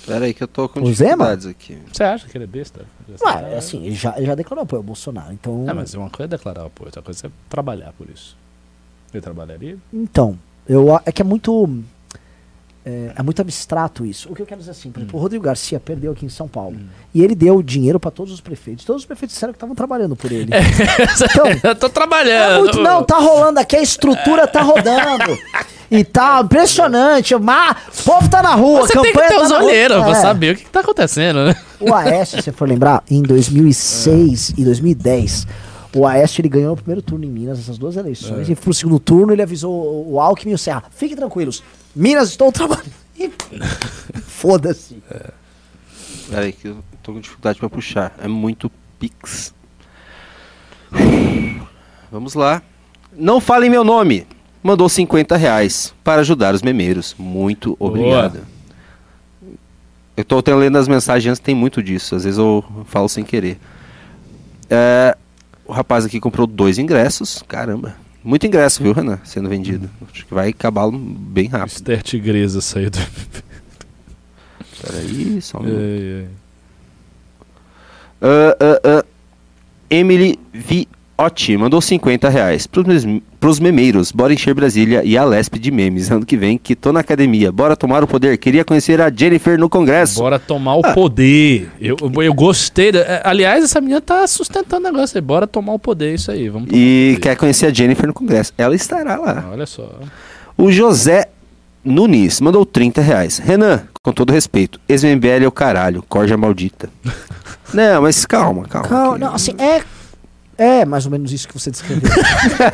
[0.06, 1.34] Pera aí que eu tô com O Zema?
[1.34, 1.78] dificuldades aqui.
[1.90, 2.82] Você acha que ele é besta?
[3.24, 5.64] Ué, assim, ele já, ele já declarou apoio ao Bolsonaro, então.
[5.66, 8.36] É, mas uma coisa é declarar apoio, outra coisa é trabalhar por isso.
[9.14, 9.78] Ele trabalharia?
[9.92, 11.82] Então, eu, é que é muito.
[12.86, 14.30] É, é muito abstrato isso.
[14.30, 16.46] O que eu quero dizer assim, por exemplo, o Rodrigo Garcia perdeu aqui em São
[16.46, 16.76] Paulo.
[17.14, 18.84] E ele deu dinheiro pra todos os prefeitos.
[18.84, 20.50] Todos os prefeitos disseram que estavam trabalhando por ele.
[21.32, 22.58] Então, Eu tô é trabalhando.
[22.64, 25.38] muito, não, tá rolando aqui, a estrutura tá rodando.
[25.90, 27.34] E tá impressionante.
[27.36, 30.10] Mas, o povo tá na rua, Você tem que campanha ter tá os olheiros pra
[30.10, 30.14] É.
[30.20, 31.56] saber o que, que tá acontecendo, né?
[31.80, 35.46] O Aécio, se você for lembrar, em 2006 e 2010,
[35.94, 38.98] o Aécio ele ganhou o primeiro turno em Minas, essas duas eleições, e pro segundo
[38.98, 41.62] turno ele avisou o Alckmin e o Serra, fiquem tranquilos,
[41.94, 42.92] Minas estou trabalhando.
[43.18, 43.30] E-
[44.26, 45.02] Foda-se.
[46.30, 48.14] Pera aí que eu tô com dificuldade pra puxar.
[48.22, 49.54] É muito pix.
[52.10, 52.62] Vamos lá.
[53.12, 54.26] Não falem meu nome.
[54.62, 57.14] Mandou 50 reais para ajudar os memeiros.
[57.18, 58.40] Muito obrigado.
[60.16, 62.14] Eu tô tendo lendo as mensagens antes, tem muito disso.
[62.14, 63.58] Às vezes eu falo sem querer.
[64.70, 65.16] É,
[65.66, 67.42] o rapaz aqui comprou dois ingressos.
[67.46, 67.96] Caramba.
[68.24, 69.18] Muito ingresso, viu, Renan?
[69.22, 69.90] Sendo vendido.
[70.10, 71.76] Acho que vai acabar bem rápido.
[71.76, 72.98] Esther Tigresa saiu do.
[74.80, 75.80] Peraí, só um minuto.
[75.80, 76.28] Ei, ei.
[78.22, 79.04] Ah, ah, ah.
[79.90, 80.38] Emily
[81.18, 84.10] Viotti mandou 50 reais pros, memeiros.
[84.10, 86.10] Bora encher Brasília e a Lesp de memes.
[86.10, 87.52] Ano que vem, que tô na academia.
[87.52, 88.36] Bora tomar o poder.
[88.38, 90.18] Queria conhecer a Jennifer no congresso.
[90.20, 91.70] Bora tomar o poder.
[91.80, 92.90] Eu, eu- eu gostei.
[92.90, 95.22] da- é, aliás, essa menina tá sustentando o negócio aí.
[95.22, 96.48] Bora tomar o poder, isso aí.
[96.48, 98.52] Vamos tomar E quer conhecer a Jennifer no congresso.
[98.58, 99.48] Ela estará lá.
[99.52, 99.88] Olha só.
[100.56, 101.28] O José
[101.84, 103.38] Nunes mandou 30 reais.
[103.38, 106.88] Renan, com todo respeito, ex-MBL é o caralho, corja maldita.
[107.74, 108.88] não, mas calma, calma.
[108.88, 109.82] Calma, que- não, assim, é.
[110.56, 112.10] É mais ou menos isso que você descreveu.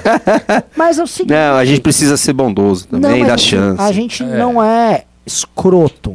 [0.77, 1.33] mas é o seguinte.
[1.33, 3.81] Não, a gente precisa ser bondoso também, mas dar chance.
[3.81, 6.15] A gente não é escroto.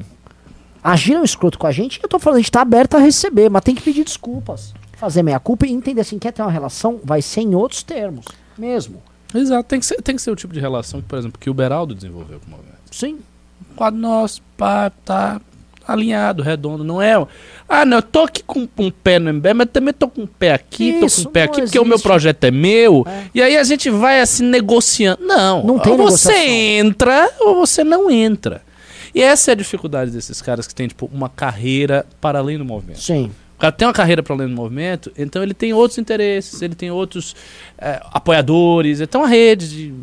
[0.83, 3.63] Agiram escroto com a gente, eu tô falando, a gente tá aberto a receber, mas
[3.63, 4.73] tem que pedir desculpas.
[4.97, 8.25] Fazer meia culpa e entender assim, quer ter uma relação, vai ser em outros termos.
[8.57, 9.01] Mesmo.
[9.33, 11.49] Exato, tem que, ser, tem que ser o tipo de relação que, por exemplo, que
[11.49, 12.75] o Beraldo desenvolveu com o movimento.
[12.91, 13.19] Sim.
[13.75, 15.41] quadro nosso, pá, tá
[15.87, 17.13] alinhado, redondo, não é?
[17.67, 20.27] Ah, não, eu tô aqui com um pé no MBL, mas também tô com um
[20.27, 22.07] pé aqui, tô Isso, com um pé aqui, porque o meu existe.
[22.07, 23.23] projeto é meu, É.
[23.33, 25.23] e aí a gente vai assim negociando.
[25.25, 26.87] Não, Não tem ou você negociação.
[26.87, 28.61] entra ou você não entra.
[29.13, 32.65] E essa é a dificuldade desses caras que têm, tipo, uma carreira para além do
[32.65, 32.99] movimento.
[33.01, 33.31] Sim.
[33.55, 36.75] O cara tem uma carreira para além do movimento, então ele tem outros interesses, ele
[36.75, 37.33] tem outros
[37.77, 39.93] eh, apoiadores, ele tem uma rede de...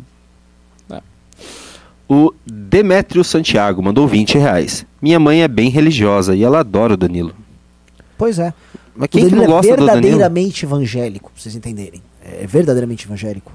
[2.07, 4.85] O Demétrio Santiago mandou 20 reais.
[5.01, 7.33] Minha mãe é bem religiosa e ela adora o Danilo.
[8.17, 8.53] Pois é.
[8.95, 10.01] Mas O quem que não é gosta do Danilo?
[10.01, 12.01] verdadeiramente evangélico, pra vocês entenderem.
[12.23, 13.51] É verdadeiramente evangélico.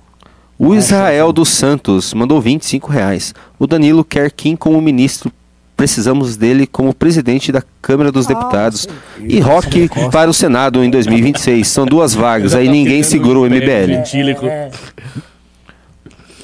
[0.58, 3.32] O Acho Israel dos Santos mandou 25 reais.
[3.58, 5.30] O Danilo quer Kim como ministro.
[5.76, 8.88] Precisamos dele como presidente da Câmara dos Ah, Deputados.
[9.16, 9.26] sim.
[9.28, 11.68] E Rock para o Senado em 2026.
[11.68, 13.86] São duas vagas, aí ninguém segura o MBL.
[13.86, 14.44] Gentílico.
[14.46, 14.70] É,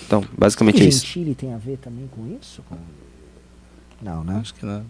[0.07, 1.05] Então, basicamente que é isso.
[1.07, 2.63] Gentili tem a ver também com isso?
[2.69, 2.77] Com-
[4.03, 4.39] Não, né?
[4.41, 4.83] Acho que não.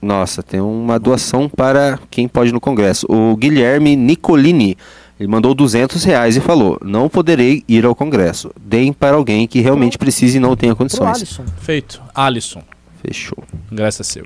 [0.00, 3.06] Nossa, tem uma doação para quem pode ir no Congresso.
[3.10, 4.76] O Guilherme Nicolini.
[5.18, 8.52] Ele mandou 200 reais e falou: Não poderei ir ao Congresso.
[8.60, 11.16] Deem para alguém que realmente precise e não tenha Pro condições.
[11.16, 11.44] Alisson.
[11.58, 12.00] Feito.
[12.14, 12.62] Alisson.
[13.02, 13.42] Fechou.
[13.72, 14.24] Ingresso é seu.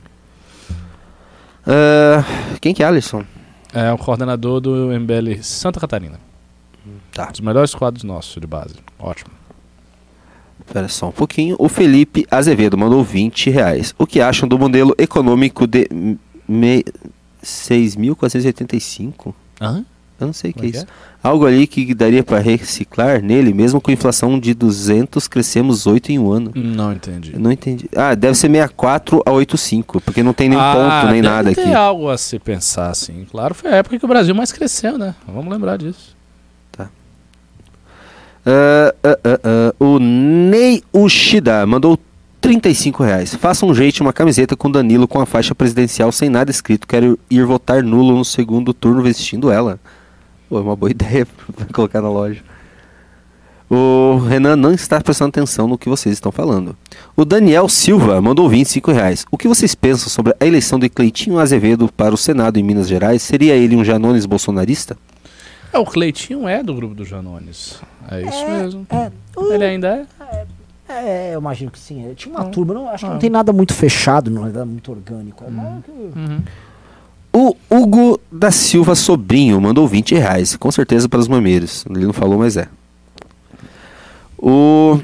[1.67, 2.25] Ah,
[2.61, 3.25] quem que é Alisson?
[3.73, 6.21] É o coordenador do MBL Santa Catarina.
[7.13, 7.27] Tá.
[7.31, 8.75] Dos melhores quadros nossos de base.
[8.99, 9.31] Ótimo.
[10.67, 11.57] Espera só um pouquinho.
[11.59, 13.95] O Felipe Azevedo mandou 20 reais.
[13.99, 15.89] O que acham do modelo econômico de
[16.49, 16.85] me...
[17.45, 19.35] 6.485?
[19.61, 19.85] Hã?
[20.21, 20.87] Eu não sei o que é é isso.
[21.21, 26.19] Algo ali que daria para reciclar nele, mesmo com inflação de 200, crescemos 8 em
[26.21, 26.53] um ano.
[26.55, 27.33] Não entendi.
[27.35, 27.89] Eu não entendi.
[27.97, 31.73] Ah, deve ser 64 a 85, porque não tem nem Ah, ponto, nem nada aqui.
[31.75, 33.27] algo a se pensar, assim.
[33.31, 35.15] Claro, foi a época que o Brasil mais cresceu, né?
[35.27, 36.15] Vamos lembrar disso.
[38.45, 41.99] Ah, ah, ah, o Ney Ushida mandou
[42.41, 43.35] 35 reais.
[43.35, 46.87] Faça um jeito uma camiseta com Danilo com a faixa presidencial sem nada escrito.
[46.87, 49.79] Quero ir votar nulo no segundo turno vestindo ela.
[50.49, 52.43] Pô, é uma boa ideia pra colocar na loja.
[53.71, 56.77] O Renan não está prestando atenção no que vocês estão falando.
[57.17, 59.25] O Daniel Silva mandou 25 reais.
[59.31, 62.87] O que vocês pensam sobre a eleição de Cleitinho Azevedo para o Senado em Minas
[62.87, 63.23] Gerais?
[63.23, 64.95] Seria ele um Janones bolsonarista?
[65.73, 67.81] É, o Cleitinho é do grupo do Janones.
[68.11, 68.87] É isso mesmo.
[68.91, 69.11] É,
[69.55, 70.47] Ele ainda é?
[70.89, 72.07] é, eu imagino que sim.
[72.11, 72.51] É, Tinha uma Ah.
[72.51, 73.15] turma, não, acho que Ah.
[73.15, 75.45] não tem nada muito fechado, não é nada muito orgânico.
[75.45, 75.49] É
[75.85, 76.43] que- Uhum.
[77.35, 81.85] O Hugo da Silva Sobrinho mandou 20 reais, com certeza para os mameiros.
[81.89, 82.69] Ele não falou, mas é.
[84.39, 85.01] O.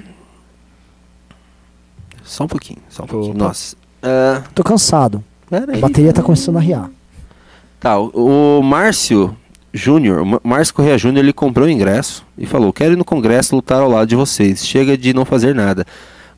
[2.22, 3.34] Só um pouquinho, só um pouquinho.
[3.34, 3.44] Opa.
[3.44, 3.76] Nossa.
[4.02, 5.24] Ah, Tô cansado.
[5.48, 5.80] pera A aí.
[5.80, 6.90] bateria tá começando a riar.
[7.80, 9.34] Tá, o, o Márcio
[9.72, 13.80] Júnior, Márcio Correia Júnior, ele comprou o ingresso e falou: Quero ir no Congresso lutar
[13.80, 14.66] ao lado de vocês.
[14.66, 15.86] Chega de não fazer nada.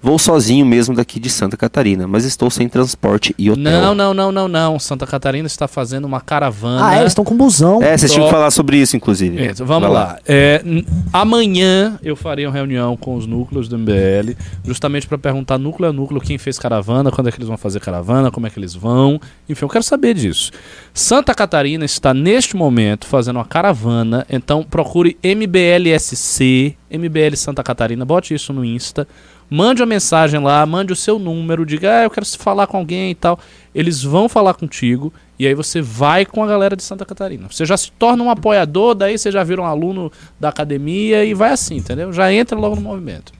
[0.02, 3.62] Vou sozinho mesmo daqui de Santa Catarina, mas estou sem transporte e hotel.
[3.62, 4.78] Não, não, não, não, não.
[4.78, 6.86] Santa Catarina está fazendo uma caravana.
[6.86, 7.82] Ah, é, eles estão com busão.
[7.82, 9.44] É, vocês tinham que falar sobre isso, inclusive.
[9.50, 10.18] Isso, vamos Vai lá.
[10.26, 15.58] É, n- amanhã eu farei uma reunião com os núcleos do MBL, justamente para perguntar
[15.58, 18.50] núcleo a núcleo quem fez caravana, quando é que eles vão fazer caravana, como é
[18.50, 19.20] que eles vão.
[19.50, 20.50] Enfim, eu quero saber disso.
[20.94, 28.34] Santa Catarina está neste momento fazendo uma caravana, então procure MBLSC, MBL Santa Catarina, bote
[28.34, 29.06] isso no Insta.
[29.48, 33.10] Mande uma mensagem lá, mande o seu número, diga, ah, eu quero falar com alguém
[33.10, 33.38] e tal.
[33.74, 37.48] Eles vão falar contigo e aí você vai com a galera de Santa Catarina.
[37.50, 41.34] Você já se torna um apoiador, daí você já vira um aluno da academia e
[41.34, 42.12] vai assim, entendeu?
[42.12, 43.32] Já entra logo no movimento.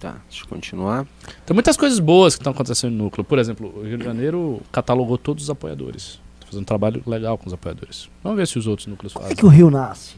[0.00, 1.06] Tá, deixa eu continuar.
[1.46, 3.24] Tem muitas coisas boas que estão acontecendo no núcleo.
[3.24, 6.20] Por exemplo, o Rio de Janeiro catalogou todos os apoiadores.
[6.40, 8.08] Tá fazendo um trabalho legal com os apoiadores.
[8.22, 9.36] Vamos ver se os outros núcleos Como é fazem.
[9.36, 10.14] que o Rio nasce?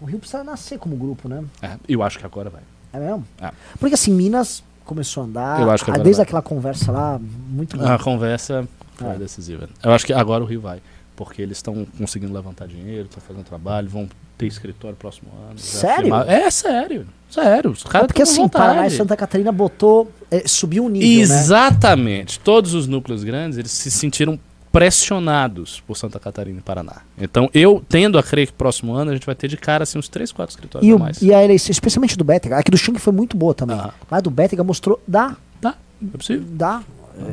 [0.00, 1.44] O Rio precisa nascer como grupo, né?
[1.62, 2.62] É, eu acho que agora vai.
[2.92, 3.24] É mesmo?
[3.40, 3.50] É.
[3.78, 5.60] Porque assim, Minas começou a andar.
[5.60, 6.24] Eu acho que ah, agora desde vai.
[6.24, 7.86] aquela conversa lá, muito bom.
[7.86, 8.66] A conversa
[8.96, 9.14] foi É.
[9.18, 9.68] decisiva.
[9.82, 10.80] Eu acho que agora o Rio vai.
[11.14, 14.08] Porque eles estão conseguindo levantar dinheiro, estão fazendo trabalho, vão
[14.38, 15.58] ter escritório próximo ano.
[15.58, 16.14] Sério?
[16.14, 17.06] É sério.
[17.28, 17.70] Sério.
[17.72, 18.96] Os É caras porque tão com assim, Paraná e vontade.
[18.96, 20.10] Santa Catarina botou.
[20.30, 21.34] é, subiu o nível, né?
[21.40, 22.40] Exatamente.
[22.40, 24.38] Todos os núcleos grandes, eles se sentiram
[24.72, 26.96] pressionados por Santa Catarina e Paraná.
[27.18, 29.98] Então, eu tendo a crer que próximo ano a gente vai ter de cara assim,
[29.98, 31.22] uns 3, 4 escritórios E, a o, mais.
[31.22, 33.76] e a eleição, especialmente do Bétega, a que do Chung foi muito boa também.
[33.78, 33.92] Ah.
[34.10, 36.44] Mas a do Bétega mostrou, dá, Tá, é possível.
[36.50, 36.82] dá.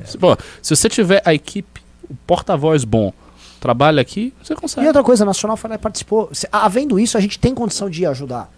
[0.05, 3.13] Se- Pô, se você tiver a equipe, o porta-voz bom,
[3.59, 4.85] trabalha aqui, você E consegue.
[4.87, 6.29] outra coisa, a Nacional foi lá e participou.
[6.33, 8.51] Se- Havendo isso, a gente tem condição de ajudar.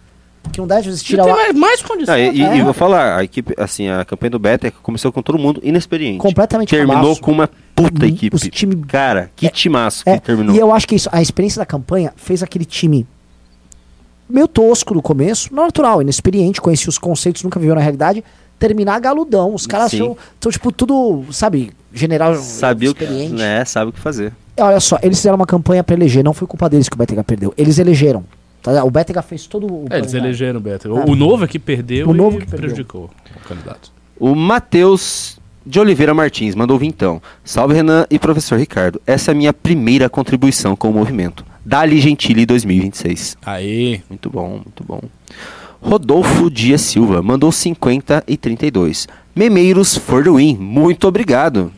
[0.50, 2.08] Porque não Você tirar tem lá mais, mais condições.
[2.08, 2.56] Ah, e, é.
[2.56, 6.18] e vou falar, a equipe, assim, a campanha do Beta começou com todo mundo inexperiente.
[6.18, 8.34] completamente Terminou com uma puta equipe.
[8.34, 10.54] os time- Cara, que timaço É, que terminou.
[10.54, 13.06] E eu acho que isso, a experiência da campanha fez aquele time
[14.28, 18.22] meio tosco no começo, natural, inexperiente, conhecia os conceitos, nunca viveu na realidade,
[18.58, 19.54] terminar galudão.
[19.54, 23.34] Os caras são, são, tipo, tudo, sabe, general Sabia o que, experiente.
[23.34, 24.32] né, sabe o que fazer.
[24.58, 27.24] Olha só, eles fizeram uma campanha pra eleger, não foi culpa deles que o Betega
[27.24, 27.52] perdeu.
[27.56, 28.22] Eles elegeram.
[28.62, 28.84] Tá?
[28.84, 29.84] O Betega fez todo o.
[29.90, 30.88] É, eles elegeram o Beto.
[30.88, 30.90] É.
[30.90, 32.60] O, o novo aqui perdeu O novo e que perdeu.
[32.68, 33.90] prejudicou o candidato.
[34.18, 37.22] O Matheus de Oliveira Martins mandou vintão.
[37.44, 39.00] Salve Renan e professor Ricardo.
[39.06, 41.44] Essa é a minha primeira contribuição com o movimento.
[41.64, 43.36] Dali Gentili 2026.
[43.44, 45.00] Aí, Muito bom, muito bom.
[45.80, 49.08] Rodolfo Dias Silva mandou 50 e 32.
[49.34, 50.56] Memeiros for the win.
[50.56, 51.72] Muito obrigado.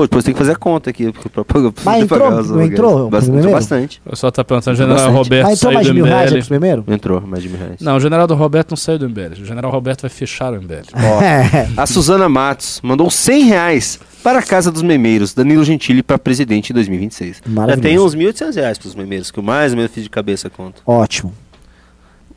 [0.00, 1.12] Pô, depois tem que fazer a conta aqui.
[1.12, 2.20] porque pra- pra- pra Mas entrou?
[2.20, 3.48] pagar os Não entrou o Bast- primeiro?
[3.48, 4.02] entrou bastante.
[4.06, 5.24] eu só tá perguntando, o Entrou general bastante.
[5.24, 6.84] Roberto então saiu mais do de mil reais pro primeiro?
[6.88, 7.80] Entrou, mais de mil reais.
[7.80, 9.32] Não, o general do Roberto não saiu do MBL.
[9.42, 10.84] O general Roberto vai fechar o MBL.
[11.76, 16.18] Ó, a Suzana Matos mandou 100 reais para a Casa dos Memeiros, Danilo Gentili para
[16.18, 17.42] presidente em 2026.
[17.68, 20.10] Já tem uns 1.800 reais para os memeiros, que eu mais ou menos fiz de
[20.10, 20.80] cabeça a conta.
[20.86, 21.32] Ótimo.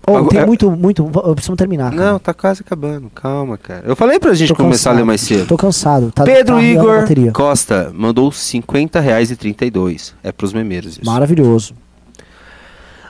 [0.06, 1.06] Oh, tem é- muito, muito.
[1.06, 1.92] Precisamos terminar.
[1.92, 2.12] cara.
[2.12, 3.10] Não, tá quase acabando.
[3.10, 3.84] Calma, cara.
[3.86, 5.48] Eu falei pra gente Tô começar a ler mais cedo.
[5.48, 6.12] Tô cansado.
[6.12, 7.06] Tá, Pedro tá Igor.
[7.32, 10.14] Costa mandou 50 reais e 32.
[10.22, 11.06] É pros memeiros isso.
[11.06, 11.74] Maravilhoso.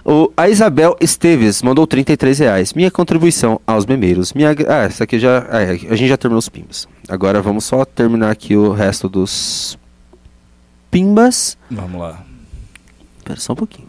[0.05, 2.73] O, a Isabel Esteves mandou 33 reais.
[2.73, 4.33] Minha contribuição aos memeiros.
[4.33, 5.47] Minha, ah, essa aqui já.
[5.49, 6.87] ah, a gente já terminou os pimbas.
[7.07, 9.79] Agora vamos só terminar aqui o resto dos
[10.91, 11.57] pimbas.
[11.71, 12.21] Vamos lá.
[13.23, 13.87] Pera só um pouquinho.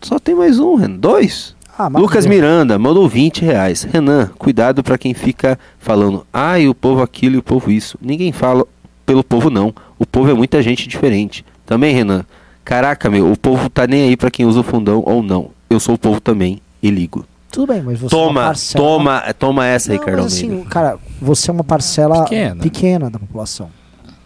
[0.00, 0.96] Só tem mais um, Renan.
[0.96, 1.54] Dois.
[1.84, 2.26] Ah, Lucas.
[2.26, 3.84] Miranda mandou 20 reais.
[3.84, 7.96] Renan, cuidado pra quem fica falando, ai, o povo aquilo e o povo isso.
[8.00, 8.66] Ninguém fala
[9.06, 9.74] pelo povo, não.
[9.98, 11.44] O povo é muita gente diferente.
[11.64, 12.24] Também, Renan.
[12.64, 15.50] Caraca, meu, o povo tá nem aí pra quem usa o fundão ou não.
[15.68, 17.24] Eu sou o povo também e ligo.
[17.50, 20.60] Tudo bem, mas você é uma Toma, parcela- toma, toma essa, Não, Ricardo mas Almeida.
[20.62, 22.62] assim, cara, você é uma parcela Pequena.
[22.62, 23.10] pequena.
[23.10, 23.70] da população.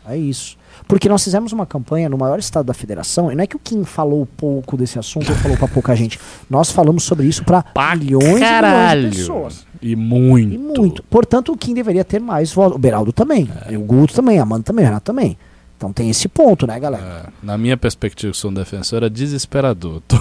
[0.07, 0.59] É isso.
[0.87, 3.59] Porque nós fizemos uma campanha no maior estado da federação, e não é que o
[3.59, 6.19] Kim falou pouco desse assunto ou falou pra pouca gente.
[6.49, 9.67] Nós falamos sobre isso pra Pra milhões e milhões de pessoas.
[9.81, 10.55] E muito.
[10.55, 11.03] E muito.
[11.05, 12.73] Portanto, o Kim deveria ter mais voz.
[12.73, 13.51] O Beraldo também.
[13.69, 13.77] É.
[13.77, 15.37] O Guto também, a Amanda também, o Renato também.
[15.77, 17.25] Então tem esse ponto, né, galera?
[17.27, 20.01] É, na minha perspectiva, que sou um defensor, é desesperador.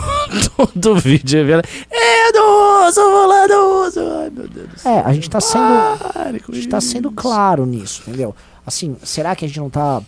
[0.58, 1.64] Todo, vídeo é velho.
[1.90, 4.00] Eu não uso, fulano uso.
[4.00, 4.92] Ai, meu Deus do céu.
[4.92, 5.64] É, a gente tá sendo.
[5.64, 8.36] A gente tá sendo claro nisso, entendeu?
[8.66, 10.02] Assim, será que a gente não tá.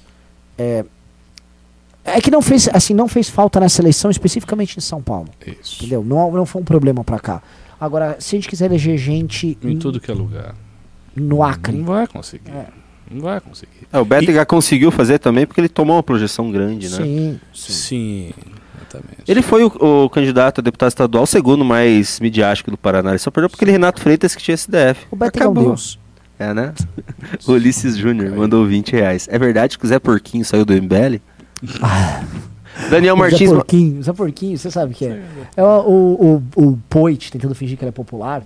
[0.58, 0.86] É,
[2.04, 5.30] é que não fez, assim, não fez falta nessa eleição, especificamente em São Paulo.
[5.46, 5.78] Isso.
[5.82, 6.04] Entendeu?
[6.04, 7.42] Não, não foi um problema pra cá.
[7.80, 10.56] Agora, se a gente quiser eleger gente Em tudo que é lugar.
[11.16, 11.76] no Acre.
[11.78, 12.50] Não vai conseguir.
[12.52, 12.68] É.
[13.10, 13.88] Não vai conseguir.
[13.92, 16.98] É, o Betega conseguiu fazer também porque ele tomou uma projeção grande, né?
[16.98, 17.74] Sim, sim.
[17.74, 18.34] Sim,
[18.78, 19.24] exatamente.
[19.28, 23.12] Ele foi o, o candidato a deputado estadual, segundo mais midiático do Paraná.
[23.12, 25.06] Ele só perdeu porque ele Renato Freitas que tinha SDF.
[25.12, 25.66] O Beto é um Acabou.
[25.66, 26.00] deus.
[26.38, 26.74] É, né?
[27.48, 29.28] Ulisses Júnior mandou 20 reais.
[29.32, 31.20] É verdade que o Zé Porquinho saiu do MBL?
[32.90, 33.50] Daniel O Zé Martins.
[33.50, 35.22] Porquinho, Zé Porquinho, você sabe o que é?
[35.56, 38.44] É o, o, o, o Poit tentando fingir que ele é popular.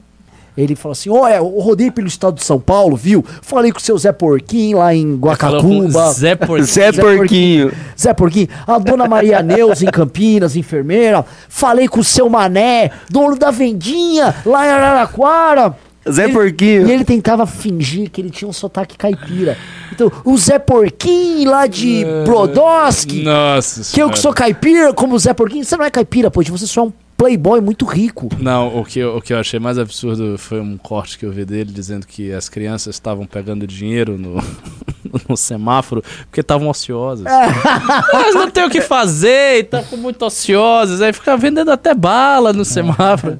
[0.57, 3.23] Ele falou assim: Olha, eu rodei pelo estado de São Paulo, viu?
[3.41, 6.11] Falei com o seu Zé Porquinho lá em Guacacuba.
[6.13, 6.65] Zé Porquinho.
[6.65, 7.71] Zé Porquinho.
[7.97, 11.25] Zé Porquinho, a dona Maria Neuza em Campinas, enfermeira.
[11.47, 15.75] Falei com o seu Mané, dono da vendinha, lá em Araraquara.
[16.11, 16.87] Zé Ele- Porquinho.
[16.87, 19.57] E ele tentava fingir que ele tinha um sotaque caipira.
[19.91, 25.19] Então, o Zé Porquinho lá de Brodowski, Nossa que eu que sou caipira, como o
[25.19, 25.63] Zé Porquinho.
[25.63, 28.29] Você não é caipira, pô, você só é um playboy muito rico.
[28.39, 31.31] Não, o que, eu, o que eu achei mais absurdo foi um corte que eu
[31.31, 34.41] vi dele dizendo que as crianças estavam pegando dinheiro no,
[35.27, 37.25] no semáforo porque estavam ociosas.
[37.27, 41.01] Elas não têm o que fazer e estavam muito ociosas.
[41.01, 43.37] Aí fica vendendo até bala no semáforo.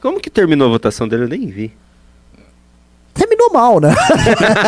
[0.00, 1.24] Como que terminou a votação dele?
[1.24, 1.72] Eu nem vi.
[3.14, 3.94] Terminou mal, né?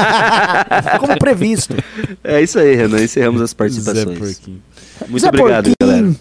[0.98, 1.74] como previsto.
[2.24, 3.02] É isso aí, Renan.
[3.02, 4.18] Encerramos as Zé participações.
[4.18, 4.62] Porquinho.
[5.08, 5.74] Muito Zé obrigado, Porquinho.
[5.80, 6.16] galera.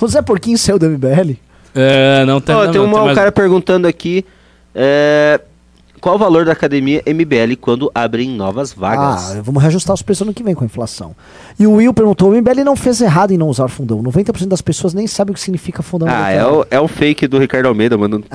[0.00, 1.36] O Zé Porquinho saiu do MBL.
[1.74, 4.24] É, não tem, Ó, não, tem um mais- cara perguntando aqui.
[4.74, 5.40] é,
[5.98, 9.36] qual o valor da academia MBL quando abrem novas vagas?
[9.36, 11.14] Ah, vamos reajustar os preços ano que vem com a inflação.
[11.58, 14.02] E o Will perguntou: o MBL não fez errado em não usar fundão.
[14.02, 16.08] 90% das pessoas nem sabem o que significa fundão.
[16.10, 18.26] Ah, é o, é o fake do Ricardo Almeida mandando.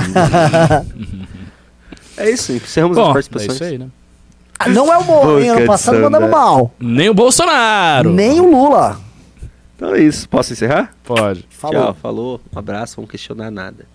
[2.18, 3.54] é isso, encerramos Bom, as é participações.
[3.54, 3.88] isso aí, né?
[4.70, 5.50] Não é o Moro, hein?
[5.50, 6.72] Ano passado mandando mal.
[6.80, 8.14] Nem o Bolsonaro.
[8.14, 8.98] Nem o Lula.
[9.76, 10.30] Então é isso.
[10.30, 10.94] Posso encerrar?
[11.04, 11.46] Pode.
[11.50, 11.84] Falou.
[11.84, 12.42] Tchau, falou.
[12.56, 13.86] Um abraço, vamos questionar nada.